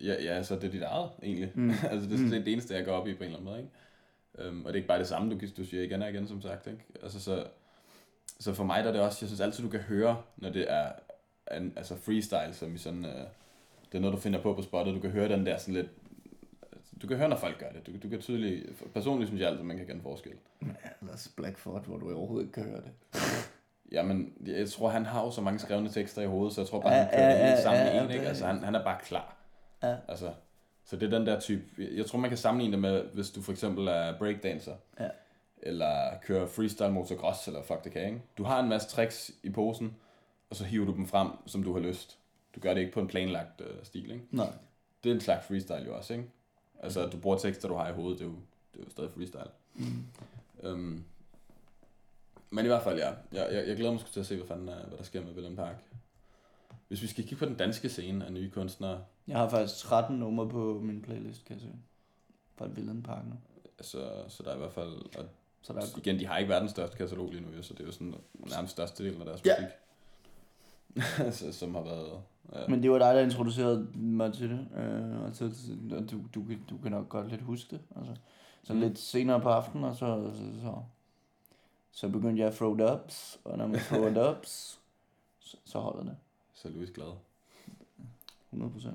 ja, 0.00 0.14
ja, 0.22 0.30
altså 0.34 0.54
det 0.54 0.64
er 0.64 0.70
dit 0.70 0.82
eget 0.82 1.10
egentlig. 1.22 1.52
Mm. 1.54 1.70
altså 1.90 2.08
det 2.08 2.14
er 2.14 2.18
Mm. 2.18 2.24
mm. 2.24 2.30
det 2.30 2.48
eneste, 2.52 2.74
jeg 2.74 2.84
går 2.84 2.92
op 2.92 3.08
i 3.08 3.14
på 3.14 3.18
en 3.18 3.24
eller 3.24 3.38
anden 3.38 3.50
måde, 3.50 3.58
ikke? 3.58 3.70
Um, 4.50 4.60
og 4.64 4.66
det 4.66 4.72
er 4.72 4.76
ikke 4.76 4.88
bare 4.88 4.98
det 4.98 5.06
samme, 5.06 5.34
du, 5.34 5.38
du 5.56 5.64
siger 5.64 5.82
igen 5.82 6.02
og 6.02 6.10
igen, 6.10 6.26
som 6.28 6.42
sagt, 6.42 6.66
ikke? 6.66 6.84
Altså 7.02 7.20
så, 7.20 7.44
så 8.40 8.54
for 8.54 8.64
mig 8.64 8.82
der 8.82 8.88
er 8.88 8.92
det 8.92 9.00
også, 9.02 9.18
jeg 9.22 9.28
synes 9.28 9.40
altid, 9.40 9.64
du 9.64 9.70
kan 9.70 9.80
høre, 9.80 10.16
når 10.36 10.50
det 10.50 10.66
er 10.72 10.92
en, 11.56 11.72
altså 11.76 11.96
freestyle, 11.96 12.52
som 12.52 12.74
i 12.74 12.78
sådan, 12.78 13.04
uh, 13.04 13.10
det 13.92 13.98
er 13.98 14.00
noget, 14.00 14.14
du 14.16 14.20
finder 14.20 14.42
på 14.42 14.54
på 14.54 14.62
spottet, 14.62 14.94
du 14.94 15.00
kan 15.00 15.10
høre 15.10 15.28
den 15.28 15.46
der 15.46 15.56
sådan 15.58 15.74
lidt, 15.74 15.88
du 17.02 17.06
kan 17.06 17.16
høre, 17.16 17.28
når 17.28 17.36
folk 17.36 17.58
gør 17.58 17.68
det. 17.72 17.86
Du, 17.86 17.92
du 18.02 18.08
kan 18.08 18.20
tydeligt, 18.20 18.66
personligt 18.94 19.28
synes 19.28 19.40
jeg 19.40 19.48
altid, 19.50 19.64
man 19.64 19.76
kan 19.76 19.86
kende 19.86 20.02
forskel. 20.02 20.32
Ellers 21.02 21.32
Blackford, 21.36 21.84
hvor 21.86 21.98
du 21.98 22.16
overhovedet 22.16 22.46
ikke 22.46 22.52
kan 22.54 22.64
høre 22.64 22.80
det. 22.80 22.90
Jamen, 23.92 24.32
jeg 24.46 24.68
tror, 24.70 24.88
han 24.88 25.06
har 25.06 25.24
jo 25.24 25.30
så 25.30 25.40
mange 25.40 25.58
skrevne 25.58 25.88
tekster 25.88 26.22
i 26.22 26.26
hovedet, 26.26 26.54
så 26.54 26.60
jeg 26.60 26.68
tror 26.68 26.80
bare, 26.80 26.92
han 26.92 27.08
kører 27.14 27.28
det 27.28 27.36
hele 27.38 27.50
ja, 27.50 27.62
sammen 27.62 27.86
i 27.94 27.98
en, 28.04 28.10
ikke? 28.10 28.26
Altså, 28.28 28.46
han, 28.46 28.58
han 28.62 28.74
er 28.74 28.84
bare 28.84 28.98
klar. 29.02 29.36
Ja. 29.82 29.96
Altså, 30.08 30.32
så 30.84 30.96
det 30.96 31.12
er 31.12 31.18
den 31.18 31.26
der 31.26 31.40
type, 31.40 31.64
jeg 31.78 32.06
tror, 32.06 32.18
man 32.18 32.30
kan 32.30 32.36
sammenligne 32.38 32.72
det 32.72 32.80
med, 32.82 33.04
hvis 33.14 33.30
du 33.30 33.42
for 33.42 33.52
eksempel 33.52 33.88
er 33.88 34.18
breakdancer, 34.18 34.74
Ja. 35.00 35.08
eller 35.62 36.18
kører 36.22 36.46
freestyle 36.46 36.90
motocross, 36.92 37.46
eller 37.46 37.62
fuck 37.62 37.84
det 37.84 37.92
kan, 37.92 38.02
ikke? 38.06 38.22
Du 38.38 38.44
har 38.44 38.60
en 38.60 38.68
masse 38.68 38.88
tricks 38.88 39.30
i 39.42 39.50
posen, 39.50 39.96
og 40.50 40.56
så 40.56 40.64
hiver 40.64 40.86
du 40.86 40.92
dem 40.92 41.06
frem, 41.06 41.28
som 41.46 41.62
du 41.62 41.72
har 41.72 41.80
lyst. 41.80 42.18
Du 42.54 42.60
gør 42.60 42.74
det 42.74 42.80
ikke 42.80 42.92
på 42.92 43.00
en 43.00 43.08
planlagt 43.08 43.60
øh, 43.60 43.76
stil, 43.82 44.10
ikke? 44.12 44.24
Nej. 44.30 44.46
Det 45.04 45.10
er 45.10 45.14
en 45.14 45.20
slags 45.20 45.46
freestyle 45.46 45.84
jo 45.86 45.96
også, 45.96 46.12
ikke? 46.12 46.24
Altså, 46.80 47.06
at 47.06 47.12
du 47.12 47.18
bruger 47.18 47.38
tekster, 47.38 47.68
du 47.68 47.74
har 47.74 47.88
i 47.88 47.92
hovedet, 47.92 48.18
det 48.18 48.24
er 48.24 48.28
jo, 48.28 48.36
det 48.74 48.80
er 48.80 48.84
jo 48.84 48.90
stadig 48.90 49.10
freestyle. 49.10 49.50
Mm. 49.74 50.04
Øhm, 50.62 51.04
men 52.50 52.64
i 52.64 52.68
hvert 52.68 52.82
fald, 52.82 52.98
ja. 52.98 53.08
Jeg, 53.32 53.48
jeg, 53.52 53.68
jeg 53.68 53.76
glæder 53.76 53.92
mig 53.92 54.00
til 54.12 54.20
at 54.20 54.26
se, 54.26 54.36
hvad, 54.36 54.46
fanden, 54.46 54.68
er, 54.68 54.86
hvad 54.86 54.98
der 54.98 55.04
sker 55.04 55.24
med 55.24 55.32
Willem 55.34 55.56
Park. 55.56 55.74
Hvis 56.88 57.02
vi 57.02 57.06
skal 57.06 57.24
kigge 57.24 57.36
på 57.36 57.44
den 57.44 57.54
danske 57.56 57.88
scene 57.88 58.26
af 58.26 58.32
nye 58.32 58.50
kunstnere, 58.50 59.04
Jeg 59.26 59.36
har 59.38 59.48
faktisk 59.48 59.78
13 59.78 60.16
numre 60.18 60.48
på 60.48 60.80
min 60.82 61.02
playlist, 61.02 61.44
kan 61.44 61.56
jeg 61.56 61.62
se. 61.62 61.68
Fra 62.56 62.66
et 62.66 62.76
Vilden 62.76 63.02
Park 63.02 63.24
nu. 63.26 63.34
så, 63.80 64.24
så 64.28 64.42
der 64.42 64.50
er 64.50 64.54
i 64.54 64.58
hvert 64.58 64.72
fald... 64.72 64.92
Og 65.18 65.24
Så 65.62 65.72
der 65.72 65.80
er 65.80 65.98
igen, 65.98 66.18
de 66.18 66.26
har 66.26 66.38
ikke 66.38 66.48
verdens 66.48 66.70
største 66.70 66.96
katalog 66.96 67.30
lige 67.30 67.40
nu, 67.40 67.62
så 67.62 67.74
det 67.74 67.80
er 67.80 67.84
jo 67.86 67.92
sådan 67.92 68.14
nærmest 68.34 68.72
største 68.72 69.04
del 69.04 69.18
af 69.20 69.24
deres 69.26 69.42
Ja. 69.44 69.54
musik. 69.60 69.74
så, 71.32 71.52
som 71.52 71.74
har 71.74 71.82
været... 71.82 72.12
Ja. 72.54 72.68
Men 72.68 72.82
det 72.82 72.90
var 72.90 72.98
dig, 72.98 73.14
der 73.14 73.20
introducerede 73.20 73.88
mig 73.94 74.32
til 74.32 74.50
det, 74.50 74.68
øh, 74.78 75.20
og, 75.22 75.36
så, 75.36 75.44
og 75.92 76.10
du, 76.10 76.20
du, 76.34 76.44
kan- 76.44 76.62
du 76.70 76.76
kan 76.78 76.90
nok 76.90 77.08
godt 77.08 77.28
lidt 77.30 77.42
huske 77.42 77.70
det. 77.76 77.80
Altså. 77.96 78.14
Så 78.62 78.74
Mm. 78.74 78.80
lidt 78.80 78.98
senere 78.98 79.40
på 79.40 79.48
aftenen, 79.48 79.84
og 79.84 79.96
så, 79.96 80.30
så, 80.34 80.60
så, 80.60 80.74
så 81.92 82.08
begyndte 82.08 82.40
jeg 82.40 82.48
at 82.48 82.54
throw 82.54 82.74
it 82.76 82.80
ups, 82.90 83.40
og 83.44 83.58
når 83.58 83.66
man 83.66 83.78
throw 83.80 84.10
it 84.10 84.18
ups, 84.18 84.80
så, 85.40 85.56
så 85.64 85.78
holder 85.78 86.02
det. 86.04 86.16
Så 86.54 86.68
er 86.68 86.72
Louis 86.72 86.90
glad. 86.90 87.12
100%. 88.54 88.88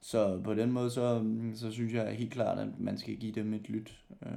Så 0.00 0.40
på 0.44 0.54
den 0.54 0.72
måde, 0.72 0.90
så, 0.90 1.24
så 1.54 1.70
synes 1.70 1.92
jeg 1.92 2.14
helt 2.16 2.32
klart, 2.32 2.58
at 2.58 2.78
man 2.78 2.98
skal 2.98 3.16
give 3.16 3.32
dem 3.32 3.54
et 3.54 3.68
lyt. 3.68 4.04
Øh, 4.26 4.30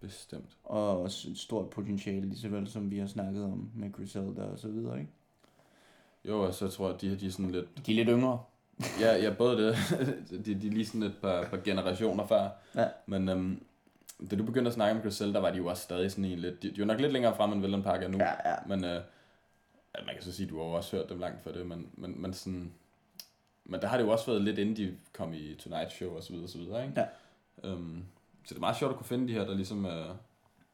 Bestemt. 0.00 0.56
og 0.64 1.00
også 1.02 1.30
et 1.30 1.38
stort 1.38 1.70
potentiale, 1.70 2.26
lige 2.28 2.38
så 2.38 2.48
vel 2.48 2.68
som 2.68 2.90
vi 2.90 2.98
har 2.98 3.06
snakket 3.06 3.44
om 3.44 3.70
med 3.74 3.92
Griselda 3.92 4.42
og 4.42 4.58
så 4.58 4.68
videre, 4.68 5.00
ikke? 5.00 5.12
Jo, 6.28 6.40
og 6.40 6.54
så 6.54 6.68
tror 6.68 6.86
jeg, 6.86 6.94
at 6.94 7.00
de 7.00 7.08
her, 7.08 7.16
de 7.16 7.26
er 7.26 7.30
sådan 7.30 7.50
lidt... 7.50 7.86
De 7.86 7.92
er 7.92 7.96
lidt 7.96 8.08
yngre. 8.08 8.38
Ja, 9.00 9.16
ja 9.16 9.30
både 9.30 9.66
det. 9.66 9.76
de, 10.46 10.54
de 10.54 10.66
er 10.66 10.72
lige 10.72 10.86
sådan 10.86 11.02
et 11.02 11.14
par, 11.22 11.44
par 11.44 11.56
generationer 11.64 12.26
før. 12.26 12.48
Ja. 12.74 12.88
Men 13.06 13.28
øhm, 13.28 13.64
da 14.30 14.36
du 14.36 14.44
begyndte 14.44 14.68
at 14.68 14.74
snakke 14.74 14.96
om 14.96 15.02
Griselda, 15.02 15.38
var 15.38 15.50
de 15.50 15.56
jo 15.56 15.66
også 15.66 15.82
stadig 15.82 16.10
sådan 16.10 16.24
en 16.24 16.38
lidt... 16.38 16.62
De, 16.62 16.70
de 16.70 16.80
var 16.80 16.86
nok 16.86 17.00
lidt 17.00 17.12
længere 17.12 17.36
frem, 17.36 17.52
end 17.52 17.60
Willem 17.62 17.82
Park 17.82 18.02
er 18.02 18.08
nu. 18.08 18.18
Ja, 18.18 18.50
ja. 18.50 18.56
Men 18.66 18.84
øh, 18.84 19.00
man 20.06 20.14
kan 20.14 20.22
så 20.22 20.32
sige, 20.32 20.46
at 20.46 20.50
du 20.50 20.58
har 20.58 20.64
også 20.64 20.96
hørt 20.96 21.08
dem 21.08 21.18
langt 21.18 21.42
før 21.42 21.52
det, 21.52 21.66
men, 21.66 21.88
men, 21.94 22.22
men 22.22 22.32
sådan... 22.32 22.72
Men 23.64 23.80
der 23.80 23.86
har 23.86 23.96
det 23.96 24.04
jo 24.04 24.10
også 24.10 24.26
været 24.26 24.42
lidt 24.42 24.58
inden 24.58 24.76
de 24.76 24.96
kom 25.12 25.34
i 25.34 25.54
Tonight 25.54 25.92
Show 25.92 26.16
og 26.16 26.22
så 26.22 26.30
videre, 26.30 26.46
og 26.46 26.50
så 26.50 26.58
videre, 26.58 26.86
ikke? 26.86 27.00
Ja. 27.00 27.06
Øhm, 27.70 28.04
så 28.44 28.48
det 28.48 28.56
er 28.56 28.60
meget 28.60 28.76
sjovt 28.76 28.90
at 28.90 28.96
kunne 28.96 29.06
finde 29.06 29.28
de 29.28 29.32
her, 29.32 29.44
der 29.44 29.54
ligesom 29.54 29.86
øh, 29.86 30.14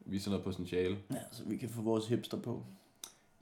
viser 0.01 0.31
noget 0.31 0.45
potentiale. 0.45 0.99
Ja, 1.11 1.17
så 1.33 1.43
vi 1.45 1.57
kan 1.57 1.69
få 1.69 1.83
vores 1.83 2.07
hipster 2.09 2.37
på. 2.37 2.65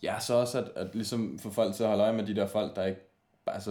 Ja, 0.02 0.20
så 0.20 0.34
også 0.34 0.58
at, 0.58 0.68
at 0.76 0.94
ligesom 0.94 1.38
få 1.38 1.50
folk 1.50 1.74
til 1.74 1.82
at 1.82 1.88
holde 1.88 2.04
øje 2.04 2.12
med 2.12 2.26
de 2.26 2.34
der 2.36 2.46
folk, 2.46 2.76
der 2.76 2.84
ikke... 2.84 3.00
Altså, 3.46 3.70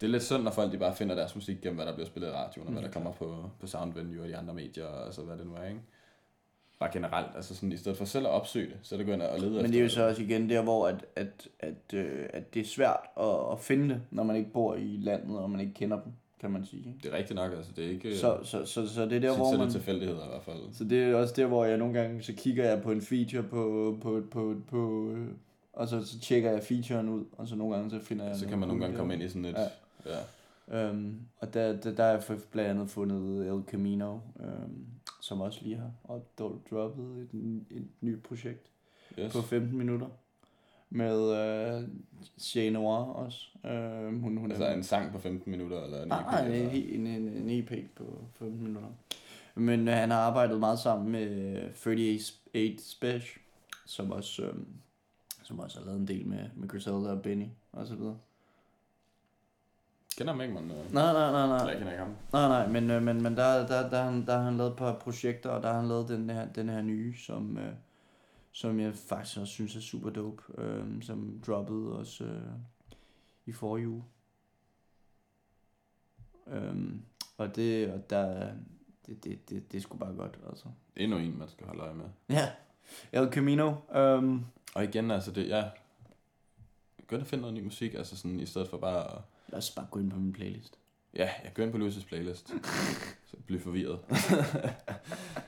det 0.00 0.06
er 0.06 0.10
lidt 0.10 0.22
synd, 0.22 0.42
når 0.42 0.50
folk 0.50 0.72
de 0.72 0.78
bare 0.78 0.96
finder 0.96 1.14
deres 1.14 1.34
musik 1.34 1.60
gennem, 1.62 1.76
hvad 1.76 1.86
der 1.86 1.94
bliver 1.94 2.06
spillet 2.06 2.28
i 2.28 2.32
radioen, 2.32 2.66
og 2.68 2.72
Mm, 2.72 2.78
hvad 2.78 2.88
der 2.88 2.92
kommer 2.92 3.12
på, 3.12 3.50
på 3.60 3.66
Soundvenue 3.66 4.22
og 4.22 4.28
de 4.28 4.36
andre 4.36 4.54
medier, 4.54 4.84
og 4.84 5.06
altså 5.06 5.22
hvad 5.22 5.36
det 5.36 5.46
nu 5.46 5.54
er, 5.54 5.64
ikke? 5.64 5.80
Bare 6.80 6.90
generelt, 6.92 7.26
altså 7.36 7.54
sådan, 7.54 7.72
i 7.72 7.76
stedet 7.76 7.98
for 7.98 8.04
selv 8.04 8.26
at 8.26 8.30
opsøge 8.30 8.66
det, 8.66 8.76
så 8.82 8.94
er 8.94 8.96
det 8.96 9.06
gå 9.06 9.12
ind 9.12 9.22
og 9.22 9.40
lede 9.40 9.62
Men 9.62 9.72
det 9.72 9.78
er 9.78 9.82
jo 9.82 9.88
så 9.88 10.08
også 10.08 10.22
igen 10.22 10.50
der, 10.50 10.62
hvor 10.62 10.88
at, 10.88 11.06
at, 11.16 11.48
at, 11.60 11.94
øh, 11.94 12.28
at 12.32 12.54
det 12.54 12.60
er 12.60 12.66
svært 12.66 13.00
at, 13.20 13.52
at 13.52 13.60
finde 13.60 13.94
det, 13.94 14.02
når 14.10 14.22
man 14.22 14.36
ikke 14.36 14.50
bor 14.50 14.74
i 14.74 14.98
landet, 15.02 15.38
og 15.38 15.50
man 15.50 15.60
ikke 15.60 15.74
kender 15.74 16.00
dem, 16.02 16.12
kan 16.40 16.50
man 16.50 16.64
sige. 16.66 16.96
Det 17.02 17.12
er 17.12 17.16
rigtigt 17.16 17.34
nok, 17.36 17.52
altså 17.52 17.72
det 17.76 17.84
er 17.84 17.88
ikke... 17.90 18.16
Så, 18.16 18.38
så, 18.44 18.64
så, 18.66 18.88
så 18.88 19.04
det 19.04 19.12
er 19.12 19.20
der, 19.20 19.30
så, 19.30 19.36
hvor 19.36 19.44
så 19.46 19.54
er 19.54 19.58
man... 19.58 19.66
det 19.66 19.72
tilfældigheder 19.74 20.24
i 20.24 20.28
hvert 20.28 20.42
fald. 20.42 20.58
Så 20.72 20.84
det 20.84 21.02
er 21.02 21.14
også 21.14 21.34
der, 21.36 21.46
hvor 21.46 21.64
jeg 21.64 21.78
nogle 21.78 21.94
gange, 22.00 22.22
så 22.22 22.32
kigger 22.32 22.64
jeg 22.70 22.82
på 22.82 22.92
en 22.92 23.02
feature 23.02 23.42
på, 23.42 23.96
på, 24.02 24.22
på, 24.30 24.54
på 24.68 25.14
og 25.72 25.88
så, 25.88 26.04
så 26.04 26.18
tjekker 26.20 26.50
jeg 26.50 26.62
featuren 26.62 27.08
ud, 27.08 27.24
og 27.32 27.48
så 27.48 27.56
nogle 27.56 27.74
gange 27.76 27.90
så 27.90 27.98
finder 28.00 28.24
jeg 28.24 28.36
Så 28.36 28.46
kan 28.48 28.58
man 28.58 28.68
nogle 28.68 28.82
gange 28.82 28.96
komme 28.96 29.14
ind 29.14 29.22
i 29.22 29.28
sådan 29.28 29.44
et... 29.44 29.56
Ja. 30.06 30.12
Ja. 30.70 30.88
Øhm, 30.88 31.20
og 31.38 31.54
der, 31.54 31.76
der, 31.76 31.92
der 31.94 32.20
for- 32.20 32.38
blandt 32.50 32.70
andet 32.70 32.90
fundet 32.90 33.46
El 33.46 33.62
Camino, 33.70 34.18
øhm, 34.40 34.86
som 35.20 35.40
også 35.40 35.60
lige 35.62 35.76
har 35.76 35.90
op- 36.04 36.38
droppet 36.70 37.28
et, 37.32 37.40
et 37.70 37.84
nyt 38.00 38.22
projekt 38.22 38.66
Yes. 39.18 39.32
på 39.32 39.42
15 39.42 39.78
minutter. 39.78 40.06
Med 40.90 41.32
øh, 41.36 41.88
Shea 42.38 42.70
Noir 42.70 42.98
også. 43.04 43.48
Øh, 43.64 44.20
hun, 44.20 44.36
hun 44.36 44.50
Altså 44.50 44.68
en 44.68 44.82
sang 44.82 45.12
på 45.12 45.18
15 45.18 45.50
minutter, 45.50 45.82
eller 45.84 46.02
en 46.02 46.08
Nej, 46.08 46.20
EP, 46.20 46.26
nej, 46.26 46.40
en, 46.46 46.52
eller- 46.52 46.94
en, 46.94 47.06
en, 47.06 47.28
en 47.28 47.50
EP 47.50 47.72
på 47.96 48.24
15 48.38 48.62
minutter. 48.62 48.88
Men 49.54 49.88
øh, 49.88 49.94
han 49.94 50.10
har 50.10 50.18
arbejdet 50.18 50.60
meget 50.60 50.78
sammen 50.78 51.12
med 51.12 51.56
38 51.86 52.78
Special, 52.78 53.22
som 53.86 54.12
også, 54.12 54.42
øh, 54.42 54.54
som 55.42 55.58
også 55.60 55.78
har 55.78 55.86
lavet 55.86 56.00
en 56.00 56.08
del 56.08 56.26
med, 56.26 56.38
med 56.56 56.68
Griselda 56.68 57.10
og 57.10 57.22
Benny 57.22 57.46
og 57.72 57.86
så 57.86 57.94
videre. 57.94 58.18
Kender 60.18 60.32
ham 60.32 60.40
ikke, 60.40 60.54
man... 60.54 60.64
Øh... 60.64 60.92
Nej, 60.94 61.12
nej, 61.12 61.30
nej, 61.32 61.46
nej. 61.46 61.56
jeg 61.56 61.76
kender 61.78 61.92
ikke 61.92 62.04
ham. 62.04 62.14
Nej, 62.32 62.48
nej, 62.48 62.68
men, 62.68 62.90
øh, 62.90 63.02
men, 63.02 63.22
men 63.22 63.36
der, 63.36 63.66
der, 63.66 63.90
der, 63.90 64.02
han, 64.02 64.26
der 64.26 64.36
har 64.36 64.42
han 64.44 64.56
lavet 64.56 64.70
et 64.70 64.76
par 64.76 64.94
projekter, 64.98 65.50
og 65.50 65.62
der 65.62 65.68
har 65.72 65.80
han 65.80 65.88
lavet 65.88 66.08
den 66.08 66.30
her, 66.30 66.46
den 66.52 66.68
her 66.68 66.82
nye, 66.82 67.14
som, 67.16 67.58
øh, 67.58 67.72
som 68.52 68.80
jeg 68.80 68.94
faktisk 68.94 69.38
også 69.38 69.52
synes 69.52 69.76
er 69.76 69.80
super 69.80 70.10
dope, 70.10 70.42
øh, 70.58 71.02
som 71.02 71.42
droppede 71.46 71.98
også 71.98 72.24
øh, 72.24 72.42
i 73.46 73.52
forrige 73.52 73.88
uge. 73.88 74.04
Øhm, 76.46 77.02
og 77.36 77.56
det, 77.56 77.92
og 77.92 78.10
der, 78.10 78.52
det, 79.06 79.24
det, 79.24 79.50
det, 79.50 79.72
det 79.72 79.78
er 79.78 79.82
sgu 79.82 79.96
bare 79.96 80.14
godt, 80.14 80.38
altså. 80.48 80.66
Endnu 80.96 81.18
en, 81.18 81.38
man 81.38 81.48
skal 81.48 81.66
holde 81.66 81.82
øje 81.82 81.94
med. 81.94 82.04
Ja, 82.28 82.50
El 83.12 83.32
Camino, 83.32 83.74
øhm, 83.94 84.44
Og 84.74 84.84
igen, 84.84 85.10
altså 85.10 85.30
det, 85.32 85.48
ja... 85.48 85.70
Ind 87.12 87.20
og 87.20 87.26
finde 87.26 87.42
noget 87.42 87.54
ny 87.54 87.60
musik, 87.64 87.94
altså 87.94 88.16
sådan, 88.16 88.40
i 88.40 88.46
stedet 88.46 88.68
for 88.68 88.78
bare 88.78 89.16
at... 89.16 89.22
lad 89.48 89.58
os 89.58 89.70
bare 89.70 89.86
gå 89.90 89.98
ind 89.98 90.10
på 90.10 90.18
min 90.18 90.32
playlist. 90.32 90.78
Ja, 91.14 91.30
jeg 91.44 91.54
går 91.54 91.62
ind 91.62 91.72
på 91.72 91.78
Louis' 91.78 92.06
playlist. 92.06 92.48
så 93.30 93.36
bliver 93.46 93.60
forvirret. 93.60 94.00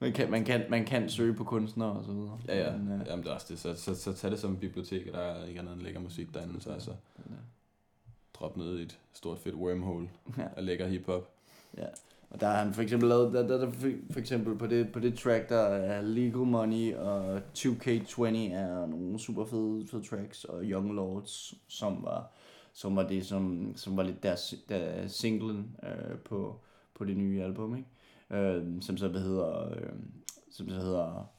Man, 0.00 0.12
kan, 0.12 0.30
man, 0.30 0.44
kan, 0.44 0.64
man 0.70 0.84
kan 0.84 1.08
søge 1.08 1.34
på 1.34 1.44
kunstnere 1.44 1.92
og 1.92 2.04
så 2.04 2.12
videre. 2.12 2.38
Ja, 2.48 2.70
ja. 2.70 2.76
Men, 2.76 3.00
øh, 3.00 3.06
Jamen, 3.06 3.24
det 3.24 3.30
er 3.30 3.34
også 3.34 3.46
det. 3.50 3.58
Så, 3.58 3.74
så, 3.74 3.94
så 3.94 4.12
tag 4.12 4.30
det 4.30 4.38
som 4.38 4.56
bibliotek, 4.56 5.06
og 5.06 5.12
der 5.12 5.18
er 5.20 5.46
ikke 5.46 5.60
andet 5.60 5.72
end 5.72 5.82
lækker 5.82 6.00
musik 6.00 6.34
derinde, 6.34 6.60
så 6.60 6.70
altså 6.70 6.90
ja. 7.18 7.34
drop 8.34 8.56
ned 8.56 8.78
i 8.78 8.82
et 8.82 8.98
stort 9.12 9.38
fedt 9.38 9.54
wormhole 9.54 10.08
Ja. 10.38 10.44
af 10.56 10.66
lækker 10.66 10.86
hiphop. 10.86 11.30
Ja. 11.76 11.86
Og 12.30 12.40
der 12.40 12.46
har 12.46 12.64
han 12.64 12.74
for 12.74 12.82
eksempel 12.82 13.08
lavet, 13.08 13.32
der, 13.32 13.46
der, 13.48 13.58
der 13.58 13.70
for, 13.70 13.88
for 14.10 14.20
eksempel 14.20 14.58
på 14.58 14.66
det, 14.66 14.92
på 14.92 15.00
det 15.00 15.18
track, 15.18 15.48
der 15.48 15.58
er 15.60 16.02
Legal 16.02 16.38
Money 16.46 16.94
og 16.94 17.36
2K20 17.58 18.22
er 18.52 18.86
nogle 18.86 19.18
super 19.18 19.44
fede, 19.44 19.86
fede 19.90 20.02
tracks, 20.02 20.44
og 20.44 20.62
Young 20.64 20.94
Lords, 20.94 21.54
som 21.68 22.02
var, 22.02 22.30
som 22.72 22.96
var 22.96 23.08
det, 23.08 23.26
som, 23.26 23.72
som 23.76 23.96
var 23.96 24.02
lidt 24.02 24.22
deres, 24.22 24.54
der 24.68 25.06
singlen 25.06 25.76
øh, 25.82 26.18
på, 26.18 26.60
på 26.94 27.04
det 27.04 27.16
nye 27.16 27.42
album, 27.42 27.76
ikke? 27.76 27.88
Øh, 28.30 28.82
som 28.82 28.96
så 28.96 29.08
hedder, 29.08 29.68
øh, 29.70 29.92
som 30.50 30.68
så 30.68 30.74
hedder 30.74 31.30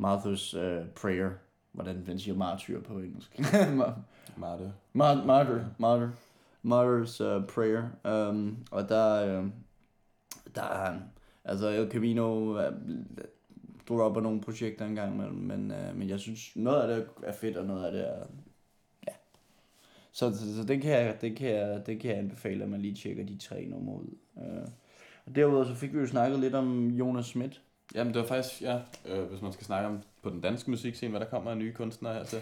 Martha's 0.00 0.58
øh, 0.58 0.88
Prayer, 0.88 1.30
hvordan 1.72 2.06
den 2.06 2.18
siger 2.18 2.36
martyr 2.36 2.80
på 2.80 2.98
engelsk. 2.98 3.38
Marte. 4.36 4.72
Mar- 4.94 5.24
Martyr, 5.24 5.64
Martyr, 5.78 6.08
Martyr's 6.64 7.24
uh, 7.24 7.46
Prayer. 7.46 7.90
Um, 8.04 8.66
og 8.70 8.88
der, 8.88 9.38
uh, 9.40 9.48
der 10.54 10.62
er. 10.62 10.98
Altså 11.44 11.68
El 11.68 11.90
Camino 11.90 12.50
uh, 12.50 12.74
dropper 13.88 14.20
nogle 14.20 14.40
projekter 14.40 14.86
engang 14.86 15.14
imellem, 15.14 15.36
men, 15.36 15.70
uh, 15.70 15.96
men 15.98 16.08
jeg 16.08 16.20
synes, 16.20 16.56
noget 16.56 16.82
af 16.82 16.96
det 16.96 17.08
er 17.22 17.32
fedt, 17.32 17.56
og 17.56 17.64
noget 17.64 17.84
af 17.84 17.92
det 17.92 18.08
er, 18.08 18.26
ja. 19.08 19.12
Så, 20.12 20.36
så, 20.36 20.56
så 20.56 20.64
det, 20.64 20.82
kan 20.82 20.90
jeg, 20.90 21.20
det, 21.20 21.36
kan 21.36 21.50
jeg, 21.50 21.86
det 21.86 22.00
kan 22.00 22.10
jeg 22.10 22.18
anbefale, 22.18 22.64
at 22.64 22.70
man 22.70 22.80
lige 22.80 22.94
tjekker 22.94 23.24
de 23.24 23.38
tre 23.38 23.64
numre 23.64 23.94
ud. 23.94 24.16
Uh, 24.34 24.68
og 25.26 25.34
derudover 25.36 25.64
så 25.64 25.74
fik 25.74 25.94
vi 25.94 25.98
jo 25.98 26.06
snakket 26.06 26.40
lidt 26.40 26.54
om 26.54 26.88
Jonas 26.90 27.26
Schmidt. 27.26 27.60
Jamen, 27.94 28.14
det 28.14 28.22
var 28.22 28.28
faktisk, 28.28 28.62
ja, 28.62 28.80
øh, 29.06 29.24
hvis 29.24 29.42
man 29.42 29.52
skal 29.52 29.66
snakke 29.66 29.88
om 29.88 30.00
på 30.22 30.30
den 30.30 30.40
danske 30.40 30.70
musikscene, 30.70 31.10
hvad 31.10 31.20
der 31.20 31.26
kommer 31.26 31.50
af 31.50 31.56
nye 31.56 31.72
kunstnere 31.72 32.14
her 32.14 32.24
til. 32.24 32.38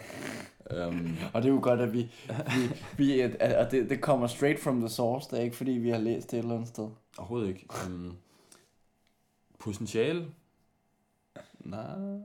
Um, 0.89 1.17
Og 1.35 1.43
det 1.43 1.49
er 1.49 1.53
jo 1.55 1.61
godt, 1.63 1.81
at 1.81 1.93
vi, 1.93 2.11
vi, 2.29 2.81
vi 2.97 3.21
at, 3.21 3.35
at 3.35 3.71
det, 3.71 3.91
det 3.91 4.01
kommer 4.01 4.27
straight 4.27 4.61
from 4.61 4.81
the 4.81 4.89
source, 4.89 5.31
det 5.31 5.39
er 5.39 5.43
ikke 5.43 5.57
fordi, 5.57 5.71
vi 5.71 5.91
har 5.91 5.99
læst 5.99 6.31
det 6.31 6.39
et 6.39 6.43
eller 6.43 6.55
andet 6.55 6.69
sted. 6.69 6.89
overhovedet 7.19 7.49
ikke. 7.49 7.67
Um, 7.87 8.17
potentiale? 9.59 10.27
Nej. 11.61 12.19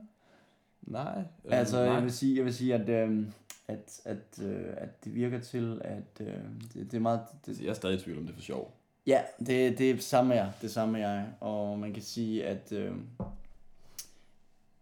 Nej. 0.82 1.18
øhm, 1.18 1.52
Altså, 1.52 1.84
nej. 1.84 1.94
jeg 1.94 2.02
vil 2.02 2.12
sige, 2.12 2.36
jeg 2.36 2.44
vil 2.44 2.54
sige 2.54 2.74
at, 2.74 2.88
øh, 2.88 3.24
at, 3.68 4.00
at, 4.04 4.38
øh, 4.42 4.64
at 4.76 5.04
det 5.04 5.14
virker 5.14 5.40
til, 5.40 5.80
at 5.84 6.20
øh, 6.26 6.34
det, 6.74 6.74
det 6.74 6.94
er 6.94 7.00
meget... 7.00 7.20
Det, 7.46 7.60
Jeg 7.60 7.68
er 7.68 7.74
stadig 7.74 7.96
i 7.98 8.02
tvivl 8.02 8.18
om 8.18 8.24
det 8.24 8.32
er 8.32 8.36
for 8.36 8.42
sjov 8.42 8.76
ja, 9.06 9.22
det, 9.38 9.78
det 9.78 9.90
er 9.90 9.98
samme 9.98 10.34
jeg, 10.34 10.52
det 10.62 10.70
samme 10.70 10.98
jeg. 10.98 11.26
Og 11.40 11.78
man 11.78 11.92
kan 11.92 12.02
sige, 12.02 12.46
at, 12.46 12.72
øh, 12.72 12.92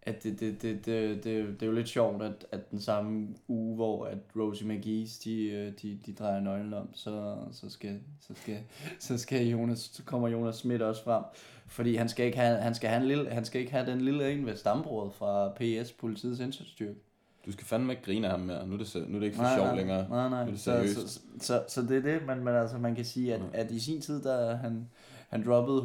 at 0.03 0.23
det, 0.23 0.41
det, 0.41 0.63
det, 0.63 0.87
det, 0.87 1.25
det, 1.25 1.61
det 1.61 1.63
er 1.63 1.67
jo 1.67 1.73
lidt 1.73 1.89
sjovt, 1.89 2.23
at, 2.23 2.47
at 2.53 2.71
den 2.71 2.81
samme 2.81 3.29
uge, 3.49 3.75
hvor 3.75 4.05
at 4.05 4.19
Rosie 4.37 4.69
McGee's, 4.69 5.25
de, 5.25 5.45
øh, 5.45 5.73
de, 5.83 5.99
de 6.07 6.13
drejer 6.13 6.41
nøglen 6.41 6.75
om, 6.75 6.89
så, 6.95 7.37
så, 7.53 7.71
skal, 7.71 8.01
så, 8.21 8.35
skal, 8.35 8.59
så, 8.99 9.19
skal 9.19 9.47
Jonas, 9.47 9.79
så 9.79 10.03
kommer 10.05 10.29
Jonas 10.29 10.57
Schmidt 10.57 10.83
også 10.83 11.05
frem. 11.05 11.25
Fordi 11.67 11.97
han 11.97 12.09
skal 12.09 12.27
ikke 12.27 12.39
have, 12.39 12.59
han 12.59 12.75
skal 12.75 12.91
have, 12.91 13.03
en 13.03 13.09
lille, 13.09 13.31
han 13.31 13.45
skal 13.45 13.61
ikke 13.61 13.73
have 13.73 13.91
den 13.91 14.01
lille 14.01 14.33
en 14.33 14.47
ved 14.47 14.57
stambordet 14.57 15.15
fra 15.15 15.49
PS, 15.49 15.93
politiets 15.93 16.41
indsatsstyrke. 16.41 17.08
Du 17.47 17.53
skal 17.53 17.67
fandme 17.67 17.93
ikke 17.93 18.03
grine 18.05 18.27
af 18.27 18.31
ham 18.31 18.41
mere. 18.41 18.67
Nu 18.67 18.75
er 18.75 18.79
det, 18.79 19.05
nu 19.09 19.15
er 19.17 19.19
det 19.21 19.27
ikke 19.27 19.37
for 19.37 19.43
Nej, 19.45 19.57
sjov 19.57 19.67
nej, 19.67 19.77
længere. 19.77 20.09
Nej, 20.09 20.29
nej. 20.29 20.43
Nu 20.45 20.47
er 20.49 20.51
det 20.51 20.61
så, 20.61 20.65
seriøst. 20.65 21.09
så, 21.09 21.21
så, 21.41 21.63
så, 21.69 21.83
det 21.83 21.97
er 21.97 22.03
det, 22.03 22.27
men, 22.27 22.45
men 22.45 22.55
altså, 22.55 22.79
man 22.79 22.95
kan 22.95 23.05
sige, 23.05 23.35
at, 23.35 23.41
Ja. 23.41 23.61
at 23.61 23.71
i 23.71 23.81
sin 23.81 24.01
tid, 24.01 24.23
der 24.23 24.57
han, 24.57 24.89
han 25.29 25.47
droppede 25.47 25.79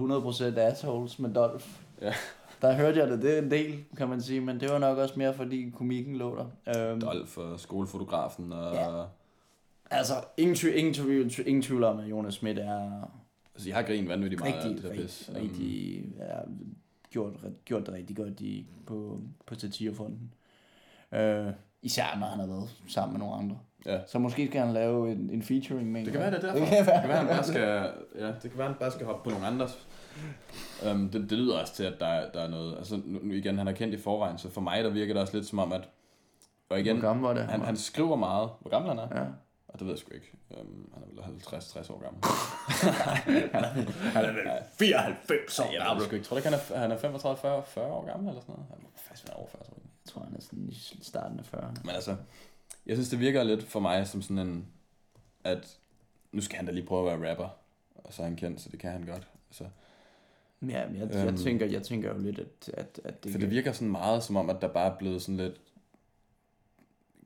100% 0.56 0.60
assholes 0.60 1.20
med 1.20 1.34
Dolph. 1.34 1.68
Ja. 2.02 2.14
Der 2.62 2.74
hørte 2.74 3.00
jeg 3.00 3.08
det, 3.08 3.22
det 3.22 3.38
er 3.38 3.42
en 3.42 3.52
del, 3.52 3.84
kan 3.98 4.10
man 4.10 4.22
sige, 4.22 4.42
men 4.42 4.60
det 4.60 4.70
var 4.72 4.78
nok 4.78 4.98
også 4.98 5.14
mere, 5.18 5.34
fordi 5.34 5.70
komikken 5.78 6.16
lå 6.16 6.38
der. 6.66 6.92
Øhm, 6.92 7.02
Dolf 7.02 7.38
og 7.38 7.60
skolefotografen 7.60 8.54
og... 8.54 8.74
Ja. 8.74 9.04
Altså, 9.92 10.14
ingen, 10.38 10.56
tvivl, 10.56 10.76
ingen, 10.76 10.94
tvivl, 10.94 11.48
ingen 11.48 11.62
tvivl 11.62 11.84
om, 11.84 12.00
at 12.00 12.10
Jonas 12.10 12.34
Schmidt 12.34 12.60
er 12.60 13.10
Altså, 13.56 13.70
jeg 13.70 13.76
har 13.78 13.84
grinet 13.84 14.10
vanvittigt 14.10 14.42
meget 14.42 14.54
af 14.54 14.58
rigtig, 14.58 14.76
det 14.76 14.84
der 14.84 14.90
rigtig, 14.90 15.06
pis. 15.06 15.32
Rigtig, 15.36 16.04
ja, 16.20 16.38
gjort, 17.12 17.34
gjort 17.66 17.86
det 17.86 17.94
rigtig 17.94 18.16
godt 18.18 18.42
i, 18.42 18.68
på, 18.86 19.20
på 19.46 19.56
satirfonden. 19.56 20.34
Øh, 21.14 21.54
især 21.82 22.18
når 22.20 22.28
han 22.28 22.40
har 22.40 22.48
været 22.48 22.70
sammen 22.90 23.14
med 23.14 23.20
nogle 23.28 23.36
andre. 23.44 23.58
Ja. 23.86 24.00
Så 24.08 24.20
måske 24.20 24.48
skal 24.48 24.62
han 24.62 24.74
lave 24.74 25.12
en, 25.12 25.30
en 25.30 25.44
featuring 25.44 25.92
med 25.92 26.04
Det 26.06 26.12
kan 26.12 26.22
være, 26.22 26.32
det 26.32 26.38
er 26.38 26.42
derfor. 26.42 26.60
Det 26.60 26.68
Det 26.70 26.78
kan 26.78 26.86
kan 26.86 26.94
være, 26.94 27.08
være, 27.08 27.18
han 27.18 27.28
bare 27.28 27.44
skal, 27.44 27.62
ja, 28.20 28.28
det 28.28 28.42
kan 28.42 28.58
være, 28.58 28.68
han 28.68 28.78
bare 28.80 28.92
skal 28.92 29.06
hoppe 29.06 29.24
på 29.24 29.30
nogle 29.30 29.48
andres. 29.48 29.88
Um, 30.92 31.10
det, 31.10 31.22
det 31.30 31.38
lyder 31.38 31.60
også 31.60 31.74
til, 31.74 31.84
at 31.84 31.94
der, 32.00 32.08
er- 32.08 32.32
der 32.32 32.42
er 32.42 32.48
noget... 32.48 32.78
Altså, 32.78 33.02
nu, 33.06 33.32
igen, 33.34 33.58
han 33.58 33.68
er 33.68 33.72
kendt 33.72 33.94
i 33.94 33.98
forvejen, 33.98 34.38
så 34.38 34.50
for 34.50 34.62
mig, 34.62 34.84
der 34.84 34.90
virker 34.90 35.14
det 35.14 35.22
også 35.22 35.38
lidt 35.38 35.48
som 35.48 35.60
om, 35.60 35.72
at... 35.72 35.90
Og 36.70 36.80
igen, 36.80 36.98
Hvor 37.00 37.08
gammel 37.08 37.24
var 37.28 37.34
det? 37.34 37.44
han, 37.46 37.62
han 37.62 37.78
skriver 37.78 38.16
meget. 38.16 38.50
Hvor 38.62 38.70
gammel 38.70 38.90
han 38.90 39.00
er? 39.00 39.20
Ja. 39.22 39.26
Og 39.68 39.80
det 39.80 39.88
ved 39.88 39.94
jeg 39.94 40.00
sgu 40.00 40.14
ikke. 40.14 40.32
Um, 40.50 40.90
han 40.94 41.04
er 41.04 41.08
vel 41.08 41.38
50-60 41.58 41.94
år 41.94 42.02
gammel. 42.04 42.22
Han 43.54 44.26
er 44.26 44.32
vel 44.32 44.48
94 44.80 45.60
år 45.60 45.70
Ja, 45.74 45.90
jeg 45.92 45.98
ved 46.02 46.14
ikke. 46.14 46.26
Tror 46.26 46.38
ikke, 46.38 46.50
han 46.50 46.60
er, 46.60 46.80
han 46.80 46.92
er 46.92 46.98
35, 46.98 47.38
40, 47.38 47.64
40 47.68 47.86
år 47.88 48.06
gammel 48.06 48.28
eller 48.30 48.42
sådan 48.42 48.54
noget? 48.56 48.68
Han 48.70 48.80
må 48.84 48.90
faktisk 49.08 49.28
være 49.28 49.38
over 49.38 49.48
40, 49.48 49.64
tror 49.64 49.74
jeg. 49.78 49.83
Jeg 50.14 50.22
tror, 50.22 50.26
han 50.26 50.36
er 50.38 50.42
sådan 50.42 50.70
i 50.70 51.04
starten 51.04 51.40
af 51.40 51.54
40'erne. 51.54 51.82
Men 51.86 51.90
altså, 51.96 52.16
jeg 52.86 52.96
synes, 52.96 53.10
det 53.10 53.20
virker 53.20 53.44
lidt 53.44 53.64
for 53.64 53.80
mig 53.80 54.08
som 54.08 54.22
sådan 54.22 54.48
en, 54.48 54.68
at 55.44 55.78
nu 56.32 56.42
skal 56.42 56.56
han 56.58 56.66
da 56.66 56.72
lige 56.72 56.86
prøve 56.86 57.12
at 57.12 57.22
være 57.22 57.32
rapper. 57.32 57.50
Og 57.96 58.14
så 58.14 58.22
er 58.22 58.26
han 58.28 58.36
kendt, 58.36 58.62
så 58.62 58.70
det 58.70 58.80
kan 58.80 58.92
han 58.92 59.06
godt. 59.06 59.28
Altså, 59.50 59.64
Ja, 60.68 60.88
men 60.88 60.96
jeg, 60.96 61.14
jeg, 61.14 61.28
Øhm. 61.28 61.38
tænker, 61.38 61.66
jeg 61.66 61.84
tænker 61.84 62.14
jo 62.14 62.20
lidt, 62.20 62.40
at, 62.40 62.70
at, 62.74 63.00
at 63.04 63.24
det, 63.24 63.32
for 63.32 63.40
det 63.40 63.50
virker 63.52 63.72
sådan 63.72 63.92
meget 63.92 64.24
som 64.24 64.36
om, 64.36 64.50
at 64.50 64.58
der 64.62 64.68
bare 64.68 64.94
er 64.94 64.98
blevet 64.98 65.22
sådan 65.22 65.38
lidt 65.38 65.62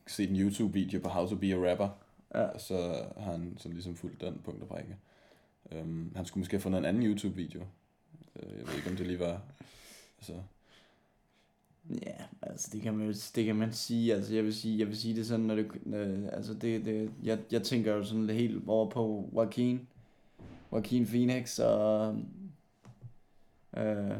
set 0.08 0.30
en 0.30 0.36
YouTube-video 0.36 1.00
på 1.02 1.10
How 1.10 1.28
to 1.30 1.36
be 1.36 1.54
a 1.54 1.72
Rapper. 1.72 1.90
Ja. 2.36 2.42
Og 2.44 2.62
så 2.62 3.06
har 3.18 3.32
han 3.32 3.58
sådan 3.60 3.74
ligesom 3.74 3.96
fulgt 3.96 4.22
den 4.22 4.42
punkt 4.46 4.62
og 4.62 4.68
prikke. 4.68 4.98
Um, 5.72 6.12
han 6.16 6.26
skulle 6.26 6.42
måske 6.42 6.54
have 6.54 6.62
fundet 6.62 6.80
en 6.80 6.86
anden 6.86 7.04
YouTube-video. 7.04 7.62
Øh, 8.36 8.58
Jeg 8.58 8.68
ved 8.68 8.76
ikke, 8.76 8.90
om 8.90 8.96
det 8.96 9.08
lige 9.08 9.20
var... 9.20 9.42
Altså, 10.18 10.34
Ja, 11.90 12.16
altså 12.42 12.70
det 12.74 12.82
kan 12.82 12.98
man, 12.98 13.14
det 13.36 13.46
kan 13.46 13.56
man 13.56 13.74
sige, 13.74 14.14
altså 14.14 14.36
jeg 14.36 14.44
vil 14.44 14.56
sige, 14.56 14.80
jeg 14.80 14.88
vil 14.88 14.98
sige 14.98 15.16
det 15.16 15.28
sådan, 15.28 15.46
når 15.46 15.56
det, 15.56 15.68
øh, 15.86 16.24
altså 16.32 16.54
det, 16.54 16.86
det 16.86 17.12
jeg, 17.24 17.40
jeg 17.52 17.64
tænker 17.64 17.94
jo 17.96 18.04
sådan 18.04 18.26
lidt 18.26 18.38
helt 18.38 18.64
over 18.68 18.90
på 18.90 19.30
Joaquin, 19.34 19.88
Joaquin 20.72 21.06
Phoenix 21.06 21.60
og, 21.60 22.16
øh, 23.78 24.18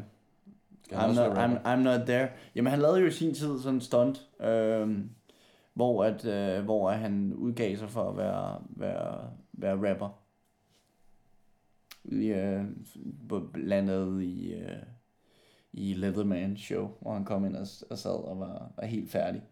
I'm 0.92 1.14
not, 1.14 1.36
I'm? 1.36 1.66
I'm 1.66 1.82
not 1.82 2.06
there. 2.06 2.28
Jamen 2.54 2.70
han 2.70 2.80
lavede 2.80 3.00
jo 3.00 3.06
i 3.06 3.10
sin 3.10 3.34
tid 3.34 3.58
sådan 3.58 3.74
en 3.74 3.80
stunt, 3.80 4.26
øh, 4.40 4.98
hvor, 5.74 6.04
at, 6.04 6.24
øh, 6.24 6.64
hvor 6.64 6.90
han 6.90 7.34
udgav 7.34 7.76
sig 7.76 7.90
for 7.90 8.10
at 8.10 8.16
være, 8.16 8.62
være, 8.70 9.30
være 9.52 9.90
rapper. 9.90 10.08
I, 12.04 12.26
øh, 12.26 12.64
blandt 13.52 13.90
andet 13.90 14.22
i, 14.22 14.52
øh, 14.52 14.82
i 15.72 15.94
Leatherman 15.94 16.56
show, 16.56 16.90
hvor 17.00 17.12
han 17.12 17.24
kom 17.24 17.44
ind 17.46 17.56
og, 17.56 17.66
og 17.90 17.98
sad 17.98 18.10
og 18.24 18.40
var, 18.40 18.72
var 18.76 18.84
helt 18.86 19.10
færdig. 19.10 19.42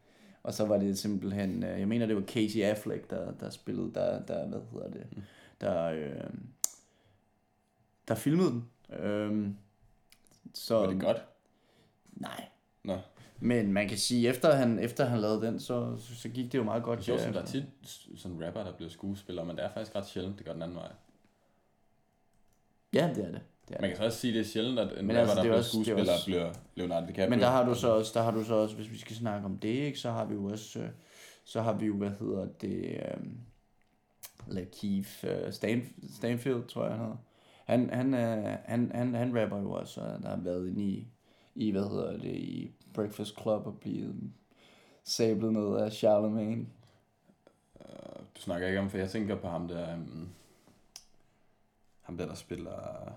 Og 0.43 0.55
så 0.55 0.65
var 0.67 0.77
det 0.79 0.99
simpelthen, 0.99 1.63
øh, 1.65 1.81
jeg 1.81 1.89
mener 1.89 2.07
det 2.07 2.17
var 2.17 2.23
Casey 2.23 2.61
Affleck, 2.61 3.11
der, 3.11 3.33
der 3.33 3.51
spillede, 3.51 3.95
der, 3.95 4.23
der 4.23 4.47
hvad 4.47 4.61
hedder 4.73 4.91
det, 4.91 5.07
Mm. 5.17 5.23
der, 5.61 5.85
øh, 5.85 6.31
der 8.09 8.15
filmede 8.15 8.51
den. 8.51 8.69
Øh, 8.99 9.49
så, 10.55 10.75
Var 10.79 10.87
det 10.87 11.01
godt? 11.01 11.25
Nej. 12.13 12.45
Nå. 12.85 12.99
Men 13.41 13.73
man 13.73 13.89
kan 13.89 13.99
sige, 13.99 14.29
efter 14.29 14.55
han, 14.55 14.79
efter 14.79 15.05
han 15.05 15.19
lavede 15.21 15.47
den, 15.47 15.61
så, 15.61 15.97
så, 15.97 16.15
så 16.15 16.29
gik 16.29 16.53
det 16.53 16.59
jo 16.59 16.65
meget 16.65 16.83
godt. 16.83 16.99
Det 16.99 17.03
er 17.03 17.07
sjovt, 17.07 17.21
som 17.21 17.33
der 17.33 17.43
er 17.43 17.47
tit 17.47 17.65
sådan 18.17 18.47
rapper, 18.47 18.65
der 18.65 18.77
bliver 18.77 18.91
skuespiller, 18.91 19.45
men 19.45 19.57
det 19.57 19.65
er 19.65 19.71
faktisk 19.71 19.97
ret 19.97 20.07
sjældent, 20.07 20.39
det 20.39 20.47
går 20.47 20.53
den 20.53 20.63
anden 20.63 20.77
vej. 20.77 20.93
Ja, 22.93 23.13
det 23.17 23.25
er 23.25 23.31
det. 23.31 23.41
Det, 23.69 23.77
er 23.77 23.81
Man 23.81 23.91
kan 23.91 23.97
så 23.97 24.05
også 24.05 24.19
sige, 24.19 24.31
at 24.31 24.35
det 24.35 24.41
er 24.41 24.45
sjældent, 24.53 24.79
at 24.79 24.99
en 24.99 25.07
Men 25.07 25.17
rapper, 25.17 25.21
altså, 25.21 25.35
der 25.35 25.41
er 25.41 25.45
bliver 25.45 25.57
også- 25.57 25.79
er 25.79 25.83
skuespiller, 25.85 26.13
også- 26.13 26.25
bliver 26.27 26.53
Leonardo 26.75 27.07
DiCaprio. 27.07 27.31
Men 27.31 27.39
der 27.41 27.51
har 27.51 27.65
du 27.65 27.75
så 27.75 27.89
også, 27.89 28.13
der 28.15 28.23
har 28.23 28.31
du 28.31 28.45
så 28.45 28.55
også, 28.55 28.77
hvis 28.77 28.91
vi 28.93 28.99
skal 28.99 29.17
snakke 29.17 29.45
om 29.47 29.59
det, 29.59 29.69
ikke, 29.69 29.99
så 29.99 30.11
har 30.11 30.25
vi 30.25 30.35
jo 30.35 30.45
også, 30.45 30.79
øh, 30.81 30.89
så 31.45 31.63
har 31.63 31.73
vi 31.73 31.87
jo, 31.87 31.97
hvad 31.97 32.11
hedder 32.21 32.47
det, 32.61 33.01
um, 33.17 33.39
Lakeith 34.47 35.25
uh, 35.25 35.53
Stan, 35.53 35.95
Stanfield, 36.17 36.65
tror 36.69 36.83
jeg 36.85 36.93
han 36.93 37.01
hedder. 37.01 37.17
Han, 37.65 37.91
han, 37.91 38.15
uh, 38.15 38.45
han, 38.65 38.91
han, 38.95 39.15
han 39.15 39.43
rapper 39.43 39.59
jo 39.59 39.73
også, 39.73 40.01
og 40.01 40.23
der 40.23 40.29
har 40.29 40.37
været 40.37 40.69
inde 40.69 40.83
i, 40.83 41.07
i, 41.55 41.71
hvad 41.71 41.83
hedder 41.89 42.13
det, 42.13 42.35
i 42.37 42.71
Breakfast 42.95 43.41
Club 43.43 43.67
og 43.67 43.79
blevet 43.81 44.15
sablet 45.05 45.53
ned 45.53 45.77
af 45.77 45.93
Charlemagne. 45.93 46.67
Øh, 47.81 47.87
Du 48.37 48.41
snakker 48.41 48.67
ikke 48.69 48.81
om, 48.81 48.91
for 48.91 48.99
jeg 48.99 49.11
tænker 49.11 49.35
på 49.37 49.49
ham 49.49 49.69
der, 49.69 49.95
um, 49.95 50.29
ham 52.03 52.17
der, 52.17 52.27
der 52.27 52.35
spiller 52.35 53.13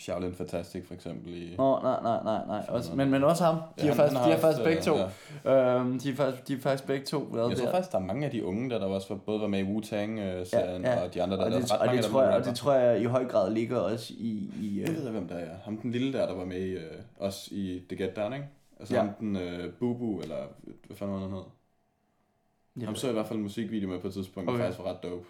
Shaolin 0.00 0.34
Fantastic 0.34 0.86
for 0.86 0.94
eksempel 0.94 1.34
i... 1.34 1.54
Nå, 1.56 1.78
nej, 1.82 2.02
nej, 2.02 2.22
nej, 2.24 2.46
nej. 2.46 2.66
Også, 2.68 2.94
men, 2.96 3.10
men 3.10 3.24
også 3.24 3.44
ham. 3.44 3.54
De 3.56 3.62
Ja, 3.78 3.86
han- 3.86 3.96
faktisk, 3.96 4.14
de 4.20 4.30
haft, 4.30 4.40
faktisk 4.40 4.64
begge 4.64 4.82
to. 4.82 4.94
øh, 4.96 5.80
Øhm, 5.80 5.98
de, 5.98 6.10
er 6.10 6.14
faktisk, 6.14 6.48
de 6.48 6.52
er 6.54 6.58
faktisk 6.60 6.86
begge 6.86 7.06
to 7.06 7.34
lavet 7.34 7.48
Jeg 7.50 7.56
tror 7.58 7.64
der. 7.66 7.72
faktisk, 7.72 7.92
der 7.92 7.98
er 7.98 8.02
mange 8.02 8.24
af 8.26 8.30
de 8.32 8.44
unge, 8.44 8.70
der, 8.70 8.78
der 8.78 8.86
også 8.86 9.08
var, 9.08 9.16
både 9.16 9.40
var 9.40 9.46
med 9.46 9.58
i 9.58 9.62
Wu-Tang-serien, 9.62 10.82
Ja, 10.82 10.90
ja. 10.92 11.04
og 11.04 11.14
de 11.14 11.22
andre, 11.22 11.36
der, 11.36 11.44
og 11.44 11.50
der 11.50 11.58
det, 11.60 11.70
er 11.70 11.74
ret 11.74 11.80
og, 11.80 11.86
mange 11.86 12.02
det 12.02 12.10
tror 12.10 12.22
jeg, 12.22 12.32
der 12.32 12.38
og 12.38 12.44
det 12.44 12.54
tror 12.56 12.72
jeg 12.72 13.00
i 13.00 13.04
høj 13.04 13.24
grad 13.28 13.52
ligger 13.54 13.78
også 13.78 14.12
i... 14.16 14.50
i 14.60 14.80
Jeg 14.80 14.90
øh, 14.90 14.96
ved 14.96 15.10
hvem 15.10 15.28
der 15.28 15.34
er. 15.34 15.56
Ham 15.64 15.76
den 15.76 15.90
lille 15.92 16.12
der, 16.12 16.26
der 16.26 16.34
var 16.34 16.44
med 16.44 16.56
i, 16.60 16.70
øh, 16.70 16.92
også 17.18 17.48
i 17.54 17.82
The 17.88 18.04
Get 18.04 18.16
Down, 18.16 18.32
ikke? 18.32 18.46
Altså 18.80 18.94
Ja. 18.94 19.00
ham 19.00 19.10
den 19.20 19.36
øh, 19.36 19.72
Bubu, 19.72 20.20
eller 20.20 20.36
hvad 20.86 20.96
fanden 20.96 21.14
var 21.16 21.22
han 21.22 21.30
hed? 21.30 21.42
jeg 22.76 22.86
Ham 22.86 22.94
så 22.94 23.06
jeg 23.06 23.12
i 23.12 23.14
hvert 23.16 23.26
fald 23.26 23.36
en 23.38 23.42
musikvideo 23.42 23.88
med 23.88 23.98
på 24.00 24.06
et 24.06 24.12
tidspunkt, 24.12 24.46
der 24.48 24.54
Okay. 24.54 24.64
faktisk 24.64 24.78
var 24.84 24.90
ret 24.90 25.02
dope. 25.02 25.24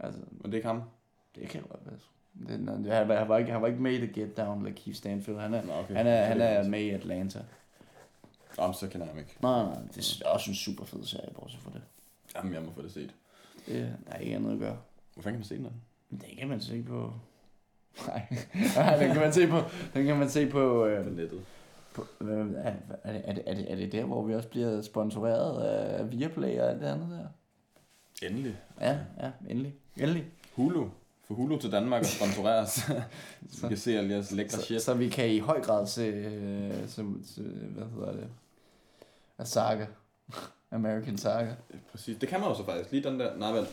altså, 0.00 0.20
Men 0.30 0.42
det 0.44 0.50
er 0.52 0.56
ikke 0.56 0.68
ham. 0.68 0.82
det 1.34 1.48
kan 1.48 1.62
godt 1.70 1.84
passe. 1.90 2.06
Det, 2.48 2.50
han, 2.94 3.08
var- 3.08 3.16
han, 3.18 3.28
var 3.28 3.38
ikke, 3.38 3.52
han 3.52 3.62
var 3.62 3.68
ikke 3.68 3.82
med 3.82 3.92
i 3.92 3.96
The 4.06 4.12
Get 4.20 4.36
Down, 4.36 4.58
eller 4.66 4.80
Keith 4.80 4.98
Stanfield. 4.98 5.38
Han 5.40 5.54
er, 5.54 5.62
Nå, 5.62 5.72
okay. 5.72 5.94
han 5.94 6.06
er, 6.06 6.24
han 6.24 6.40
er 6.40 6.68
med 6.68 6.80
i 6.80 6.90
Atlanta. 6.90 7.38
Jamen, 8.58 8.74
så 8.74 8.88
kender 8.88 9.06
jeg 9.06 9.12
ham 9.14 9.18
ikke. 9.18 9.36
Nej, 9.42 9.62
nej, 9.64 9.74
det 9.94 10.22
er 10.24 10.28
også 10.28 10.50
en 10.50 10.54
super 10.54 10.84
fed 10.84 11.04
serie, 11.04 11.30
bortset 11.34 11.60
fra 11.60 11.70
det. 11.74 11.82
Jamen, 12.36 12.52
jeg 12.54 12.62
må 12.62 12.70
få 12.74 12.82
det 12.82 12.92
set. 12.92 13.14
det 13.66 13.96
der 14.06 14.12
er 14.12 14.18
ikke 14.18 14.36
andet 14.36 14.52
at 14.52 14.58
gøre. 14.58 14.76
Hvor 15.14 15.22
fanden 15.22 15.32
kan 15.34 15.38
man 15.40 15.44
se 15.44 15.56
den? 15.56 15.72
Men 16.10 16.20
det 16.20 16.38
kan 16.38 16.48
man 16.48 16.60
se 16.60 16.82
på... 16.82 17.12
Nej, 18.06 18.26
Nej 18.76 18.96
den 18.96 19.12
kan 19.12 19.20
man 19.20 19.32
se 19.32 19.46
på... 19.48 19.56
Den 19.94 20.06
kan 20.06 20.16
man 20.16 20.28
se 20.30 20.48
på... 20.50 20.86
Øh, 20.86 21.04
På 21.04 21.10
nettet. 21.10 21.44
på 21.94 22.06
er, 22.20 22.24
er, 23.04 23.12
det, 23.12 23.22
er, 23.24 23.32
det, 23.34 23.42
er, 23.46 23.54
det, 23.54 23.72
er 23.72 23.76
det 23.76 23.92
der, 23.92 24.04
hvor 24.04 24.22
vi 24.22 24.34
også 24.34 24.48
bliver 24.48 24.82
sponsoreret 24.82 25.62
af 25.64 26.10
Viaplay 26.12 26.58
og 26.60 26.70
alt 26.70 26.80
det 26.80 26.86
andet 26.86 27.10
der? 27.10 27.26
Endelig. 28.28 28.56
Ja, 28.80 28.98
ja, 29.22 29.30
endelig. 29.48 29.74
Endelig. 29.96 30.26
Hulu. 30.54 30.88
For 31.30 31.34
Hulu 31.34 31.58
til 31.58 31.72
Danmark 31.72 32.00
og 32.00 32.06
sponsoreres. 32.06 32.70
så 33.52 33.62
vi 33.62 33.68
kan 33.68 33.76
se 33.76 33.98
alle 33.98 34.10
jeres 34.10 34.32
lækre 34.32 34.50
Så, 34.50 34.62
shit. 34.62 34.82
så 34.82 34.94
vi 34.94 35.08
kan 35.08 35.28
i 35.28 35.38
høj 35.38 35.60
grad 35.60 35.86
se, 35.86 36.02
øh, 36.02 36.72
se, 36.88 37.04
se 37.24 37.42
hvad 37.42 37.86
hedder 37.94 38.12
det, 38.12 38.28
af 39.38 39.46
Saga. 39.46 39.86
American 40.70 41.18
Saga. 41.18 41.54
Præcis. 41.90 42.16
Det 42.20 42.28
kan 42.28 42.40
man 42.40 42.48
jo 42.48 42.54
så 42.54 42.64
faktisk. 42.64 42.92
Lige 42.92 43.10
den 43.10 43.20
der. 43.20 43.36
Nej, 43.36 43.52
vel. 43.52 43.66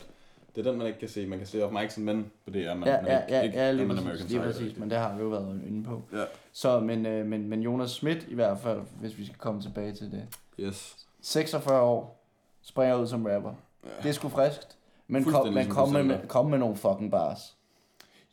Det 0.54 0.66
er 0.66 0.70
den, 0.70 0.78
man 0.78 0.86
ikke 0.86 0.98
kan 0.98 1.08
se. 1.08 1.26
Man 1.26 1.38
kan 1.38 1.46
se 1.46 1.64
Of 1.64 1.72
Mics 1.72 1.96
and 1.96 2.04
Men 2.04 2.30
på 2.44 2.50
det, 2.50 2.76
men, 2.76 2.88
Ja, 2.88 3.00
men 3.00 3.10
ja, 3.10 3.20
ikke, 3.20 3.34
ja, 3.34 3.40
ikke, 3.42 3.58
ja 3.58 3.72
lige 3.72 3.88
præcis, 3.88 4.02
American 4.02 4.26
lige 4.26 4.40
præcis, 4.40 4.76
men 4.78 4.90
det 4.90 4.98
har 4.98 5.16
vi 5.16 5.22
jo 5.22 5.28
været 5.28 5.62
inde 5.66 5.84
på. 5.84 6.02
Ja. 6.12 6.24
Så, 6.52 6.80
men, 6.80 7.06
øh, 7.06 7.26
men, 7.26 7.48
men 7.48 7.62
Jonas 7.62 7.90
Schmidt 7.90 8.26
i 8.28 8.34
hvert 8.34 8.58
fald, 8.58 8.80
hvis 9.00 9.18
vi 9.18 9.26
skal 9.26 9.38
komme 9.38 9.62
tilbage 9.62 9.92
til 9.92 10.10
det. 10.12 10.22
Yes. 10.60 10.96
46 11.20 11.80
år, 11.80 12.24
springer 12.62 12.96
ud 12.96 13.06
som 13.06 13.26
rapper. 13.26 13.54
Ja. 13.84 13.90
Det 14.02 14.08
er 14.08 14.12
sgu 14.12 14.28
friskt. 14.28 14.77
Men 15.08 15.24
kom, 15.24 15.46
men 15.46 15.54
ligesom 15.54 15.72
kom, 15.74 15.92
med, 16.06 16.28
kom 16.28 16.46
med 16.50 16.58
nogle 16.58 16.76
fucking 16.76 17.10
bars. 17.10 17.56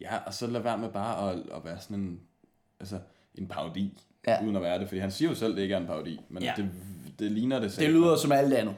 Ja, 0.02 0.18
og 0.26 0.34
så 0.34 0.48
lad 0.48 0.62
være 0.62 0.78
med 0.78 0.90
bare 0.90 1.32
at, 1.32 1.38
at 1.56 1.66
være 1.66 1.80
sådan 1.80 1.98
en, 1.98 2.20
altså, 2.80 3.00
en 3.36 3.48
parodi, 3.48 4.02
Ja. 4.28 4.44
uden 4.44 4.56
at 4.56 4.62
være 4.62 4.80
det. 4.80 4.88
Fordi 4.88 5.00
han 5.00 5.12
siger 5.12 5.30
jo 5.30 5.36
selv, 5.36 5.52
at 5.52 5.58
det 5.58 5.64
ikke 5.64 5.76
er 5.76 5.80
en 5.80 5.88
parodi, 5.88 6.22
men 6.30 6.44
Ja. 6.44 6.54
det, 6.58 6.70
det 7.20 7.32
ligner 7.32 7.56
det 7.56 7.64
Det 7.64 7.72
selv. 7.72 7.94
lyder 7.94 8.16
som 8.16 8.32
alt 8.32 8.54
andet. 8.54 8.76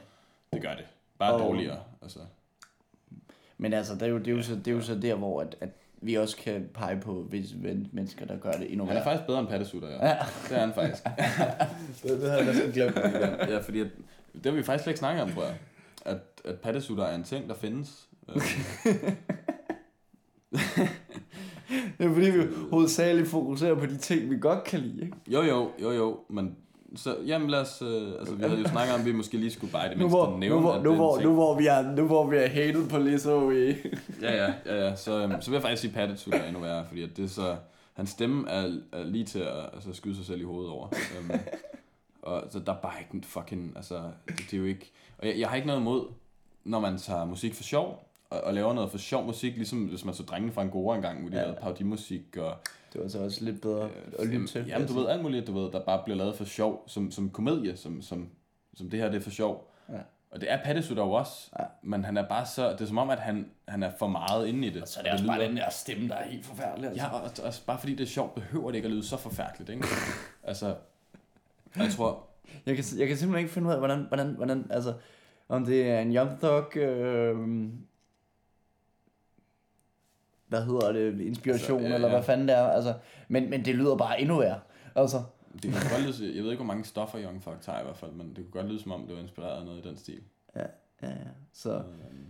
Det 0.52 0.62
gør 0.62 0.74
det. 0.74 0.84
Bare 1.18 1.32
Og- 1.34 1.40
dårligere. 1.40 1.78
Altså. 2.02 2.18
Men 3.58 3.72
altså, 3.72 3.94
det 3.94 4.02
er 4.02 4.06
jo, 4.06 4.18
det 4.18 4.28
er 4.28 4.32
jo, 4.32 4.42
så, 4.42 4.54
det 4.54 4.68
er 4.68 4.72
jo 4.72 4.80
så 4.80 4.94
der, 4.94 5.14
hvor 5.14 5.40
at, 5.40 5.56
at 5.60 5.68
vi 6.00 6.14
også 6.14 6.36
kan 6.36 6.68
pege 6.74 7.00
på 7.00 7.26
visse 7.30 7.56
men- 7.56 7.88
mennesker, 7.92 8.26
der 8.26 8.38
gør 8.38 8.52
det 8.52 8.70
endnu 8.72 8.86
Han 8.86 8.96
er 8.96 9.02
faktisk 9.04 9.26
bedre 9.26 9.40
end 9.40 9.48
Pattesutter, 9.48 9.88
ja. 9.88 10.06
Ja. 10.06 10.16
Det 10.48 10.56
er 10.56 10.60
han 10.60 10.72
faktisk. 10.74 11.04
det, 12.02 12.20
det 12.20 12.30
havde 12.30 12.44
jeg 12.44 12.44
næsten 12.44 12.72
glemt. 12.72 12.96
Ja, 12.96 13.58
fordi 13.58 13.80
at, 13.80 13.86
det 14.34 14.46
har 14.46 14.52
vi 14.52 14.62
faktisk 14.62 14.82
slet 14.82 14.90
ikke 14.90 14.98
snakket 14.98 15.22
om, 15.22 15.32
tror 15.32 15.42
jeg. 15.44 15.54
At, 16.08 16.18
at 16.44 16.60
pattesutter 16.60 17.04
er 17.04 17.14
en 17.14 17.24
ting, 17.24 17.48
der 17.48 17.54
findes. 17.54 18.08
Øh, 20.52 20.88
Det 21.98 22.06
er 22.06 22.14
fordi, 22.14 22.30
vi 22.30 22.42
hovedsageligt 22.70 23.28
fokuserer 23.28 23.74
på 23.74 23.86
de 23.86 23.96
ting, 23.96 24.30
vi 24.30 24.38
godt 24.40 24.64
kan 24.64 24.80
lide. 24.80 25.02
Ikke? 25.02 25.16
jo, 25.28 25.42
jo, 25.42 25.70
jo, 25.82 25.90
jo, 25.90 26.18
men 26.28 26.56
så, 26.96 27.16
jamen 27.26 27.50
lad 27.50 27.60
os, 27.60 27.82
øh, 27.82 28.12
altså 28.18 28.34
vi 28.34 28.42
havde 28.42 28.60
jo 28.60 28.68
snakket 28.68 28.94
om, 28.94 29.00
at 29.00 29.06
vi 29.06 29.12
måske 29.12 29.36
lige 29.36 29.50
skulle 29.50 29.72
bare 29.72 29.86
i 29.86 29.88
det 29.88 29.98
Nu 29.98 30.04
mindste 30.04 30.16
hvor, 30.16 30.38
nævne, 30.38 30.56
nu, 30.56 30.60
hvor, 30.60 30.74
at 30.74 30.82
nu, 30.82 30.94
hvor, 30.94 31.20
nu, 31.20 31.34
hvor 31.34 31.58
vi 31.58 31.66
er, 31.66 31.82
nu 31.96 32.06
hvor 32.06 32.26
vi 32.26 32.36
er 32.36 32.48
hated 32.48 32.88
på 32.88 32.98
Lizzo 32.98 33.50
i... 33.50 33.68
Ja, 34.22 34.34
ja, 34.44 34.52
ja, 34.66 34.86
ja. 34.86 34.96
Så, 34.96 35.22
øhm, 35.22 35.40
så 35.40 35.50
vil 35.50 35.56
jeg 35.56 35.62
faktisk 35.62 35.80
sige, 35.80 35.90
at 35.90 35.94
Pattesuit 35.94 36.34
er 36.34 36.44
endnu 36.44 36.60
værre, 36.60 36.84
fordi 36.88 37.02
at 37.02 37.16
det 37.16 37.30
så, 37.30 37.56
hans 37.94 38.10
stemme 38.10 38.50
er, 38.50 38.78
er 38.92 39.04
lige 39.04 39.24
til 39.24 39.38
at 39.38 39.70
altså, 39.74 39.92
skyde 39.92 40.16
sig 40.16 40.24
selv 40.24 40.40
i 40.40 40.44
hovedet 40.44 40.70
over. 40.70 40.88
Um, 41.20 41.30
og 42.22 42.44
så 42.50 42.58
der 42.58 42.72
er 42.72 42.76
bare 42.76 42.94
ikke 43.00 43.14
en 43.14 43.24
fucking, 43.24 43.72
altså, 43.76 43.94
det, 44.28 44.38
det 44.38 44.54
er 44.54 44.58
jo 44.58 44.64
ikke, 44.64 44.92
og 45.18 45.26
jeg, 45.26 45.38
jeg 45.38 45.48
har 45.48 45.56
ikke 45.56 45.66
noget 45.66 45.80
imod, 45.80 46.06
når 46.64 46.80
man 46.80 46.98
tager 46.98 47.24
musik 47.24 47.54
for 47.54 47.62
sjov, 47.62 48.04
og, 48.30 48.40
og 48.40 48.54
laver 48.54 48.72
noget 48.72 48.90
for 48.90 48.98
sjov 48.98 49.24
musik, 49.24 49.56
ligesom 49.56 49.84
hvis 49.84 50.04
man 50.04 50.14
så 50.14 50.22
drengene 50.22 50.52
fra 50.52 50.60
Angora 50.62 50.96
engang, 50.96 51.20
hvor 51.20 51.30
de 51.30 51.36
Ja. 51.36 51.42
lavede 51.42 51.58
parodimusik, 51.60 52.36
og 52.36 52.56
Det 52.92 53.00
var 53.02 53.08
så 53.08 53.24
også 53.24 53.44
lidt 53.44 53.60
bedre 53.60 53.88
at 54.18 54.26
lytte 54.26 54.46
til. 54.46 54.66
jamen, 54.66 54.88
du 54.88 54.92
ved, 54.92 55.08
alt 55.08 55.22
muligt, 55.22 55.46
du 55.46 55.52
ved, 55.52 55.72
der 55.72 55.80
bare 55.84 56.00
bliver 56.04 56.16
lavet 56.16 56.34
for 56.36 56.44
sjov, 56.44 56.82
som, 56.86 57.10
som 57.10 57.30
komedie, 57.30 57.76
som, 57.76 58.02
som, 58.02 58.28
som 58.74 58.90
det 58.90 58.98
her, 59.00 59.08
det 59.10 59.16
er 59.16 59.20
for 59.22 59.30
sjov. 59.30 59.70
Ja. 59.88 59.98
Og 60.30 60.40
det 60.40 60.52
er 60.52 60.58
Pattesuit 60.64 60.98
jo 60.98 61.10
også, 61.12 61.50
Ja. 61.60 61.64
men 61.82 62.04
han 62.04 62.16
er 62.16 62.28
bare 62.28 62.46
så, 62.46 62.72
det 62.72 62.80
er 62.80 62.86
som 62.86 62.98
om, 62.98 63.10
at 63.10 63.18
han, 63.18 63.50
han 63.68 63.82
er 63.82 63.90
for 63.98 64.06
meget 64.06 64.46
inde 64.46 64.66
i 64.66 64.70
det. 64.70 64.88
Så 64.88 65.00
er 65.00 65.02
det 65.02 65.10
Og 65.10 65.14
også 65.14 65.26
bare 65.26 65.36
lyder- 65.38 65.48
den 65.48 65.56
der 65.56 65.70
stemme, 65.70 66.08
der 66.08 66.14
er 66.14 66.28
helt 66.28 66.46
forfærdelig. 66.46 66.90
Altså. 66.90 67.04
Ja, 67.06 67.12
og, 67.12 67.30
og 67.44 67.52
bare 67.66 67.78
fordi 67.78 67.94
det 67.94 68.00
er 68.04 68.08
sjovt, 68.08 68.34
behøver 68.34 68.70
det 68.70 68.76
ikke 68.76 68.86
at 68.86 68.92
lyde 68.92 69.04
så 69.06 69.16
forfærdeligt, 69.16 69.70
ikke? 69.70 69.84
altså, 70.42 70.74
jeg 71.76 71.90
tror, 71.92 72.27
Jeg 72.66 72.76
kan, 72.76 72.84
jeg 72.98 73.08
kan 73.08 73.16
simpelthen 73.16 73.38
ikke 73.38 73.52
finde 73.54 73.68
ud 73.68 73.72
af, 73.72 73.78
hvordan, 73.78 74.04
hvordan, 74.08 74.26
hvordan 74.26 74.66
altså, 74.70 74.94
om 75.48 75.64
det 75.64 75.90
er 75.90 76.00
en 76.00 76.16
Young 76.16 76.40
Thug, 76.40 76.76
øh, 76.76 77.36
hvad 80.48 80.62
hedder 80.64 80.92
det, 80.92 81.20
inspiration, 81.20 81.80
Altså, 81.80 81.84
altså, 81.84 81.88
ja, 81.88 81.94
eller 81.94 82.08
ja. 82.08 82.14
hvad 82.14 82.22
fanden 82.24 82.48
det 82.48 82.56
er, 82.56 82.62
altså, 82.68 82.94
men, 83.28 83.50
men 83.50 83.64
det 83.64 83.74
lyder 83.74 83.96
bare 83.96 84.20
endnu 84.20 84.38
værre, 84.38 84.60
altså. 84.94 85.22
det 85.62 85.72
kan 85.72 85.80
godt 85.90 86.02
lyde, 86.20 86.36
jeg 86.36 86.42
ved 86.44 86.50
ikke, 86.50 86.64
hvor 86.64 86.74
mange 86.74 86.84
stoffer 86.84 87.20
Young 87.22 87.42
Fuck 87.42 87.56
tager 87.60 87.80
i 87.80 87.84
hvert 87.84 87.96
fald, 87.96 88.12
men 88.12 88.28
det 88.28 88.36
kunne 88.36 88.62
godt 88.62 88.66
lyde 88.72 88.82
som 88.82 88.92
om, 88.92 89.06
det 89.06 89.16
var 89.16 89.22
inspireret 89.22 89.58
af 89.58 89.64
noget 89.64 89.84
i 89.84 89.88
den 89.88 89.96
stil. 89.96 90.20
Ja, 90.56 90.64
ja, 91.02 91.08
så, 91.52 91.74
Øhm, 91.74 92.26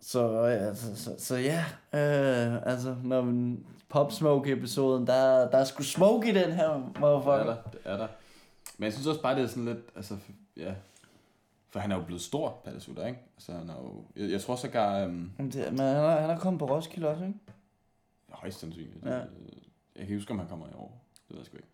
så, 0.00 0.44
ja, 0.44 0.74
så, 0.74 0.96
så, 0.96 1.10
så 1.18 1.36
ja, 1.36 1.58
øh, 1.92 2.62
altså, 2.72 2.96
når 3.04 3.22
man, 3.22 3.64
Pop 3.88 4.12
Smoke 4.12 4.52
episoden, 4.52 5.06
der, 5.06 5.50
der 5.50 5.58
er 5.58 5.64
sgu 5.64 5.82
smoke 5.82 6.28
i 6.28 6.32
den 6.34 6.52
her, 6.52 6.68
Det 6.72 6.82
er 6.96 7.00
motherfucker. 7.00 7.44
der, 7.44 7.56
det 7.72 7.80
er 7.84 7.96
der. 7.96 8.06
Men 8.78 8.84
jeg 8.84 8.92
synes 8.92 9.06
også 9.06 9.22
bare, 9.22 9.34
det 9.36 9.42
er 9.42 9.46
sådan 9.46 9.64
lidt, 9.64 9.78
altså, 9.96 10.16
ja, 10.56 10.74
for 11.70 11.80
han 11.80 11.92
er 11.92 11.96
jo 11.96 12.02
blevet 12.04 12.22
stor, 12.22 12.60
Pattesutter, 12.64 13.06
ikke? 13.06 13.18
Altså, 13.36 13.52
han 13.52 13.70
er 13.70 13.74
jo, 13.74 14.04
jeg, 14.16 14.30
jeg 14.30 14.40
tror 14.40 14.56
sågar, 14.56 15.04
um, 15.06 15.30
Jamen, 15.38 15.52
det, 15.52 15.70
men 15.70 15.78
han 15.78 15.96
er, 15.96 16.20
han 16.20 16.30
er 16.30 16.38
kommet 16.38 16.58
på 16.60 16.66
Roskilde 16.66 17.08
også, 17.08 17.24
ikke? 17.24 17.38
højst 18.28 18.60
sandsynligt. 18.60 19.04
Ja. 19.04 19.10
Ja. 19.10 19.16
Jeg 19.16 19.26
kan 19.96 20.02
ikke 20.02 20.14
huske, 20.14 20.30
om 20.30 20.38
han 20.38 20.48
kommer 20.48 20.66
i 20.66 20.74
år. 20.74 21.00
Det 21.14 21.22
ved 21.30 21.36
jeg 21.38 21.46
sgu 21.46 21.56
ikke. 21.56 21.68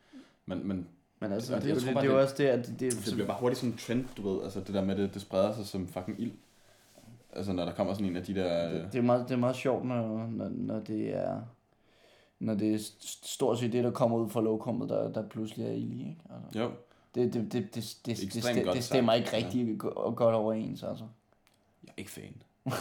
Men, 0.47 0.69
men 0.69 0.89
Men 1.21 1.33
altså, 1.33 1.55
Og 1.55 1.63
det, 1.63 1.69
det- 1.69 1.77
det, 1.77 1.87
jeg 1.87 1.95
det, 1.95 1.95
tror 1.95 2.01
det, 2.03 2.09
bare, 2.09 2.17
det 2.17 2.21
er 2.21 2.23
også 2.23 2.35
det, 2.39 2.45
at 2.47 2.67
det, 2.67 2.81
det, 2.81 3.03
det 3.07 3.15
bliver 3.15 3.27
bare 3.27 3.41
hurtigt 3.41 3.59
sådan 3.61 3.73
en 3.73 3.79
trend, 3.79 4.05
du 4.17 4.31
ved. 4.35 4.43
Altså 4.45 4.61
det 4.61 4.75
der 4.75 4.85
med, 4.85 4.97
det, 4.97 5.15
det 5.15 5.23
spreder 5.23 5.55
sig 5.55 5.67
som 5.67 5.89
fucking 5.89 6.21
ild. 6.21 6.33
Altså 7.33 7.53
når 7.53 7.65
der 7.65 7.73
kommer 7.73 7.95
sådan 7.95 8.07
en 8.07 8.17
af 8.17 8.25
de 8.25 8.35
der... 8.35 8.71
Det, 8.71 8.93
det, 8.93 8.99
er 8.99 9.03
meget, 9.03 9.29
det 9.29 9.35
er 9.35 9.39
meget 9.39 9.57
sjovt, 9.57 9.85
når, 9.85 10.27
når, 10.27 10.49
når 10.49 10.81
det 10.81 11.17
er 11.17 11.41
når 12.39 12.55
det 12.55 12.75
er 12.75 12.79
st- 12.79 13.33
stort 13.35 13.59
set 13.59 13.73
det, 13.73 13.85
der 13.85 13.91
kommer 13.91 14.17
ud 14.19 14.29
fra 14.31 14.41
lokummet, 14.41 14.89
der, 14.89 15.13
der 15.13 15.29
pludselig 15.29 15.67
er 15.67 15.71
ild 15.73 15.93
i, 15.93 16.01
ikke? 16.09 16.17
Altså, 16.45 16.59
Jo, 16.59 16.71
det, 17.15 17.35
det, 17.35 17.35
det, 17.35 17.53
det, 17.53 17.75
det, 17.75 17.95
det, 18.07 18.33
det, 18.33 18.55
det, 18.55 18.75
det 18.75 18.85
stemmer 18.85 19.13
sagt, 19.13 19.35
ikke 19.35 19.37
rigtig 19.47 19.79
go- 19.79 20.13
godt 20.17 20.35
overens, 20.35 20.83
altså. 20.83 21.05
jeg 21.85 21.89
er 21.91 21.95
ikke 21.99 22.11
fan. 22.11 22.43
Nej. 22.65 22.77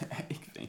Jeg 0.00 0.08
er 0.18 0.22
ikke 0.30 0.50
fan. 0.56 0.68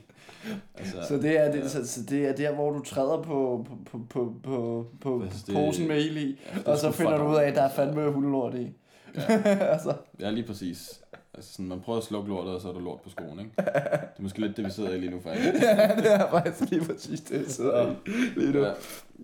Altså, 0.76 1.08
Så 1.08 1.18
det 1.18 1.38
er, 1.40 1.52
det, 1.52 1.60
ja. 1.60 1.68
så, 1.68 1.88
så 1.88 2.04
det 2.04 2.26
er 2.26 2.36
der, 2.36 2.56
hvor 2.56 2.72
du 2.72 2.84
træder 2.84 3.22
på, 3.22 3.66
på, 3.92 4.00
på, 4.10 4.34
på, 4.44 4.86
på, 5.02 5.26
det- 5.48 5.54
posen 5.56 5.88
med 5.88 6.06
ild 6.06 6.18
i, 6.18 6.40
ja, 6.66 6.72
og 6.72 6.78
så 6.78 6.92
finder 6.92 7.18
du 7.18 7.24
ud 7.30 7.36
af, 7.36 7.48
at 7.48 7.56
der 7.56 7.62
er 7.62 7.70
fandme 7.74 8.12
hundelort 8.12 8.56
i. 8.56 8.74
Ja. 9.16 9.22
altså, 9.74 9.94
Ja, 10.20 10.30
lige 10.30 10.48
præcis. 10.48 11.02
Altså 11.40 11.52
sådan, 11.54 11.68
man 11.68 11.82
prøver 11.82 11.98
at 12.00 12.04
slukke 12.06 12.30
lortet, 12.30 12.54
og 12.54 12.62
så 12.62 12.70
er 12.70 12.74
der 12.74 12.80
lort 12.80 13.02
på 13.02 13.10
skoen, 13.10 13.40
ikke? 13.40 13.52
Det 13.58 14.18
er 14.18 14.22
måske 14.22 14.42
lidt 14.42 14.58
det, 14.58 14.66
vi 14.66 14.72
sidder 14.72 14.92
i 14.92 15.00
lige 15.00 15.12
nu, 15.12 15.20
faktisk. 15.28 15.64
ja, 15.64 15.96
det 15.96 16.14
er 16.14 16.30
faktisk 16.30 16.70
lige 16.72 16.86
præcis 16.86 17.22
det, 17.22 17.38
jeg 17.42 17.48
sidder 17.48 17.92
i 17.92 18.10
lige 18.40 18.52
nu. 18.52 18.60
Ja, 18.60 18.72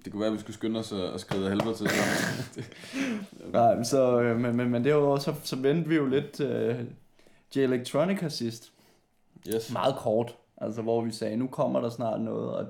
det 0.06 0.12
kunne 0.12 0.20
være, 0.20 0.28
at 0.30 0.34
vi 0.34 0.40
skulle 0.40 0.54
skynde 0.54 0.80
os 0.80 0.92
at, 0.92 1.20
skride 1.20 1.50
helvede 1.50 1.76
til. 1.76 1.88
Nej, 3.54 3.76
men 3.76 3.86
så, 3.86 4.20
øh, 4.22 4.40
men, 4.40 4.56
men, 4.56 4.70
men 4.70 4.86
derudover, 4.86 5.18
så, 5.18 5.34
så 5.44 5.56
vendte 5.56 5.90
vi 5.90 5.96
jo 5.96 6.06
lidt 6.06 6.40
øh, 6.40 6.80
J-Electronica 7.56 8.30
sidst. 8.30 8.72
Yes. 9.56 9.72
Meget 9.74 9.96
kort. 9.96 10.36
Altså, 10.58 10.82
hvor 10.82 11.02
vi 11.02 11.12
sagde, 11.12 11.38
nu 11.38 11.48
kommer 11.48 11.82
der 11.82 11.90
snart 11.90 12.22
noget, 12.22 12.50
og 12.50 12.66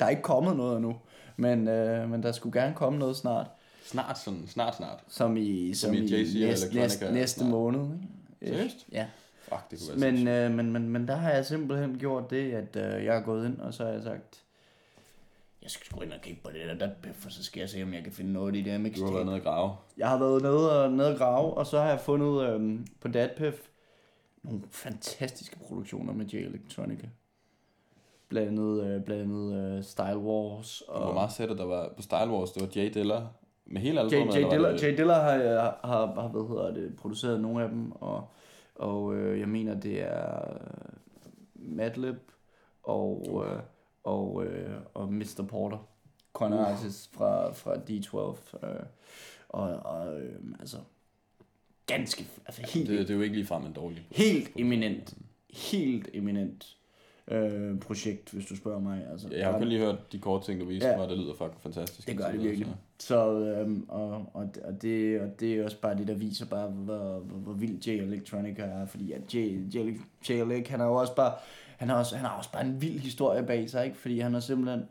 der 0.00 0.06
er 0.06 0.10
ikke 0.10 0.22
kommet 0.22 0.56
noget 0.56 0.76
endnu. 0.76 0.96
Men, 1.36 1.68
øh, 1.68 2.10
men 2.10 2.22
der 2.22 2.32
skulle 2.32 2.60
gerne 2.60 2.74
komme 2.74 2.98
noget 2.98 3.16
snart. 3.16 3.46
Snart 3.84 4.18
sådan, 4.18 4.44
snart, 4.46 4.76
snart. 4.76 4.98
Som 5.08 5.36
i, 5.36 5.74
som 5.74 5.94
Som 5.94 5.94
i 5.94 6.06
i 6.06 6.42
og 6.42 6.48
næste, 6.48 6.74
næste, 6.74 7.12
næste 7.12 7.38
snart. 7.40 7.50
måned. 7.50 7.80
Ikke? 7.80 8.17
Seriøst? 8.42 8.86
Ja. 8.92 9.06
Fuck, 9.48 9.70
det 9.70 9.78
kunne 9.78 10.02
være 10.02 10.12
Men, 10.12 10.28
øh, 10.28 10.50
men, 10.56 10.72
men, 10.72 10.88
men 10.88 11.08
der 11.08 11.16
har 11.16 11.30
jeg 11.30 11.46
simpelthen 11.46 11.98
gjort 11.98 12.30
det, 12.30 12.52
at 12.52 12.76
øh, 12.76 13.04
jeg 13.04 13.16
er 13.16 13.20
gået 13.22 13.46
ind, 13.46 13.60
og 13.60 13.74
så 13.74 13.84
har 13.84 13.90
jeg 13.90 14.02
sagt, 14.02 14.42
jeg 15.62 15.70
skal 15.70 15.86
sgu 15.86 16.00
ind 16.00 16.12
og 16.12 16.20
kigge 16.20 16.40
på 16.44 16.50
det 16.50 16.80
der, 16.80 16.86
der 16.86 17.12
for 17.12 17.30
så 17.30 17.44
skal 17.44 17.60
jeg 17.60 17.68
se, 17.68 17.82
om 17.82 17.94
jeg 17.94 18.02
kan 18.02 18.12
finde 18.12 18.32
noget 18.32 18.56
i 18.56 18.62
det 18.62 18.72
her 18.72 18.72
Du 18.72 18.82
har 18.82 18.82
mixtape. 18.82 19.14
været 19.14 19.26
nede 19.26 19.36
og 19.36 19.42
grave. 19.42 19.76
Jeg 19.96 20.08
har 20.08 20.18
været 20.18 20.42
nede 20.42 20.84
og, 20.84 20.92
nede 20.92 21.12
og 21.12 21.18
grave, 21.18 21.54
og 21.54 21.66
så 21.66 21.78
har 21.80 21.88
jeg 21.88 22.00
fundet 22.00 22.48
øhm, 22.48 22.86
på 23.00 23.08
DatPiff 23.08 23.56
nogle 24.42 24.60
fantastiske 24.70 25.58
produktioner 25.58 26.12
med 26.12 26.26
J 26.26 26.34
Electronica. 26.36 27.08
blandet, 28.28 28.84
øh, 28.86 29.04
blandet 29.04 29.54
øh, 29.76 29.84
Style 29.84 30.18
Wars. 30.18 30.80
Og... 30.80 31.02
Hvor 31.04 31.12
meget 31.14 31.32
sætter 31.32 31.54
der 31.56 31.64
var 31.64 31.92
på 31.96 32.02
Style 32.02 32.30
Wars? 32.30 32.50
Det 32.52 32.62
var 32.62 32.68
Jay 32.76 32.94
Diller 32.94 33.26
med 33.68 33.80
hele 33.80 34.00
Jay, 34.00 34.04
albumet? 34.04 34.34
Jay, 34.34 34.42
var 34.42 34.50
Diller, 34.50 34.70
Jay 34.82 34.96
Diller 34.96 35.14
har, 35.14 35.38
har, 35.38 35.80
har, 35.84 36.20
har 36.20 36.28
hvad 36.28 36.48
hedder 36.48 36.74
det, 36.74 36.96
produceret 36.96 37.40
nogle 37.40 37.62
af 37.62 37.68
dem, 37.68 37.92
og, 37.92 38.28
og 38.74 39.16
øh, 39.16 39.40
jeg 39.40 39.48
mener, 39.48 39.80
det 39.80 40.02
er 40.02 40.52
øh, 40.52 40.60
Madlib 41.54 42.16
og, 42.82 43.44
øh, 43.46 43.60
og, 44.04 44.44
øh, 44.46 44.76
og 44.94 45.12
Mr. 45.12 45.44
Porter, 45.48 45.78
Uh. 46.40 46.70
artist 46.70 47.14
fra, 47.14 47.52
fra 47.52 47.74
D12. 47.74 48.66
Øh, 48.66 48.82
og 49.48 49.62
og 49.68 50.20
øh, 50.20 50.34
altså, 50.60 50.76
ganske, 51.86 52.26
altså 52.46 52.62
helt, 52.74 52.88
Det, 52.88 52.98
det 52.98 53.10
er 53.10 53.14
jo 53.14 53.20
ikke 53.20 53.34
ligefrem 53.34 53.66
en 53.66 53.72
dårlig 53.72 54.06
helt 54.10 54.50
eminent, 54.56 55.14
helt 55.50 56.08
eminent 56.14 56.77
øh, 57.30 57.78
projekt, 57.80 58.30
hvis 58.30 58.46
du 58.46 58.56
spørger 58.56 58.80
mig. 58.80 59.06
Altså, 59.12 59.28
Jeg 59.32 59.46
har 59.46 59.58
kun 59.58 59.68
lige 59.68 59.80
hørt 59.80 60.12
de 60.12 60.18
korte 60.18 60.46
ting, 60.46 60.60
du 60.60 60.64
viste 60.66 60.88
Ja. 60.88 60.96
mig, 60.96 61.04
og 61.04 61.10
det 61.10 61.18
lyder 61.18 61.34
fucking 61.34 61.60
fantastisk. 61.62 62.08
Det 62.08 62.16
gør 62.18 62.30
det 62.30 62.42
virkelig. 62.42 62.66
så- 62.66 63.06
Så, 63.06 63.30
øhm, 63.40 63.84
og, 63.88 64.10
og, 64.34 64.50
og, 64.64 64.82
det, 64.82 65.20
og 65.20 65.40
det 65.40 65.54
er 65.54 65.64
også 65.64 65.80
bare 65.80 65.96
det, 65.96 66.08
der 66.08 66.14
viser 66.14 66.46
bare, 66.46 66.68
hvor, 66.68 67.18
hvor, 67.18 67.36
hvor 67.38 67.52
vild 67.52 67.84
Jay 67.86 68.02
Electronica 68.02 68.62
er, 68.62 68.86
fordi 68.86 69.12
at 69.12 69.34
Jay, 69.34 69.74
Jay, 69.74 70.00
Jay 70.30 70.42
Elec, 70.44 70.68
han 70.68 70.80
har 70.80 70.86
jo 70.86 70.94
også 70.94 71.14
bare, 71.14 71.32
han 71.76 71.88
har 71.88 71.98
også, 71.98 72.16
han 72.16 72.24
har 72.26 72.38
også 72.38 72.52
bare 72.52 72.64
en 72.64 72.82
vild 72.82 72.98
historie 72.98 73.42
bag 73.46 73.70
sig, 73.70 73.84
ikke? 73.84 73.96
fordi 73.98 74.18
han 74.18 74.32
har 74.32 74.40
simpelthen, 74.40 74.82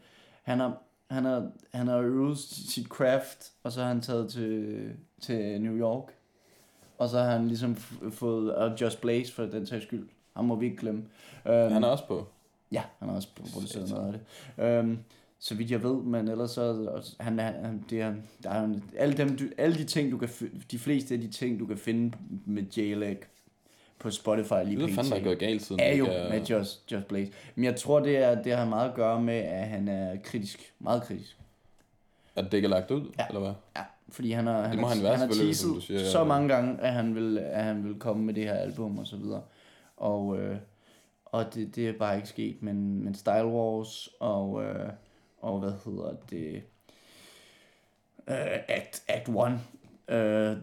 han 0.44 0.60
har, 0.60 0.82
han 1.12 1.26
har, 1.26 1.52
han 1.74 1.88
har 1.88 2.00
øvet 2.00 2.38
sit 2.38 2.88
craft, 2.88 3.52
og 3.64 3.72
så 3.72 3.82
har 3.82 3.88
han 3.88 4.02
taget 4.02 4.30
til, 4.30 4.78
til 5.22 5.62
New 5.62 5.78
York, 5.78 6.04
og 6.98 7.10
så 7.10 7.20
har 7.20 7.32
han 7.32 7.48
ligesom 7.48 7.76
fået, 8.12 8.56
og 8.56 8.82
Just 8.82 9.02
Blaze 9.02 9.34
for 9.34 9.44
den 9.44 9.66
sags 9.66 9.84
skyld, 9.86 10.08
ham 10.38 10.46
må 10.46 10.56
vi 10.56 10.66
ikke 10.66 10.78
glemme. 10.78 11.04
Øhm, 11.48 11.72
Han 11.74 11.84
er 11.84 11.88
også 11.88 12.08
på. 12.08 12.28
Ja, 12.72 12.82
han 13.00 13.08
har 13.10 13.16
også 13.16 13.28
produceret 13.54 13.90
Satan. 13.90 13.90
noget 14.04 14.14
af 14.14 14.20
det. 14.58 14.64
Øhm, 14.64 14.98
så 15.40 15.56
vidt 15.56 15.72
jeg 15.72 15.84
ved, 15.84 15.96
men 16.04 16.28
ellers 16.28 16.52
så 16.52 16.86
også- 16.96 17.16
han 17.20 17.40
er, 17.40 17.52
han, 17.68 17.84
det 17.90 18.02
er, 18.02 18.14
der 18.44 18.50
er 18.50 18.70
alle, 18.98 19.18
dem, 19.18 19.38
du, 19.38 19.44
alle 19.58 19.76
de 19.78 19.84
ting, 19.84 20.12
du 20.12 20.18
kan 20.18 20.30
de 20.72 20.80
fleste 20.80 21.14
af 21.14 21.22
de 21.22 21.28
ting, 21.32 21.60
du 21.60 21.66
kan 21.66 21.78
finde 21.78 22.18
med 22.46 22.64
J-Leg 22.78 23.18
på 24.00 24.12
Spotify 24.12 24.54
lige 24.66 24.78
Det 24.82 24.90
er 24.92 24.96
fandme, 24.96 25.10
der 25.16 25.20
er 25.20 25.24
gået 25.24 25.40
galt 25.40 25.62
siden. 25.66 25.82
er 25.82 25.92
det 25.92 26.00
jo 26.00 26.06
ikke 26.06 26.26
med 26.30 26.46
Just, 26.46 26.92
Just 26.92 27.08
Blaze. 27.08 27.32
Men 27.56 27.66
jeg 27.66 27.76
tror, 27.76 28.00
det, 28.00 28.18
er, 28.18 28.42
det 28.44 28.56
har 28.56 28.66
meget 28.66 28.90
at 28.90 28.96
gøre 28.96 29.22
med, 29.22 29.34
at 29.34 29.68
han 29.68 29.88
er 29.88 30.16
kritisk. 30.24 30.74
Meget 30.80 31.04
kritisk. 31.04 31.38
At 32.36 32.46
det 32.46 32.54
ikke 32.54 32.66
er 32.66 32.70
lagt 32.70 32.92
ud, 32.92 33.02
Ja. 33.20 33.26
eller 33.28 33.40
hvad? 33.40 33.52
Ja, 33.78 33.82
fordi 34.10 34.32
han 34.32 34.48
har, 34.48 34.62
han 34.68 34.80
må 34.82 34.88
har, 34.88 34.94
han 34.96 35.04
være, 35.04 35.16
han 35.18 35.28
har 35.28 35.36
teaset 35.36 36.08
så 36.12 36.24
mange 36.24 36.48
gange, 36.56 36.82
at 36.82 36.94
han 36.94 37.16
vil, 37.16 37.38
at 37.38 37.64
han 37.64 37.84
vil 37.84 37.96
komme 38.00 38.24
med 38.24 38.34
det 38.34 38.44
her 38.44 38.54
album 38.54 39.00
og 39.00 39.08
så 39.08 39.16
videre. 39.16 39.42
Og, 39.98 40.38
øh, 40.40 40.58
og 41.26 41.54
det, 41.54 41.76
det 41.76 41.88
er 41.90 41.94
bare 41.94 42.16
ikke 42.16 42.28
sket, 42.30 42.62
men, 42.64 43.04
men 43.04 43.16
Style 43.16 43.46
Wars 43.48 44.10
og, 44.20 44.64
øh, 44.64 44.90
og 45.42 45.60
hvad 45.60 45.72
hedder 45.86 46.16
det, 46.30 46.56
øh, 48.28 48.60
Act, 48.68 49.04
Act 49.08 49.30
1, 49.30 50.16
øh, 50.16 50.58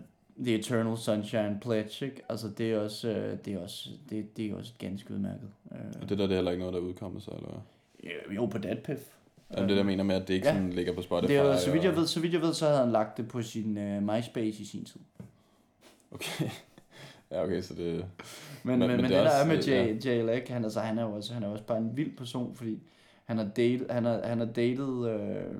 The 0.45 0.55
Eternal 0.55 0.97
Sunshine 0.99 1.59
Pledge, 1.63 2.07
ikke? 2.07 2.23
Altså 2.29 2.49
det 2.59 2.73
er 2.73 2.79
også, 2.79 3.09
øh, 3.09 3.39
det 3.45 3.55
er 3.55 3.59
også, 3.59 3.89
det, 4.11 4.37
det 4.37 4.51
er 4.51 4.57
også 4.57 4.73
ganske 4.79 5.15
udmærket. 5.15 5.49
Øh, 5.73 5.79
Og 6.03 6.09
det 6.09 6.19
der, 6.19 6.25
det 6.27 6.33
er 6.33 6.35
heller 6.37 6.51
ikke 6.51 6.61
noget, 6.65 6.75
der 6.75 6.81
er 6.81 6.85
udkommet 6.85 7.23
så, 7.23 7.31
eller 7.31 7.49
hvad? 7.49 8.35
jo, 8.35 8.47
på 8.47 8.59
Datpiff. 8.59 9.01
Jamen, 9.57 9.69
det 9.69 9.77
der 9.77 9.83
mener 9.83 10.05
med, 10.05 10.15
at 10.17 10.29
det 10.29 10.35
ikke 10.35 10.47
Ja. 10.49 10.55
sådan 10.55 10.71
ligger 10.73 10.95
på 10.95 11.03
Spotify. 11.03 11.31
Det 11.33 11.37
er, 11.41 11.57
så 11.57 11.73
vidt 11.73 11.85
jeg 11.85 11.91
og- 11.93 11.97
ved, 11.99 12.07
så 12.07 12.21
vidt 12.21 12.33
jeg 12.33 12.41
ved, 12.43 12.55
så 12.55 12.67
havde 12.67 12.79
han 12.79 12.93
lagt 12.93 13.17
det 13.17 13.29
på 13.29 13.43
sin 13.43 13.79
uh, 13.79 14.03
MySpace 14.03 14.63
i 14.63 14.65
sin 14.65 14.85
tid. 14.85 15.01
Okay. 16.11 16.49
Ja, 17.35 17.45
okay, 17.45 17.61
så 17.63 17.75
det... 17.75 18.05
Men, 18.63 18.79
Men- 18.79 18.79
men, 18.79 18.89
men, 18.89 18.99
det 19.01 19.09
det, 19.11 19.19
er 19.19 19.23
der 19.23 19.31
er 19.31 19.47
med 19.47 19.59
ja. 19.65 19.85
Jay, 20.05 20.27
Leck, 20.27 20.49
han, 20.49 20.65
altså, 20.65 20.81
han, 20.81 20.99
er 20.99 21.03
jo 21.03 21.13
også, 21.13 21.35
han 21.35 21.43
er 21.43 21.49
også 21.49 21.65
bare 21.65 21.79
en 21.79 21.97
vild 21.97 22.17
person, 22.17 22.55
fordi 22.55 22.79
han 23.25 23.39
har 23.39 23.45
datet, 23.57 23.87
han 23.91 24.05
har, 24.05 24.21
han 24.25 24.39
har 24.39 24.47
datet 24.47 25.09
øh, 25.11 25.55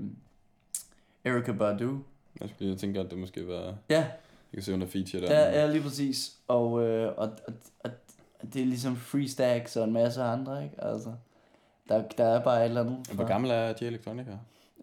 Erika 1.25 1.53
Badu. 1.53 1.99
Jeg 2.41 2.49
skulle 2.49 2.69
lige 2.69 2.79
tænke, 2.79 3.01
at 3.01 3.11
det 3.11 3.19
måske 3.19 3.49
var... 3.49 3.55
Jeg 3.65 3.75
Ja, 3.91 4.07
kan 4.55 4.63
se, 4.63 4.73
hun 4.73 4.83
er 4.83 4.87
feature 4.87 5.23
der. 5.23 5.33
ja, 5.41 5.61
ja 5.61 5.67
lige 5.73 5.83
præcis. 5.83 6.37
Og, 6.49 6.83
øh, 6.87 7.09
og, 7.17 7.31
og, 7.47 7.55
og, 7.85 7.91
det 8.55 8.63
er 8.63 8.67
ligesom 8.67 8.97
Free 8.97 9.29
Stacks 9.29 9.77
og 9.77 9.85
en 9.85 9.93
masse 9.93 10.23
andre, 10.23 10.65
ikke? 10.65 10.85
Altså, 10.85 11.13
der, 11.89 12.03
der 12.19 12.25
er 12.25 12.45
bare 12.45 12.61
et 12.61 12.69
eller 12.69 12.81
andet. 12.81 13.07
Hvor 13.13 13.27
gammel 13.27 13.51
er 13.51 13.67
Jay 13.81 13.87
Electronica? 13.87 14.31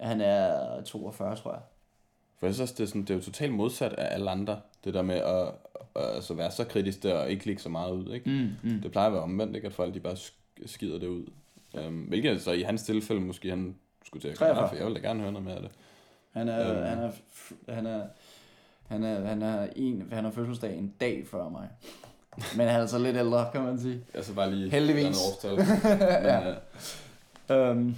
Han 0.02 0.22
er 0.22 0.82
42, 0.84 1.36
tror 1.36 1.52
jeg. 1.54 1.62
For 2.42 2.48
jeg 2.48 2.56
synes, 2.56 2.72
det 2.72 2.84
er, 2.84 2.88
sådan, 2.88 3.02
det 3.02 3.10
er 3.10 3.16
jo 3.16 3.22
totalt 3.22 3.54
modsat 3.54 3.94
af 3.94 4.14
alle 4.16 4.32
andre. 4.32 4.60
Det 4.84 4.94
der 4.94 5.02
med 5.02 5.16
at, 5.16 5.48
at 5.96 6.16
altså 6.16 6.34
være 6.34 6.52
så 6.52 6.64
kritisk 6.64 7.04
der 7.04 7.14
og 7.14 7.30
ikke 7.32 7.46
lægge 7.46 7.62
så 7.62 7.70
meget 7.70 7.92
ud, 7.92 8.14
ikke? 8.14 8.30
Mm, 8.30 8.70
mm. 8.72 8.82
Det 8.82 8.92
plejer 8.92 9.08
at 9.08 9.14
være 9.14 9.22
omvendt, 9.22 9.56
ikke? 9.56 9.68
At 9.68 9.74
folk 9.74 9.94
de 9.94 10.00
bare 10.00 10.14
sk- 10.14 10.64
skider 10.66 11.00
det 11.00 11.08
ud. 11.08 11.26
Um, 11.88 11.94
hvilket 11.94 12.42
så 12.42 12.52
i 12.52 12.62
hans 12.62 12.84
tilfælde 12.84 13.22
måske 13.22 13.50
han 13.50 13.76
skulle 14.06 14.22
til 14.22 14.28
at 14.28 14.38
gøre, 14.38 14.50
43. 14.50 14.70
for 14.70 14.76
jeg 14.76 14.86
vil 14.86 14.96
da 14.96 15.00
gerne 15.00 15.20
høre 15.22 15.32
noget 15.32 15.46
mere 15.46 15.56
af 15.56 15.62
det. 15.62 15.72
Han 16.32 16.48
er, 16.50 16.72
Øhm. 16.72 16.84
han 16.86 16.98
er, 17.00 17.12
han 17.74 17.86
er, 17.86 18.04
han 18.88 19.04
er, 19.04 19.28
han 19.28 19.42
er 19.42 19.68
en, 19.76 20.08
han 20.12 20.24
har 20.24 20.32
fødselsdag 20.32 20.78
en 20.78 20.94
dag 21.02 21.28
før 21.28 21.50
mig. 21.50 21.68
Men 22.58 22.68
han 22.68 22.82
er 22.82 22.86
så 22.86 23.00
lidt 23.00 23.18
ældre, 23.18 23.50
kan 23.52 23.62
man 23.62 23.80
sige. 23.80 24.02
Altså 24.14 24.34
bare 24.34 24.52
lige 24.56 24.72
Heldigvis. 24.72 25.04
et 25.06 25.16
årstal. 25.32 25.58
Ja. 26.30 26.40
Men, 26.44 26.54
uh, 27.70 27.78
Um, 27.78 27.96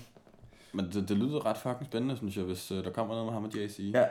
men 0.73 0.85
det, 0.93 1.09
det 1.09 1.17
lyder 1.17 1.45
ret 1.45 1.57
fucking 1.57 1.85
spændende, 1.85 2.17
synes 2.17 2.37
jeg, 2.37 2.43
hvis 2.45 2.71
uh, 2.71 2.83
der 2.83 2.89
kommer 2.89 3.13
noget 3.13 3.25
med 3.25 3.33
ham 3.33 3.43
og 3.43 3.51
JC. 3.55 3.79
ja. 3.93 4.03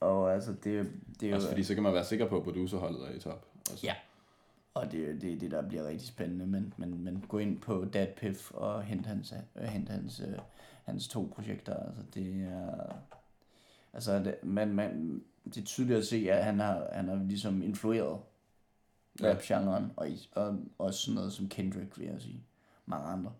Og 0.00 0.34
altså, 0.34 0.52
det, 0.64 0.78
er- 0.78 0.84
det 1.20 1.26
er 1.26 1.30
jo... 1.30 1.36
Også 1.36 1.48
fordi 1.48 1.62
så 1.64 1.74
kan 1.74 1.82
man 1.82 1.92
være 1.94 2.04
sikker 2.04 2.28
på, 2.28 2.36
at 2.36 2.42
producerholdet 2.44 3.08
er 3.08 3.12
i 3.16 3.18
top. 3.20 3.46
Altså. 3.70 3.86
Ja. 3.86 3.94
Og 4.74 4.92
det 4.92 5.10
er 5.10 5.18
det, 5.18 5.40
det, 5.40 5.50
der 5.50 5.68
bliver 5.68 5.86
rigtig 5.88 6.08
spændende. 6.08 6.46
Men, 6.46 6.74
men, 6.76 7.04
men 7.04 7.24
gå 7.28 7.38
ind 7.38 7.60
på 7.60 7.84
Datpiff 7.92 8.50
og 8.50 8.82
hent 8.82 9.06
hans, 9.06 9.34
øh, 9.56 9.62
hent 9.62 9.88
hans, 9.88 10.20
øh, 10.20 10.38
hans 10.84 11.08
to 11.08 11.32
projekter. 11.34 11.74
Altså, 11.86 12.02
det 12.14 12.42
er... 12.52 12.92
Altså, 13.92 14.18
det, 14.18 14.34
man, 14.42 14.74
man, 14.74 15.22
det 15.44 15.56
er 15.56 15.64
tydeligt 15.64 15.98
at 15.98 16.06
se, 16.06 16.26
at 16.30 16.44
han 16.44 16.60
har, 16.60 16.88
han 16.92 17.08
har 17.08 17.16
ligesom 17.16 17.62
influeret 17.62 18.18
Ja. 19.22 19.30
rap-genren, 19.32 19.92
og, 19.96 20.08
og 20.34 20.58
også 20.78 21.00
sådan 21.00 21.14
noget 21.14 21.32
som 21.32 21.48
Kendrick, 21.48 21.98
vil 21.98 22.06
jeg 22.06 22.20
sige. 22.20 22.42
Mange 22.86 23.06
andre. 23.08 23.32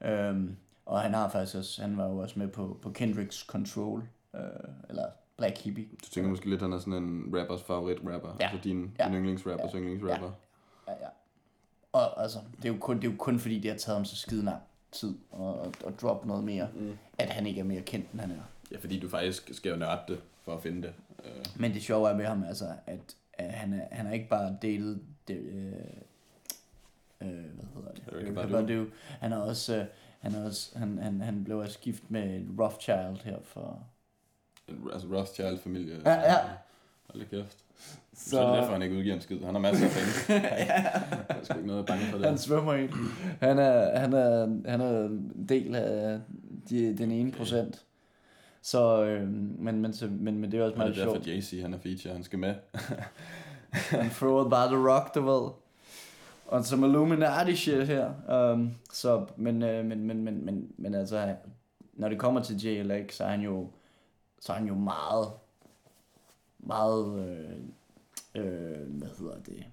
Øhm, 0.00 0.56
og 0.86 1.00
han 1.00 1.14
har 1.14 1.28
faktisk 1.28 1.56
også, 1.56 1.82
han 1.82 1.96
var 1.96 2.06
jo 2.08 2.16
også 2.18 2.38
med 2.38 2.48
på, 2.48 2.78
på 2.82 2.90
Kendricks 2.90 3.36
Control, 3.36 4.08
øh, 4.34 4.40
eller 4.88 5.06
Black 5.40 5.58
Hippie. 5.58 5.84
Du 6.04 6.08
tænker 6.10 6.30
måske 6.30 6.50
lidt, 6.50 6.58
at 6.58 6.62
han 6.62 6.72
er 6.72 6.78
sådan 6.78 6.94
en 7.02 7.34
rappers 7.38 7.62
favorit 7.62 7.98
rapper. 8.06 8.36
Ja. 8.40 8.44
Altså 8.44 8.58
din, 8.64 8.92
Ja. 8.98 9.04
din 9.06 9.14
yndlingsrappers 9.14 9.72
yndlingsrapper. 9.72 10.30
Ja, 10.88 10.92
ja. 10.92 11.08
Og 11.92 12.22
altså, 12.22 12.38
det 12.56 12.64
er, 12.64 12.68
jo 12.72 12.78
kun, 12.80 12.96
det 12.96 13.04
er 13.06 13.10
jo 13.12 13.16
kun 13.18 13.38
fordi, 13.38 13.58
det 13.60 13.70
har 13.70 13.78
taget 13.78 13.96
ham 13.96 14.04
så 14.04 14.16
skide 14.16 14.44
lang 14.44 14.62
tid 14.92 15.14
at, 15.34 15.40
at, 15.66 15.82
at 15.86 16.00
droppe 16.02 16.28
noget 16.28 16.44
mere, 16.44 16.68
Mm. 16.74 16.96
at 17.18 17.28
han 17.30 17.46
ikke 17.46 17.60
er 17.60 17.64
mere 17.64 17.80
kendt, 17.82 18.10
end 18.12 18.20
han 18.20 18.30
er. 18.30 18.42
Ja, 18.72 18.78
fordi 18.78 19.00
du 19.00 19.08
faktisk 19.08 19.54
skal 19.54 19.70
jo 19.70 19.76
nørde 19.76 20.00
det 20.08 20.20
for 20.44 20.54
at 20.54 20.62
finde 20.62 20.82
det. 20.82 20.92
Uh, 21.18 21.60
Men 21.60 21.72
det 21.74 21.82
sjove 21.82 22.10
er 22.10 22.16
med 22.16 22.24
ham, 22.24 22.44
altså, 22.44 22.64
at, 22.86 23.16
at 23.32 23.50
han, 23.52 23.72
er, 23.72 23.86
han 23.90 24.06
har 24.06 24.12
ikke 24.12 24.28
bare 24.28 24.56
datet 24.62 25.00
det, 25.28 25.36
øh, 25.36 25.72
øh, 27.20 27.28
hvad 27.28 27.64
hedder 27.74 27.92
det? 27.92 28.02
Erykah 28.12 28.34
Badu. 28.34 28.52
Badu. 28.66 28.86
Han 29.20 29.32
er 29.32 29.36
også, 29.36 29.76
øh, 29.76 29.84
han 30.20 30.34
er 30.34 30.44
også, 30.46 30.78
han, 30.78 30.98
han, 30.98 31.20
han 31.20 31.44
blev 31.44 31.58
også 31.58 31.78
gift 31.78 32.10
med 32.10 32.46
Rothschild 32.60 33.24
her 33.24 33.36
for... 33.42 33.86
altså 34.92 35.08
Rothschild-familie. 35.08 35.96
Ja, 36.04 36.12
ja. 36.12 36.36
Hold 37.14 37.24
kæft. 37.30 37.58
Så, 38.14 38.30
så 38.30 38.40
er 38.40 38.46
det 38.46 38.58
derfor, 38.58 38.72
han 38.72 38.82
ikke 38.82 38.96
udgiver 38.96 39.14
en 39.14 39.20
skid. 39.20 39.40
Han 39.44 39.54
har 39.54 39.60
masser 39.60 39.86
af 39.86 39.92
penge. 39.92 40.48
ja, 40.48 40.64
Jeg 40.64 41.24
er 41.28 41.44
sgu 41.44 41.54
ikke 41.54 41.66
noget 41.66 41.86
bange 41.86 42.04
for 42.04 42.18
det. 42.18 42.26
han 42.26 42.38
svømmer 42.38 42.74
i. 42.74 42.88
Han 43.40 43.58
er, 43.58 43.98
han 43.98 44.12
er, 44.12 44.46
han 44.70 44.80
er 44.80 45.04
en 45.04 45.46
del 45.48 45.74
af 45.74 46.20
de, 46.70 46.98
den 46.98 47.10
ene 47.10 47.32
procent. 47.32 47.84
Så, 48.62 49.04
øh, 49.04 49.28
men, 49.58 49.80
men, 49.82 49.92
så, 49.92 50.06
men, 50.06 50.38
men 50.38 50.52
det 50.52 50.60
er 50.60 50.64
også 50.64 50.76
meget 50.76 50.94
det 50.94 51.00
er 51.00 51.04
derfor, 51.04 51.24
sjovt. 51.24 51.38
JC 51.38 51.62
han 51.62 51.74
er 51.74 51.78
feature. 51.78 52.14
Han 52.14 52.24
skal 52.24 52.38
med. 52.38 52.54
Han 53.70 54.10
thrower 54.10 54.48
bare 54.48 54.68
The 54.68 54.88
Rock, 54.88 55.14
du 55.14 55.20
ved. 55.20 55.50
Og 56.46 56.64
som 56.64 56.84
Illuminati 56.84 57.56
shit 57.56 57.86
her. 57.86 58.10
Um, 58.52 58.70
så, 58.92 59.26
men, 59.36 59.62
øh, 59.62 59.84
men, 59.84 60.04
men, 60.06 60.24
men, 60.24 60.44
men, 60.44 60.72
men 60.76 60.94
altså, 60.94 61.34
når 61.92 62.08
det 62.08 62.18
kommer 62.18 62.42
til 62.42 62.66
JLX, 62.66 63.14
så 63.14 63.24
er 63.24 63.28
han 63.28 63.40
jo, 63.40 63.68
så 64.40 64.52
er 64.52 64.56
han 64.56 64.68
jo 64.68 64.74
meget, 64.74 65.32
meget, 66.58 67.28
øh, 67.28 67.58
øh, 68.34 68.98
hvad 68.98 69.08
hedder 69.18 69.42
det, 69.42 69.64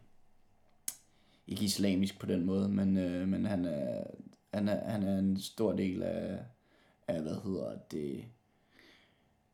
ikke 1.47 1.65
islamisk 1.65 2.19
på 2.19 2.25
den 2.25 2.45
måde, 2.45 2.69
men, 2.69 2.97
øh, 2.97 3.27
men 3.27 3.45
han, 3.45 3.65
er, 3.65 4.03
han, 4.53 4.67
er, 4.67 4.89
han 4.89 5.03
er 5.03 5.19
en 5.19 5.39
stor 5.39 5.73
del 5.73 6.03
af, 6.03 6.39
af 7.07 7.21
hvad 7.21 7.35
hedder 7.43 7.77
det, 7.91 8.25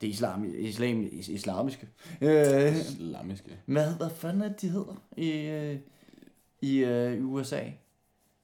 det 0.01 0.07
islam, 0.07 0.45
is, 0.45 1.30
islamiske. 1.30 1.88
Øh, 2.22 2.76
Islamiske. 2.76 3.59
hvad, 3.66 3.97
hvad 3.97 4.09
fanden 4.09 4.41
er 4.41 4.47
det, 4.47 4.61
de 4.61 4.70
hedder 4.70 5.03
i, 5.18 5.32
øh, 5.32 5.80
i 6.61 6.78
øh, 6.78 7.26
USA? 7.26 7.61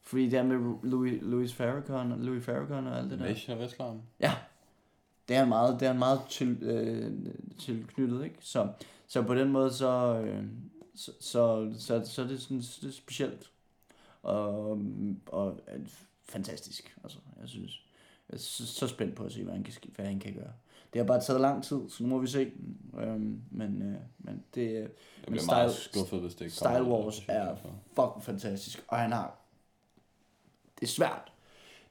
Fordi 0.01 0.29
det 0.29 0.39
er 0.39 0.43
med 0.43 0.75
Louis, 0.83 1.21
Louis 1.21 1.53
Farrakhan, 1.53 2.21
Louis 2.21 2.45
Farrakhan 2.45 2.87
og 2.87 2.97
alt 2.97 3.11
det 3.11 3.19
der. 3.19 3.25
Nation 3.25 3.57
of 3.57 3.65
Islam. 3.65 4.01
Ja, 4.19 4.33
det 5.29 5.35
er 5.35 5.39
han 5.39 5.49
meget, 5.49 5.79
det 5.79 5.85
er 5.85 5.89
han 5.91 5.99
meget 5.99 6.21
til, 6.29 6.63
øh, 6.63 7.11
tilknyttet, 7.59 8.23
ikke? 8.23 8.37
Så, 8.41 8.67
så 9.07 9.21
på 9.21 9.35
den 9.35 9.51
måde, 9.51 9.73
så, 9.73 10.21
øh, 10.25 10.43
så, 10.95 11.11
så, 11.19 11.71
så, 11.79 12.01
så 12.05 12.21
er 12.23 12.27
det 12.27 12.41
sådan 12.41 12.57
det 12.57 12.83
er 12.87 12.91
specielt. 12.91 13.51
Og, 14.23 14.81
og 15.27 15.59
fantastisk, 16.29 16.97
altså, 17.03 17.17
jeg 17.41 17.49
synes. 17.49 17.83
Jeg 18.29 18.35
er 18.35 18.39
så, 18.39 18.65
så 18.67 18.87
spændt 18.87 19.15
på 19.15 19.23
at 19.23 19.31
se, 19.31 19.43
hvad 19.43 19.53
han 19.53 19.63
kan, 19.63 19.73
hvad 19.95 20.05
han 20.05 20.19
kan 20.19 20.33
gøre. 20.33 20.51
Det 20.93 20.99
har 20.99 21.05
bare 21.05 21.21
taget 21.21 21.41
lang 21.41 21.63
tid, 21.63 21.89
så 21.89 22.03
nu 22.03 22.09
må 22.09 22.17
vi 22.17 22.27
se. 22.27 22.51
Øhm, 22.99 23.41
men, 23.51 23.81
øh, 23.81 23.99
men 24.19 24.43
det 24.55 24.61
øh, 24.61 24.73
Jeg 24.73 24.89
bliver 25.25 25.41
Men 25.41 25.45
meget 25.45 25.69
Style- 25.71 25.89
skuffet, 25.91 26.19
hvis 26.21 26.33
det 26.35 26.41
ikke 26.45 26.55
Style. 26.55 26.83
Wars 26.83 27.25
er 27.27 27.55
fucking 27.95 28.23
fantastisk. 28.23 28.85
Og 28.87 28.97
han 28.97 29.11
har... 29.11 29.37
Det 30.79 30.83
er 30.85 30.87
svært. 30.89 31.31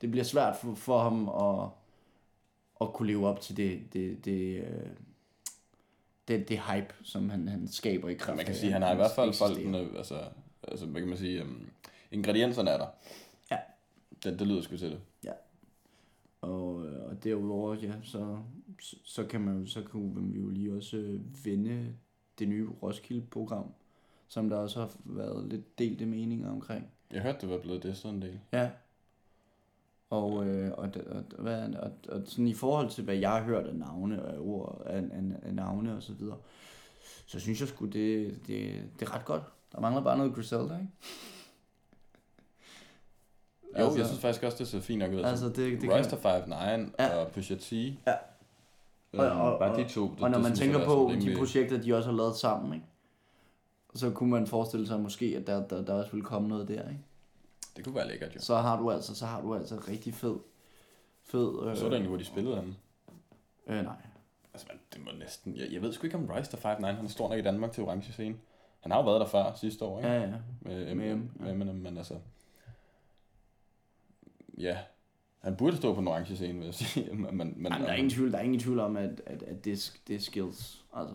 Det 0.01 0.11
bliver 0.11 0.25
svært 0.25 0.57
for, 0.57 0.75
for 0.75 0.99
ham 1.03 1.29
at, 1.29 1.69
at 2.81 2.93
kunne 2.93 3.09
leve 3.09 3.27
op 3.27 3.41
til 3.41 3.57
det, 3.57 3.81
det, 3.93 4.25
det, 4.25 4.65
øh, 4.65 4.91
det, 6.29 6.49
det 6.49 6.59
hype, 6.59 6.95
som 7.03 7.31
han, 7.31 7.49
han 7.49 7.69
skaber 7.69 8.09
i 8.09 8.15
kraft 8.15 8.37
Man 8.37 8.47
kan 8.47 8.55
sige, 8.55 8.67
at 8.67 8.73
han 8.73 8.83
har 8.83 8.93
i 8.93 8.97
hvert 8.97 9.11
fald 9.15 9.35
folkene, 9.35 9.79
altså, 9.79 10.21
altså, 10.63 10.87
hvad 10.87 11.01
kan 11.01 11.09
man 11.09 11.19
sige, 11.19 11.43
um, 11.43 11.69
ingredienserne 12.11 12.71
er 12.71 12.79
der. 12.79 12.87
Ja. 13.51 13.57
Det, 14.25 14.39
det 14.39 14.47
lyder 14.47 14.63
sgu 14.63 14.77
til 14.77 14.91
det. 14.91 15.01
Og, 16.41 16.87
øh, 16.87 17.11
og 17.11 17.25
derudover, 17.25 17.75
ja, 17.75 17.93
så, 18.03 18.39
så, 18.81 18.97
så 19.05 19.25
kan 19.25 19.41
man 19.41 19.67
så 19.67 19.83
kan 19.83 20.33
vi 20.33 20.39
jo 20.39 20.49
lige 20.49 20.73
også 20.73 20.97
øh, 20.97 21.21
vende 21.45 21.95
det 22.39 22.49
nye 22.49 22.69
Roskilde-program, 22.83 23.73
som 24.29 24.49
der 24.49 24.57
også 24.57 24.81
har 24.81 24.91
været 25.05 25.49
lidt 25.49 25.79
delte 25.79 26.07
meninger 26.07 26.51
omkring. 26.51 26.87
Jeg 27.11 27.23
hørte, 27.23 27.39
det 27.41 27.49
var 27.49 27.59
blevet 27.59 27.83
det 27.83 27.97
sådan 27.97 28.17
en 28.17 28.23
del. 28.23 28.41
Ja. 28.53 28.71
Og, 30.11 30.47
øh, 30.47 30.71
og, 30.73 30.89
og, 31.11 31.23
hvad, 31.39 31.75
og, 31.75 31.91
og 32.09 32.23
sådan 32.25 32.47
i 32.49 32.55
forhold 32.55 32.91
til, 32.91 33.05
hvad 33.05 33.17
jeg 33.17 33.31
har 33.31 33.43
hørt 33.43 33.67
af 33.67 33.75
navne 33.75 34.23
og 34.25 34.33
af 34.35 34.39
ord, 34.41 34.83
af, 34.87 34.97
af, 34.97 35.23
af 35.43 35.55
navne 35.55 35.97
og 35.97 36.03
så 36.03 36.13
videre, 36.13 36.37
så 37.27 37.41
synes 37.41 37.61
jeg 37.61 37.69
sgu, 37.69 37.85
det, 37.87 38.39
det, 38.47 38.75
det 39.01 39.09
er 39.09 39.15
ret 39.15 39.25
godt. 39.25 39.43
Der 39.73 39.81
mangler 39.81 40.03
bare 40.03 40.17
noget 40.19 40.35
Griselda, 40.35 40.63
ikke? 40.75 40.89
Jo, 43.79 43.85
altså, 43.85 43.99
jeg 43.99 44.07
synes 44.07 44.21
faktisk 44.21 44.45
også, 44.45 44.59
det 44.59 44.69
ser 44.69 44.81
fint 44.81 44.99
nok 44.99 45.13
ud. 45.13 45.21
Altså, 45.23 45.47
det, 45.47 45.57
det 45.57 45.81
kan, 45.81 45.91
Royster 45.93 46.17
5 46.17 46.53
Ja. 46.53 47.05
ja. 47.05 47.17
og 47.17 47.31
Pusha 47.33 47.55
T. 47.55 47.73
Ja. 47.73 47.87
Øhm, 49.13 49.21
Og- 49.21 49.53
og- 49.53 49.59
bare 49.59 49.77
de 49.77 49.89
to. 49.89 50.03
Det, 50.03 50.11
og 50.21 50.31
når 50.31 50.39
det 50.39 50.43
man 50.43 50.57
synes 50.57 50.59
tænker 50.59 50.87
på 50.87 51.13
de 51.21 51.35
projekter, 51.39 51.81
de 51.83 51.95
også 51.97 52.11
har 52.11 52.17
lavet 52.17 52.37
sammen, 52.37 52.75
ikke? 52.75 52.87
Så 53.95 54.11
kunne 54.11 54.31
man 54.31 54.47
forestille 54.47 54.87
sig 54.87 55.01
måske, 55.01 55.35
at 55.41 55.47
der, 55.47 55.67
der, 55.67 55.85
der 55.85 55.95
også 55.95 56.11
ville 56.11 56.25
komme 56.25 56.49
noget 56.49 56.69
der, 56.69 56.89
ikke? 56.89 57.01
Det 57.79 57.85
kunne 57.85 57.95
være 57.95 58.09
lækkert, 58.09 58.35
jo. 58.35 58.41
Så 58.41 58.57
har 58.57 58.81
du 58.81 58.91
altså, 58.91 59.15
så 59.15 59.27
har 59.27 59.41
du 59.41 59.55
altså 59.55 59.77
rigtig 59.89 60.15
fed, 60.15 60.37
fed, 61.23 61.67
øh, 61.67 61.77
Så 61.77 61.85
er 61.85 61.89
der 61.89 61.97
egentlig, 61.97 62.09
hvor 62.09 62.19
de 62.19 62.25
spillede 62.25 62.57
henne. 62.57 62.75
øh, 63.67 63.85
nej. 63.85 63.97
Altså, 64.55 64.67
man, 64.71 64.81
det 64.95 65.05
må 65.05 65.11
næsten... 65.19 65.57
Jeg, 65.57 65.73
jeg 65.73 65.83
ved 65.83 65.93
sgu 65.93 66.07
ikke, 66.07 66.17
om 66.17 66.31
Royster 66.31 66.57
5 66.57 66.83
han 66.85 67.05
er 67.05 67.09
stor 67.09 67.29
nok 67.29 67.39
i 67.39 67.43
Danmark 67.43 67.73
til 67.73 67.83
orange 67.83 68.13
scene. 68.13 68.37
Han 68.81 68.93
har 68.93 68.99
jo 68.99 69.05
været 69.05 69.21
der 69.21 69.27
før 69.27 69.55
sidste 69.55 69.85
år, 69.85 69.99
ikke? 69.99 70.11
Ja, 70.11 70.21
ja. 70.21 70.35
Med, 70.61 70.95
Med 70.95 71.17
med, 71.55 71.55
med 71.55 71.75
men 71.75 71.99
altså... 71.99 72.15
Ja, 74.59 74.79
han 75.39 75.57
burde 75.57 75.77
stå 75.77 75.95
på 75.95 76.01
den 76.01 76.09
orange 76.09 76.37
scene, 76.37 76.59
vil 76.59 76.65
jeg 76.65 76.75
sige. 76.75 77.15
Men, 77.15 77.37
men, 77.37 77.55
men, 77.57 77.73
Jamen, 77.73 77.87
der 77.87 77.93
er 77.93 77.95
ingen 77.95 78.11
tvivl, 78.11 78.33
der 78.33 78.39
er 78.39 78.43
ingen 78.43 78.61
tvivl 78.61 78.79
om, 78.79 78.97
at, 78.97 79.23
at, 79.27 79.43
at 79.43 79.65
det, 79.65 80.01
det 80.09 80.17
er 80.17 80.21
skills, 80.21 80.85
altså. 80.95 81.15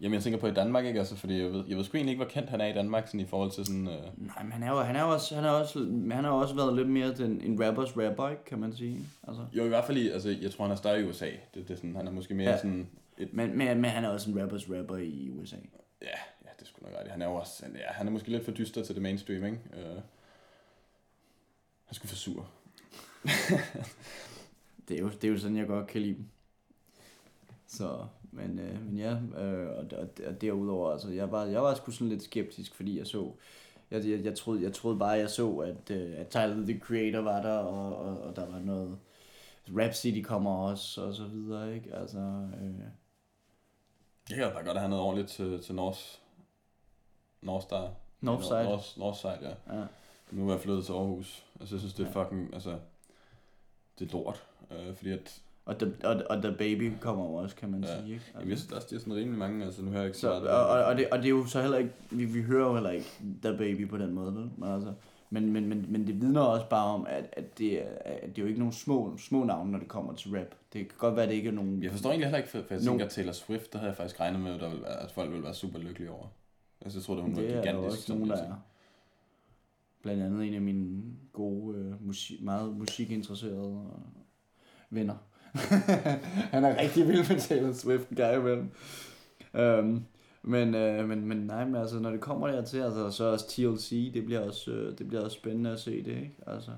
Jamen, 0.00 0.14
jeg 0.14 0.22
tænker 0.22 0.38
på 0.40 0.46
i 0.46 0.54
Danmark, 0.54 0.84
ikke? 0.84 0.98
Altså, 0.98 1.16
fordi 1.16 1.38
jeg 1.42 1.52
ved, 1.52 1.64
jeg 1.68 1.76
ved 1.76 1.84
sgu 1.84 1.96
egentlig 1.96 2.12
ikke, 2.12 2.24
hvor 2.24 2.30
kendt 2.32 2.50
han 2.50 2.60
er 2.60 2.66
i 2.66 2.72
Danmark, 2.72 3.06
sådan 3.06 3.20
i 3.20 3.26
forhold 3.26 3.50
til 3.50 3.64
sådan... 3.66 3.88
Øh, 3.88 4.02
Nej, 4.16 4.42
men 4.42 4.52
han 4.52 4.62
er 4.62 4.70
jo, 4.70 4.80
han 4.80 4.96
er 4.96 5.02
jo 5.02 5.08
også, 5.12 5.34
han 5.34 5.44
er 5.44 5.50
også, 5.50 5.78
han 6.12 6.24
har 6.24 6.30
også 6.30 6.54
været 6.54 6.76
lidt 6.76 6.88
mere 6.88 7.14
den, 7.14 7.40
en 7.40 7.66
rappers 7.66 7.96
rapper, 7.96 8.28
ikke, 8.28 8.44
kan 8.44 8.58
man 8.58 8.76
sige. 8.76 8.98
Altså. 9.28 9.46
jo, 9.52 9.64
i 9.64 9.68
hvert 9.68 9.84
fald 9.84 9.98
i, 9.98 10.08
altså, 10.08 10.36
jeg 10.42 10.50
tror, 10.50 10.64
han 10.64 10.72
er 10.72 10.76
større 10.76 11.00
i 11.00 11.04
USA. 11.04 11.26
Det, 11.26 11.38
det 11.54 11.70
er 11.70 11.76
sådan, 11.76 11.96
han 11.96 12.06
er 12.06 12.10
måske 12.12 12.34
mere 12.34 12.50
Ja. 12.50 12.56
sådan 12.56 12.88
et... 13.18 13.32
Men, 13.34 13.58
men, 13.58 13.80
men 13.80 13.90
han 13.90 14.04
er 14.04 14.08
også 14.08 14.30
en 14.30 14.42
rappers 14.42 14.70
rapper 14.70 14.96
i 14.96 15.30
USA. 15.30 15.56
Ja, 16.02 16.06
ja, 16.44 16.48
det 16.60 16.66
sgu 16.68 16.86
nok 16.86 16.94
ret. 17.00 17.10
Han 17.10 17.22
er 17.22 17.26
jo 17.26 17.34
også... 17.34 17.64
Han, 17.64 17.74
ja, 17.76 17.92
han 17.92 18.06
er 18.06 18.10
måske 18.10 18.30
lidt 18.30 18.44
for 18.44 18.52
dyster 18.52 18.84
til 18.84 18.94
det 18.94 19.02
mainstream, 19.02 19.44
ikke? 19.44 19.58
Øh, 19.72 19.94
han 21.86 21.94
skulle 21.94 22.08
for 22.08 22.16
sur. 22.16 22.46
Det 24.88 24.98
er 24.98 25.02
jo, 25.02 25.08
det 25.08 25.24
er 25.24 25.28
jo 25.32 25.38
sådan, 25.38 25.56
jeg 25.56 25.66
godt 25.66 25.86
kan 25.86 26.00
lide 26.00 26.14
dem. 26.14 26.24
Så, 27.66 28.06
men, 28.30 28.58
øh, 28.58 28.84
men 28.86 28.98
ja, 28.98 29.12
øh, 29.42 29.68
og, 29.68 29.86
og, 29.98 30.08
og 30.26 30.40
derudover, 30.40 30.92
altså, 30.92 31.10
jeg 31.10 31.32
var, 31.32 31.44
jeg 31.44 31.62
var 31.62 31.74
sgu 31.74 31.90
sådan 31.90 32.08
lidt 32.08 32.22
skeptisk, 32.22 32.74
fordi 32.74 32.98
jeg 32.98 33.06
så, 33.06 33.32
jeg, 33.90 34.04
jeg, 34.06 34.24
jeg, 34.24 34.34
troede, 34.34 34.62
jeg 34.62 34.72
troede 34.72 34.98
bare, 34.98 35.10
jeg 35.10 35.30
så, 35.30 35.56
at, 35.56 35.90
øh, 35.90 36.12
at 36.16 36.28
Tyler, 36.28 36.66
the 36.66 36.78
Creator 36.78 37.20
var 37.20 37.42
der, 37.42 37.56
og, 37.58 37.96
og, 37.96 38.22
og 38.22 38.36
der 38.36 38.46
var 38.46 38.58
noget, 38.58 38.98
Rap 39.68 39.94
City 39.94 40.22
kommer 40.22 40.50
også, 40.50 41.02
og 41.02 41.14
så 41.14 41.24
videre, 41.24 41.74
ikke? 41.74 41.94
Altså, 41.94 42.18
øh, 42.18 42.80
Jeg 44.30 44.36
kan 44.36 44.52
bare 44.52 44.64
godt 44.64 44.78
have 44.78 44.90
noget 44.90 45.04
ordentligt 45.04 45.28
til, 45.28 45.62
til 45.62 45.74
North... 45.74 46.00
Northstar. 47.42 47.90
Northside. 48.20 48.64
North, 48.64 48.98
Northside, 48.98 49.38
ja. 49.42 49.78
ja. 49.78 49.84
Nu 50.30 50.48
er 50.48 50.52
jeg 50.52 50.60
flyttet 50.60 50.84
til 50.84 50.92
Aarhus. 50.92 51.44
Altså, 51.60 51.74
jeg 51.74 51.80
synes, 51.80 51.94
det 51.94 52.06
er 52.06 52.12
fucking... 52.12 52.54
Altså, 52.54 52.78
det 53.98 54.08
er 54.08 54.12
lort. 54.12 54.46
Øh, 54.70 54.94
fordi 54.96 55.10
at... 55.10 55.40
Og 55.70 55.78
the, 55.78 55.92
og, 56.04 56.22
og 56.30 56.42
the 56.42 56.52
Baby 56.58 56.92
kommer 57.00 57.24
også, 57.24 57.56
kan 57.56 57.70
man 57.70 57.84
Ja. 57.84 57.86
sige, 58.00 58.02
ikke? 58.04 58.14
Altså, 58.14 58.30
Jamen, 58.38 58.50
jeg 58.50 58.58
synes 58.58 58.72
også, 58.72 58.86
det 58.90 58.96
er 58.96 59.00
sådan 59.00 59.14
rimelig 59.14 59.38
mange. 59.38 59.64
Altså, 59.64 59.82
nu 59.82 59.88
hører 59.90 60.00
jeg 60.00 60.06
ikke 60.08 60.18
Så, 60.18 60.32
og, 60.32 60.40
og, 60.66 60.84
og, 60.84 60.96
det, 60.96 61.08
og 61.12 61.18
det 61.18 61.24
er 61.24 61.30
jo 61.30 61.46
så 61.46 61.60
heller 61.60 61.78
ikke, 61.78 61.90
vi, 62.10 62.24
vi 62.24 62.42
hører 62.42 62.66
jo 62.68 62.74
heller 62.74 62.90
ikke 62.90 63.06
The 63.42 63.56
Baby 63.58 63.88
på 63.88 63.98
den 63.98 64.12
måde, 64.14 64.34
vel? 64.34 64.50
Men, 64.56 64.68
altså, 64.68 64.92
men, 65.30 65.52
men, 65.52 65.66
men, 65.68 65.86
men 65.88 66.06
det 66.06 66.20
vidner 66.20 66.40
også 66.40 66.66
bare 66.68 66.86
om, 66.86 67.06
at, 67.08 67.24
at, 67.32 67.58
det, 67.58 67.82
er, 67.82 67.88
at 68.04 68.28
det 68.28 68.38
er 68.38 68.42
jo 68.42 68.46
ikke 68.48 68.58
nogle 68.58 68.74
små, 68.74 69.16
små 69.18 69.44
navne, 69.44 69.72
når 69.72 69.78
det 69.78 69.88
kommer 69.88 70.12
til 70.14 70.30
rap. 70.38 70.46
Det 70.72 70.88
kan 70.88 70.98
godt 70.98 71.14
være, 71.16 71.22
at 71.24 71.28
det 71.30 71.36
ikke 71.36 71.48
er 71.48 71.52
nogen... 71.52 71.82
Jeg 71.82 71.90
forstår 71.90 72.10
egentlig 72.10 72.26
heller 72.26 72.38
ikke, 72.38 72.50
for, 72.50 72.58
for 72.58 72.74
jeg 72.74 72.78
Nogle- 72.84 72.90
tænker, 72.90 73.04
at 73.04 73.10
Taylor 73.10 73.32
Swift, 73.32 73.72
der 73.72 73.78
havde 73.78 73.88
jeg 73.88 73.96
faktisk 73.96 74.20
regnet 74.20 74.40
med, 74.40 74.54
at, 74.54 74.60
der 74.60 74.68
ville 74.68 74.82
være, 74.82 75.00
at 75.02 75.10
folk 75.10 75.30
ville 75.30 75.44
være 75.44 75.54
super 75.54 75.78
lykkelige 75.78 76.10
over. 76.10 76.26
Altså, 76.80 76.98
jeg 76.98 77.04
tror, 77.04 77.14
det 77.14 77.22
hun 77.22 77.36
var 77.36 77.42
det 77.42 77.50
er 77.56 77.62
gigantisk. 77.62 77.98
også 77.98 78.12
nogen, 78.14 78.30
der 78.30 78.36
er. 78.36 78.54
Blandt 80.02 80.22
andet 80.22 80.46
en 80.46 80.54
af 80.54 80.60
mine 80.60 81.02
gode, 81.32 81.78
øh, 81.78 82.06
musik, 82.06 82.42
meget 82.42 82.76
musikinteresserede 82.76 83.84
øh, 83.96 84.96
venner. 84.96 85.14
Han 86.52 86.64
er 86.64 86.80
rigtig 86.80 87.08
vild 87.08 87.28
med 87.28 87.40
Taylor 87.40 87.72
Swift 87.72 88.08
en 88.08 88.16
gang 88.16 88.36
imellem. 88.36 88.70
Um, 89.54 90.04
men, 90.42 90.74
øh, 90.74 91.08
men, 91.08 91.26
men 91.26 91.36
nej, 91.36 91.64
men 91.64 91.74
altså, 91.76 91.98
når 91.98 92.10
det 92.10 92.20
kommer 92.20 92.46
dertil, 92.46 92.78
altså, 92.80 93.10
så 93.10 93.24
også 93.24 93.48
TLC, 93.48 94.12
det 94.14 94.24
bliver 94.24 94.40
også, 94.40 94.70
øh, 94.70 94.98
det 94.98 95.08
bliver 95.08 95.24
også 95.24 95.34
spændende 95.36 95.70
at 95.70 95.80
se 95.80 96.04
det, 96.04 96.06
ikke? 96.16 96.34
Altså. 96.46 96.70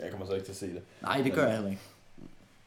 Jeg 0.00 0.10
kommer 0.10 0.26
så 0.26 0.32
ikke 0.32 0.44
til 0.44 0.52
at 0.52 0.56
se 0.56 0.66
det. 0.66 0.82
Nej, 1.02 1.22
det 1.22 1.32
gør 1.32 1.42
jeg 1.44 1.52
heller 1.54 1.70
ikke. 1.70 1.82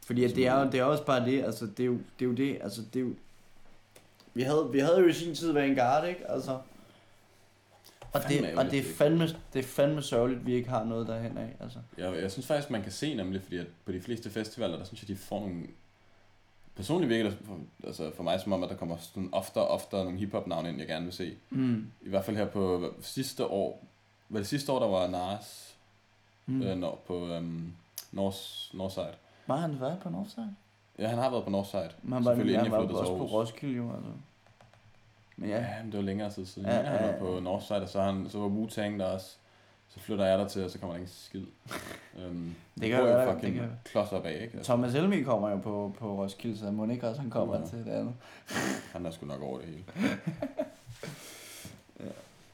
Fordi 0.06 0.24
at 0.24 0.36
det, 0.36 0.48
er, 0.48 0.60
jo- 0.60 0.72
det 0.72 0.80
er 0.80 0.84
også 0.84 1.06
bare 1.06 1.26
det, 1.26 1.44
altså 1.44 1.66
det 1.66 1.80
er 1.84 1.88
jo 1.88 1.94
det, 2.20 2.26
er 2.26 2.30
jo 2.30 2.34
det 2.34 2.58
altså 2.62 2.82
det 2.94 3.00
er 3.00 3.04
jo... 3.04 3.14
Vi 4.34 4.42
havde, 4.42 4.70
vi 4.72 4.80
havde 4.80 5.00
jo 5.00 5.08
i 5.08 5.14
sin 5.14 5.36
tid 5.36 5.52
Vanguard, 5.52 6.08
ikke? 6.08 6.32
Altså... 6.32 6.58
Og 8.16 8.30
det, 8.30 8.58
og 8.58 8.66
det 8.66 8.80
er 8.80 8.84
fandme, 8.84 9.28
det 9.54 9.60
er 9.60 9.64
fandme 9.64 10.02
sørgeligt, 10.02 10.40
at 10.40 10.46
vi 10.46 10.54
ikke 10.54 10.70
har 10.70 10.84
noget 10.84 11.08
derhen 11.08 11.38
af, 11.38 11.56
altså. 11.60 11.80
Jeg, 11.98 12.22
jeg 12.22 12.32
synes 12.32 12.48
faktisk, 12.48 12.70
man 12.70 12.84
kan 12.84 12.92
se 12.92 13.16
nemlig, 13.16 13.42
fordi 13.42 13.58
at 13.58 13.68
på 13.86 13.92
de 13.92 14.02
fleste 14.02 14.30
festivaler, 14.30 14.78
der 14.78 14.84
synes 14.86 15.02
jeg, 15.02 15.08
de 15.08 15.16
får 15.16 15.40
nogle... 15.40 15.64
Personligt 16.76 17.10
virker 17.10 17.30
det 17.30 17.38
for, 17.46 17.60
altså 17.84 18.12
for 18.16 18.24
mig 18.24 18.40
som 18.40 18.54
om, 18.54 18.64
at 18.64 18.70
der 18.70 18.76
kommer 18.76 18.98
sådan 18.98 19.30
oftere 19.32 19.64
og 19.64 19.70
oftere 19.70 20.04
nogle 20.04 20.20
hiphop-navne 20.20 20.70
ind, 20.70 20.78
jeg 20.78 20.88
gerne 20.88 21.06
vil 21.06 21.14
se. 21.14 21.36
Mm. 21.50 21.88
I 22.02 22.10
hvert 22.10 22.26
fald 22.26 22.38
her 22.38 22.46
på 22.46 22.94
sidste 23.02 23.46
år. 23.46 23.86
Var 24.30 24.40
det 24.40 24.48
sidste 24.48 24.72
år, 24.72 24.80
der 24.80 24.88
var 24.88 25.08
Nas 25.08 25.76
Mm. 26.48 26.62
øh, 26.62 26.78
når, 26.78 27.04
på 27.08 27.28
øhm, 27.28 27.74
North, 28.12 28.38
Northside? 28.74 29.14
Var 29.48 29.56
han 29.56 29.80
været 29.80 30.00
på 30.00 30.10
Northside? 30.10 30.56
Ja, 31.00 31.08
han 31.08 31.18
har 31.18 31.30
været 31.30 31.44
på 31.44 31.50
Northside. 31.50 31.90
Men 32.04 32.14
han 32.14 32.26
var, 32.26 32.34
han 32.36 32.72
var 32.72 32.78
også 32.78 33.18
på. 33.18 33.26
Roskilde, 33.26 33.76
jo, 33.76 33.92
altså. 33.96 34.12
Men 35.38 35.50
ja, 35.50 35.58
Ja, 35.58 35.84
men 35.84 35.92
det 35.92 35.98
var 35.98 36.04
længere 36.04 36.32
tid 36.32 36.46
siden. 36.46 36.68
Ja, 36.68 36.76
Ja, 36.76 36.82
han 36.84 37.08
var 37.14 37.20
på 37.20 37.40
Northside, 37.40 37.82
og 37.82 37.90
så, 37.90 38.02
han, 38.02 38.26
så 38.30 38.40
var 38.40 38.48
Wu-Tang 38.50 39.00
der 39.00 39.06
også. 39.06 39.36
Så 39.90 40.00
flytter 40.00 40.26
jeg 40.26 40.40
der 40.40 40.48
til, 40.48 40.64
og 40.64 40.70
så 40.72 40.80
kommer 40.80 40.94
der 40.94 41.00
ikke 41.00 41.10
en 41.12 41.14
skid. 41.16 41.46
Um, 42.28 42.56
Det 42.82 42.92
være, 42.92 43.28
det 43.28 43.34
fucking 43.34 43.56
kan- 43.56 43.70
klods 43.86 44.12
op 44.12 44.26
af, 44.26 44.32
ikke? 44.34 44.58
Altså, 44.58 44.64
Thomas 44.74 44.94
Helmi 44.94 45.22
kommer 45.22 45.50
jo 45.50 45.58
på, 45.58 45.96
på 46.00 46.24
Roskilde, 46.24 46.58
så 46.58 46.72
må 46.72 46.88
ikke 46.90 47.08
også 47.10 47.22
han 47.22 47.30
kommer 47.30 47.60
Ja. 47.60 47.66
til 47.66 47.78
det 47.86 47.92
andet. 47.92 48.14
han 48.94 49.06
er 49.06 49.12
sgu 49.12 49.26
nok 49.26 49.42
over 49.42 49.60
det 49.60 49.68
hele. 49.68 49.84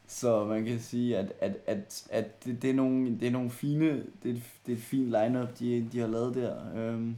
Så 0.07 0.45
man 0.45 0.65
kan 0.65 0.79
sige, 0.79 1.17
at, 1.17 1.33
at, 1.41 1.57
at, 1.67 2.07
at 2.11 2.45
det, 2.45 2.61
det, 2.61 2.69
er 2.69 2.73
nogle, 2.73 3.19
det 3.19 3.27
er 3.27 3.31
nogle 3.31 3.49
fine, 3.49 3.85
det 4.23 4.31
er, 4.31 4.35
et- 4.35 4.43
det 4.65 4.71
er 4.71 4.75
et 4.77 4.83
fint 4.83 5.05
lineup 5.05 5.59
de, 5.59 5.89
de 5.91 5.99
har 5.99 6.07
lavet 6.07 6.35
der. 6.35 6.55
Øhm, 6.75 7.15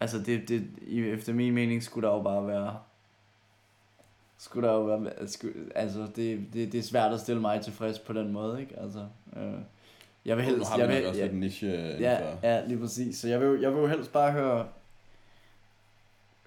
altså 0.00 0.18
det, 0.18 0.48
det, 0.48 0.64
efter 1.12 1.32
min 1.32 1.54
mening 1.54 1.82
skulle 1.82 2.08
der 2.08 2.14
jo 2.14 2.22
bare 2.22 2.46
være, 2.46 2.76
skulle 4.38 4.68
der 4.68 4.74
jo 4.74 4.82
være, 4.82 5.28
skulle, 5.28 5.54
altså 5.74 6.06
det, 6.16 6.46
det, 6.52 6.72
det 6.72 6.78
er 6.78 6.82
svært 6.82 7.12
at 7.12 7.20
stille 7.20 7.40
mig 7.40 7.60
tilfreds 7.60 7.98
på 7.98 8.12
den 8.12 8.32
måde, 8.32 8.60
ikke? 8.60 8.80
Altså, 8.80 9.06
øh, 9.36 9.52
jeg 10.24 10.36
vil 10.36 10.44
helst, 10.44 10.70
har 10.70 10.76
vi 10.76 10.82
jeg 10.82 10.88
vil, 10.88 11.06
også 11.06 11.20
jeg, 11.20 11.28
lidt 11.28 11.40
niche 11.40 11.66
øh, 11.66 12.00
Ja, 12.00 12.18
ja, 12.42 12.66
lige 12.66 12.78
præcis. 12.78 13.18
Så 13.18 13.28
jeg 13.28 13.40
vil, 13.40 13.60
jeg 13.60 13.72
vil 13.72 13.80
jo 13.80 13.86
helst 13.86 14.12
bare 14.12 14.32
høre 14.32 14.66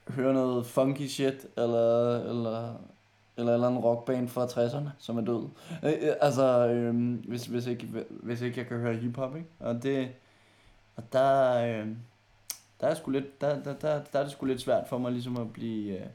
høre 0.09 0.33
noget 0.33 0.65
funky 0.65 1.07
shit, 1.07 1.47
eller, 1.57 2.15
eller, 2.19 2.73
eller 3.37 3.51
en 3.51 3.53
eller 3.53 3.67
anden 3.67 3.79
rockband 3.79 4.27
fra 4.27 4.45
60'erne, 4.45 4.89
som 4.99 5.17
er 5.17 5.21
død. 5.21 5.47
Øh, 5.83 5.93
øh, 6.01 6.13
altså, 6.21 6.67
øhm, 6.67 7.13
hvis, 7.27 7.45
hvis, 7.45 7.67
ikke, 7.67 7.87
hvis 8.09 8.41
ikke 8.41 8.59
jeg 8.59 8.67
kan 8.67 8.77
høre 8.77 8.95
hiphop, 8.95 9.35
ikke? 9.35 9.47
Og 9.59 9.83
det, 9.83 10.09
og 10.95 11.03
der, 11.13 11.57
øh, 11.65 11.87
der 12.81 12.87
er 12.87 12.93
sgu 12.93 13.11
lidt, 13.11 13.41
der, 13.41 13.63
der, 13.63 13.73
der, 13.73 14.01
der 14.13 14.19
er 14.19 14.23
det 14.23 14.31
sgu 14.31 14.45
lidt 14.45 14.61
svært 14.61 14.87
for 14.87 14.97
mig 14.97 15.11
ligesom 15.11 15.37
at 15.37 15.53
blive, 15.53 15.97
øh, 15.99 16.05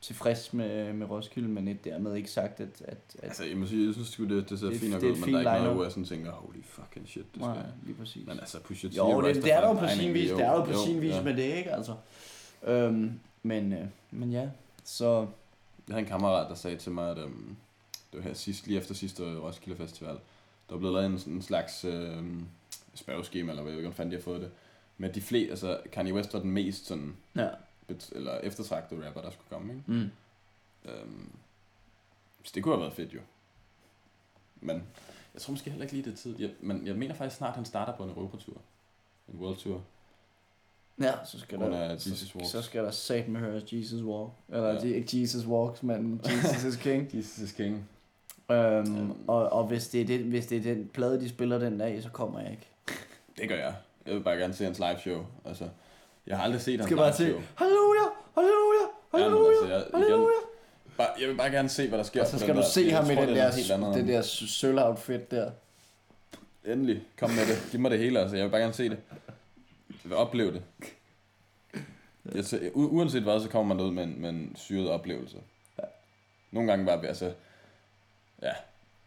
tilfreds 0.00 0.52
med, 0.52 0.92
med 0.92 1.10
Roskilde, 1.10 1.48
men 1.48 1.68
et 1.68 1.84
dermed 1.84 2.14
ikke 2.14 2.30
sagt, 2.30 2.60
at... 2.60 2.68
at, 2.84 2.98
at 3.18 3.24
Altså, 3.24 3.44
jeg 3.44 3.56
må 3.56 3.66
sige, 3.66 3.86
jeg 3.86 3.94
synes 3.94 4.10
det, 4.10 4.50
det 4.50 4.58
ser 4.58 4.66
Det 4.66 4.76
er- 4.76 4.80
fint 4.80 4.92
nok 4.92 5.02
ud, 5.02 5.16
men 5.16 5.34
der 5.34 5.50
er 5.50 5.54
ikke 5.54 5.62
noget, 5.62 5.74
hvor 5.74 5.82
jeg 5.82 5.92
sådan 5.92 6.04
tænker, 6.04 6.32
holy 6.32 6.62
fucking 6.64 7.08
shit, 7.08 7.24
det 7.34 7.42
skal 7.42 7.46
nej, 7.46 7.66
lige 7.84 7.94
præcis. 7.96 8.26
Men 8.26 8.38
altså, 8.40 8.60
Pusha 8.60 8.88
T 8.88 8.96
Jo, 8.96 9.22
det, 9.22 9.34
det 9.34 9.52
er 9.52 9.60
der 9.60 9.68
jo 9.68 9.74
på 9.74 9.86
sin 9.88 10.14
vis, 10.14 10.30
det 10.30 10.40
er 10.40 10.52
der 10.52 10.58
jo 10.58 10.64
på 10.64 10.72
sin 10.86 11.00
vis 11.00 11.14
med 11.24 11.36
det, 11.36 11.42
ikke? 11.56 11.72
Altså, 11.72 11.94
øhm, 12.66 13.20
men, 13.42 13.72
øh, 13.72 13.84
men 14.10 14.32
ja, 14.32 14.48
så 14.84 15.18
Jeg 15.88 15.94
havde 15.94 16.00
en 16.02 16.08
kammerat, 16.08 16.48
der 16.48 16.54
sagde 16.54 16.76
til 16.76 16.92
mig, 16.92 17.10
at 17.10 17.18
øhm, 17.18 17.56
det 18.12 18.18
var 18.18 18.22
her 18.22 18.34
sidst, 18.34 18.66
lige 18.66 18.78
efter 18.78 18.94
sidste 18.94 19.38
Roskilde 19.38 19.76
Festival, 19.78 20.14
der 20.68 20.74
var 20.74 20.78
blevet 20.78 20.94
lavet 20.94 21.26
en, 21.26 21.32
en 21.34 21.42
slags 21.42 21.84
øhm, 21.84 22.46
spørgeskema, 22.94 23.52
eller 23.52 23.62
hvad 23.62 23.72
jeg 23.72 23.78
ikke, 23.78 23.88
hvordan 23.88 23.96
fanden 23.96 24.12
de 24.12 24.16
har 24.16 24.22
fået 24.22 24.40
det. 24.40 24.50
Men 24.98 25.14
de 25.14 25.20
fleste, 25.20 25.50
altså 25.50 25.78
Kanye 25.92 26.14
West 26.14 26.34
var 26.34 26.40
den 26.40 26.50
mest 26.50 26.86
sådan, 26.86 27.16
ja. 27.36 27.48
Eller 28.12 28.38
eftertragtede 28.38 29.06
rapper, 29.06 29.20
der 29.22 29.30
skulle 29.30 29.48
komme, 29.50 29.72
ikke? 29.72 29.84
Mm. 29.86 30.10
Øhm, 30.84 31.30
så 32.44 32.52
det 32.54 32.62
kunne 32.62 32.74
have 32.74 32.82
været 32.82 32.92
fedt 32.92 33.14
jo. 33.14 33.20
Men 34.60 34.82
jeg 35.34 35.42
tror 35.42 35.50
måske 35.52 35.70
heller 35.70 35.84
ikke 35.84 35.94
lige 35.96 36.10
det 36.10 36.18
tid. 36.18 36.40
Jeg, 36.40 36.50
men 36.60 36.86
jeg 36.86 36.94
mener 36.96 37.14
faktisk 37.14 37.36
snart, 37.36 37.48
at 37.50 37.56
han 37.56 37.64
starter 37.64 37.96
på 37.96 38.04
en 38.04 38.10
Europatur. 38.10 38.56
En 39.28 39.38
World 39.38 39.56
Tour. 39.56 39.82
Ja, 41.00 41.12
så 41.24 41.40
skal, 41.40 41.58
grund 41.58 41.72
der, 41.72 41.98
så, 41.98 42.10
Jesus 42.10 42.34
Walks. 42.34 42.50
så 42.50 42.62
skal 42.62 42.84
der 42.84 42.90
sat 42.90 43.28
med 43.28 43.40
høres 43.40 43.72
Jesus 43.72 44.02
Walk. 44.02 44.30
Eller 44.48 44.72
Ja. 44.72 44.94
ikke 44.94 45.20
Jesus 45.20 45.46
Walks, 45.46 45.82
men 45.82 46.20
Jesus 46.24 46.64
is 46.64 46.76
King. 46.76 47.10
Jesus 47.16 47.38
is 47.38 47.52
King. 47.52 47.88
øhm, 48.50 49.28
og, 49.28 49.48
og 49.52 49.66
hvis, 49.66 49.88
det 49.88 50.00
er 50.00 50.06
det, 50.06 50.20
hvis 50.20 50.46
det 50.46 50.58
er 50.58 50.62
den 50.74 50.88
plade, 50.88 51.20
de 51.20 51.28
spiller 51.28 51.58
den 51.58 51.78
dag, 51.78 52.02
så 52.02 52.10
kommer 52.10 52.40
jeg 52.40 52.50
ikke. 52.50 52.68
Det 53.38 53.48
gør 53.48 53.56
jeg. 53.56 53.74
Jeg 54.06 54.14
vil 54.14 54.20
bare 54.22 54.36
gerne 54.36 54.54
se 54.54 54.64
hans 54.64 54.78
live 54.78 54.98
show. 54.98 55.26
Altså, 55.44 55.68
jeg 56.26 56.36
har 56.36 56.44
aldrig 56.44 56.60
set 56.60 56.80
hans 56.80 56.84
Skal 56.88 56.96
bare 56.96 57.12
se, 57.12 57.24
halleluja, 57.56 58.00
halleluja, 58.34 58.84
halleluja, 59.14 59.50
altså, 59.50 59.66
jeg, 59.74 59.80
igen, 59.88 60.00
halleluja. 60.02 60.34
bare, 60.98 61.08
jeg 61.20 61.28
vil 61.28 61.36
bare 61.36 61.50
gerne 61.50 61.68
se, 61.68 61.88
hvad 61.88 61.98
der 61.98 62.04
sker. 62.04 62.20
Og 62.20 62.26
så 62.26 62.38
skal 62.38 62.54
du 62.54 62.60
der. 62.60 62.66
se 62.66 62.90
ham 62.90 63.04
i 63.04 63.08
den 63.08 63.18
er 63.18 63.26
der, 63.76 63.92
det 63.92 64.08
der 64.08 64.22
sølv-outfit 64.22 65.30
der. 65.30 65.50
Endelig, 66.64 67.02
kom 67.18 67.30
med 67.30 67.46
det. 67.46 67.68
Giv 67.70 67.80
mig 67.80 67.90
det 67.90 67.98
hele, 67.98 68.20
altså. 68.20 68.36
Jeg 68.36 68.44
vil 68.44 68.50
bare 68.50 68.60
gerne 68.60 68.72
se 68.74 68.88
det. 68.88 68.98
Jeg 69.88 69.96
vil 70.10 70.14
opleve 70.16 70.52
det. 70.52 70.62
Jeg, 72.34 72.44
u- 72.44 72.72
uanset 72.76 73.22
hvad, 73.22 73.40
så 73.40 73.48
kommer 73.48 73.74
man 73.74 73.84
ud 73.86 73.90
med 73.92 74.02
en, 74.04 74.20
med 74.20 74.30
en 74.30 74.52
syret 74.56 74.90
oplevelse. 74.90 75.36
Nogle 76.50 76.70
gange 76.70 76.86
bare, 76.86 77.06
altså... 77.06 77.32
Ja, 78.42 78.52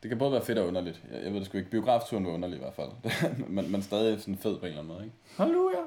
det 0.04 0.10
kan 0.10 0.18
både 0.18 0.32
være 0.32 0.46
fedt 0.46 0.58
og 0.58 0.68
underligt. 0.68 1.02
Jeg, 1.14 1.24
jeg 1.24 1.32
ved 1.34 1.40
det 1.40 1.48
sgu 1.48 1.58
ikke. 1.58 1.70
Biografturen 1.70 2.26
var 2.26 2.32
underlig 2.32 2.56
i 2.58 2.60
hvert 2.62 2.74
fald. 2.74 2.90
men, 3.56 3.72
men 3.72 3.82
stadig 3.84 4.20
sådan 4.22 4.38
fed 4.38 4.58
på 4.58 4.66
en 4.66 4.72
eller 4.72 4.80
anden 4.82 4.94
måde, 4.94 5.04
ikke? 5.04 5.16
Halleluja. 5.38 5.80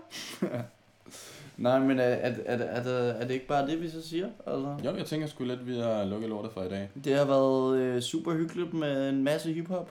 Nej, 1.56 1.78
men 1.78 1.98
er, 1.98 2.02
er, 2.04 2.32
er, 2.46 2.56
er, 2.56 2.82
det, 2.82 3.20
er 3.22 3.26
det 3.26 3.34
ikke 3.34 3.46
bare 3.46 3.66
det, 3.66 3.80
vi 3.82 3.90
så 3.90 4.08
siger? 4.08 4.26
Altså, 4.46 4.76
Jo, 4.84 4.96
jeg 4.96 5.06
tænker 5.06 5.26
sgu 5.26 5.44
lidt, 5.44 5.66
vi 5.66 5.78
har 5.78 6.04
lukket 6.04 6.28
lortet 6.30 6.52
for 6.52 6.62
i 6.62 6.68
dag. 6.68 6.90
det 7.04 7.16
har 7.16 7.24
været 7.24 7.76
øh, 7.76 8.00
super 8.02 8.32
hyggeligt 8.32 8.74
med 8.74 9.08
en 9.08 9.24
masse 9.24 9.52
hiphop. 9.52 9.90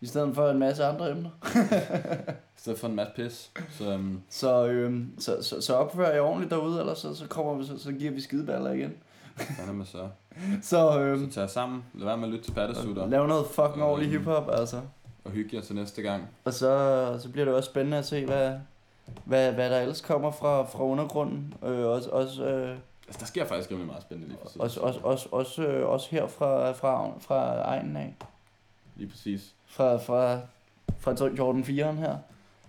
I 0.00 0.06
stedet 0.06 0.34
for 0.34 0.50
en 0.50 0.58
masse 0.58 0.84
andre 0.84 1.10
emner. 1.10 1.30
I 2.56 2.60
stedet 2.60 2.78
for 2.78 2.88
en 2.88 2.94
masse 2.94 3.12
pis. 3.16 3.50
Så 3.78 3.94
um, 3.94 4.22
Så, 4.30 4.66
øhm, 4.66 5.12
så, 5.18 5.42
så, 5.42 5.60
så 5.60 5.74
opfører 5.74 6.12
jeg 6.12 6.20
ordentligt 6.22 6.50
derude, 6.50 6.80
eller 6.80 6.94
så, 6.94 7.14
så, 7.14 7.26
kommer 7.28 7.54
vi, 7.54 7.64
så, 7.66 7.78
så 7.78 7.92
giver 7.92 8.12
vi 8.12 8.20
skideballer 8.20 8.70
igen. 8.72 8.92
hvad 9.64 9.74
med 9.74 9.84
så? 9.86 10.08
Så, 10.62 10.68
Så 10.92 11.00
øhm, 11.00 11.30
tag 11.30 11.40
jer 11.40 11.46
sammen. 11.48 11.84
Lad 11.94 12.04
være 12.06 12.16
med 12.16 12.24
at 12.28 12.32
lytte 12.32 12.44
til 12.44 12.52
pattesutter. 12.52 13.06
lav 13.08 13.26
noget 13.26 13.46
fucking 13.46 13.82
ordentlig 13.82 14.14
Øhm. 14.14 14.18
hiphop, 14.18 14.50
altså. 14.52 14.80
Og 15.24 15.30
hygge 15.30 15.56
jer 15.56 15.62
til 15.62 15.74
næste 15.74 16.02
gang. 16.02 16.28
Og 16.44 16.52
så, 16.54 17.18
så 17.22 17.28
bliver 17.28 17.44
det 17.44 17.54
også 17.54 17.70
spændende 17.70 17.98
at 17.98 18.06
se, 18.06 18.24
hvad, 18.26 18.52
hvad, 19.24 19.52
hvad 19.52 19.70
der 19.70 19.80
ellers 19.80 20.00
kommer 20.00 20.30
fra, 20.30 20.62
fra 20.62 20.84
undergrunden. 20.84 21.54
Øh, 21.64 21.86
også, 21.86 22.10
også, 22.10 22.44
øh, 22.44 22.76
Altså, 23.06 23.20
der 23.20 23.26
sker 23.26 23.44
faktisk 23.44 23.70
rimelig 23.70 23.86
meget 23.86 24.02
spændende 24.02 24.28
lige 24.28 24.38
for 24.42 24.48
tiden. 24.48 24.60
også, 24.60 24.80
også, 24.80 25.00
også, 25.02 25.28
også, 25.32 25.62
øh, 25.62 25.88
også 25.88 26.08
her 26.10 26.26
fra, 26.26 26.72
fra, 26.72 27.10
fra 27.18 27.62
egnen 27.62 27.96
af. 27.96 28.14
Lige 28.96 29.10
præcis. 29.10 29.54
Fra, 29.66 29.96
fra, 29.96 30.38
fra 30.98 31.28
Jordan 31.38 31.62
4'eren 31.62 31.98
her. 31.98 32.16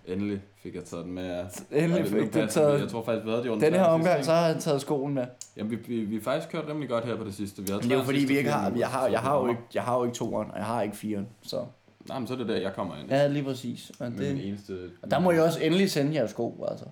Endelig 0.06 0.40
fik 0.62 0.74
jeg 0.74 0.84
taget 0.84 1.04
den 1.04 1.12
med. 1.12 1.26
Ja. 1.26 1.44
Endelig 1.84 2.06
fik 2.06 2.32
passer 2.32 2.60
vi. 2.60 2.70
Jeg 2.70 2.78
taget. 2.78 2.90
tror 2.90 3.04
faktisk, 3.04 3.24
vi 3.26 3.30
havde 3.30 3.44
Den 3.44 3.74
her 3.74 3.84
omgang, 3.84 4.16
sidste, 4.16 4.24
så 4.24 4.32
har 4.32 4.46
jeg 4.46 4.56
taget 4.60 4.80
skoen 4.80 5.14
med. 5.14 5.26
Jamen, 5.56 5.70
vi, 5.70 5.76
vi, 5.76 6.00
vi 6.00 6.14
har 6.14 6.22
faktisk 6.22 6.52
kørt 6.52 6.68
rimelig 6.68 6.88
godt 6.88 7.04
her 7.04 7.16
på 7.16 7.24
det 7.24 7.34
sidste. 7.34 7.62
Vi 7.62 7.68
havde 7.68 7.80
Men 7.80 7.90
det 7.90 7.94
er 7.94 7.98
jo 7.98 8.04
fordi, 8.04 8.24
vi 8.24 8.38
ikke 8.38 8.50
har, 8.50 8.72
jeg 8.76 8.88
har, 8.88 9.08
jeg 9.08 9.20
har 9.20 9.38
jo 9.38 9.48
ikke, 9.48 9.62
jeg 9.74 9.82
har 9.82 9.96
jo 9.98 10.04
ikke 10.04 10.14
toeren, 10.16 10.50
og 10.50 10.56
jeg 10.56 10.66
har 10.66 10.82
ikke 10.82 10.96
firen. 10.96 11.28
Så 11.42 11.64
Nej, 12.08 12.18
men 12.18 12.28
så 12.28 12.34
er 12.34 12.38
det 12.38 12.48
der, 12.48 12.56
jeg 12.56 12.74
kommer 12.74 12.96
ind. 12.96 13.10
ja, 13.10 13.26
lige 13.26 13.44
præcis. 13.44 13.90
Og, 14.00 14.12
Med 14.12 14.18
min 14.18 14.36
det, 14.36 14.48
eneste... 14.48 14.90
og 15.02 15.10
der 15.10 15.18
må 15.18 15.32
jeg 15.32 15.42
også 15.42 15.60
endelig 15.60 15.90
sende 15.90 16.14
jer 16.14 16.26
sko, 16.26 16.66
altså. 16.70 16.84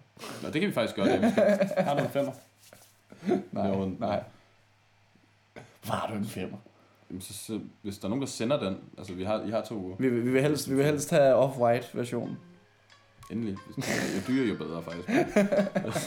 Nå, 0.42 0.48
det 0.50 0.60
kan 0.60 0.68
vi 0.68 0.74
faktisk 0.74 0.96
godt. 0.96 1.08
Ja, 1.08 1.16
vi 1.16 1.30
skal... 1.30 1.44
Har 1.84 1.94
du 1.98 2.04
en 2.04 2.10
femmer? 2.10 2.32
Nej, 3.52 3.66
Jo, 3.68 3.92
nej. 3.98 4.22
Var 5.86 6.06
du 6.12 6.18
en 6.18 6.24
femmer? 6.24 6.56
Jamen, 7.10 7.20
så, 7.20 7.32
så, 7.34 7.60
hvis 7.82 7.98
der 7.98 8.04
er 8.04 8.08
nogen, 8.08 8.22
der 8.22 8.28
sender 8.28 8.60
den, 8.60 8.76
altså 8.98 9.12
vi 9.14 9.24
har, 9.24 9.42
I 9.46 9.50
har 9.50 9.62
to 9.62 9.74
uger. 9.74 9.96
Vi, 9.98 10.08
vi, 10.08 10.30
vil 10.30 10.42
helst, 10.42 10.70
vi 10.70 10.74
vil 10.74 10.84
helst 10.84 11.10
have 11.10 11.34
off-white 11.44 11.86
versionen. 11.96 12.38
Endelig. 13.30 13.56
Jo 13.78 14.20
dyre, 14.28 14.46
jo 14.48 14.54
bedre 14.56 14.82
faktisk. 14.82 15.08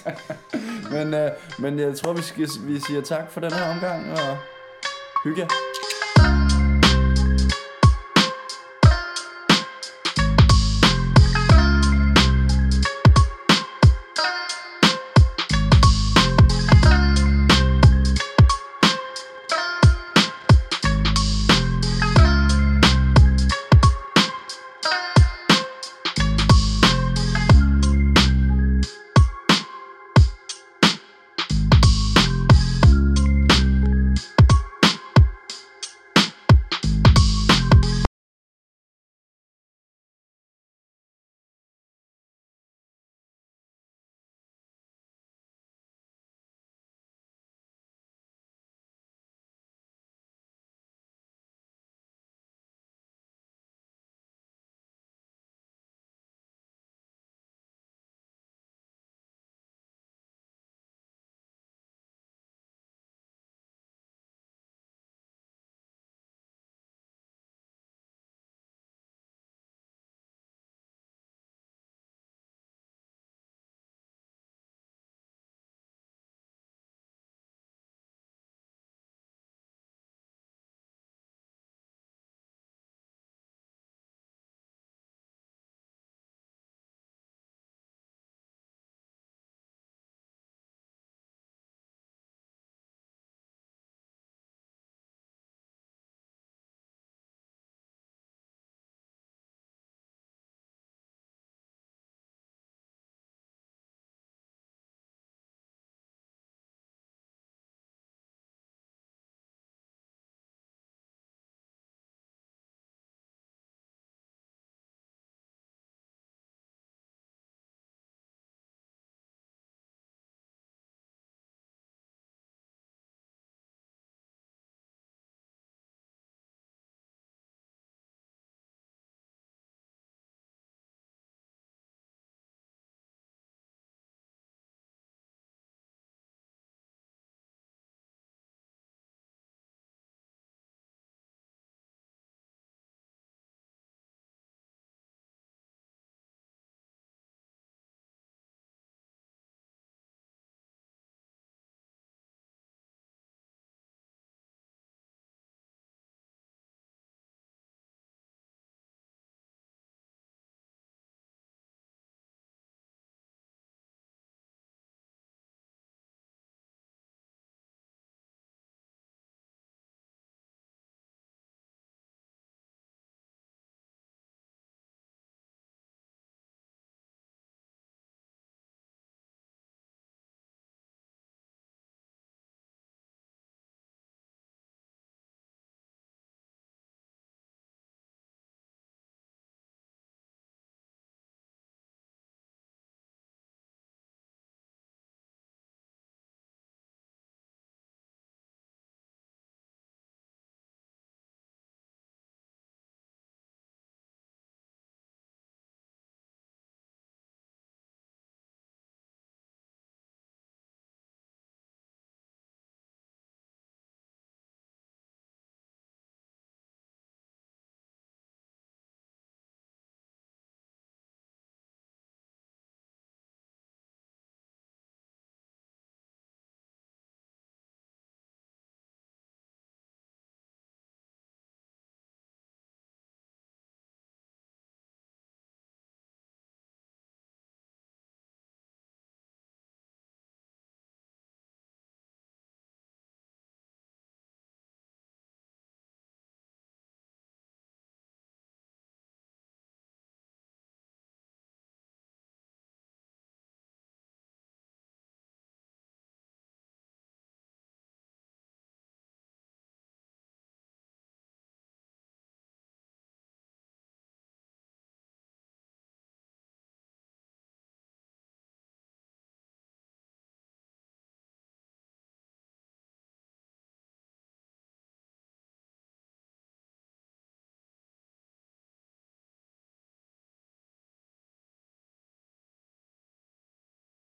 Men, 0.93 1.13
øh, 1.13 1.31
men 1.59 1.79
jeg 1.79 1.97
tror, 1.97 2.13
vi, 2.13 2.21
skal, 2.21 2.47
vi 2.65 2.79
siger 2.79 3.01
tak 3.01 3.31
for 3.31 3.41
den 3.41 3.51
her 3.51 3.73
omgang, 3.73 4.11
og 4.11 4.37
hygge. 5.23 5.47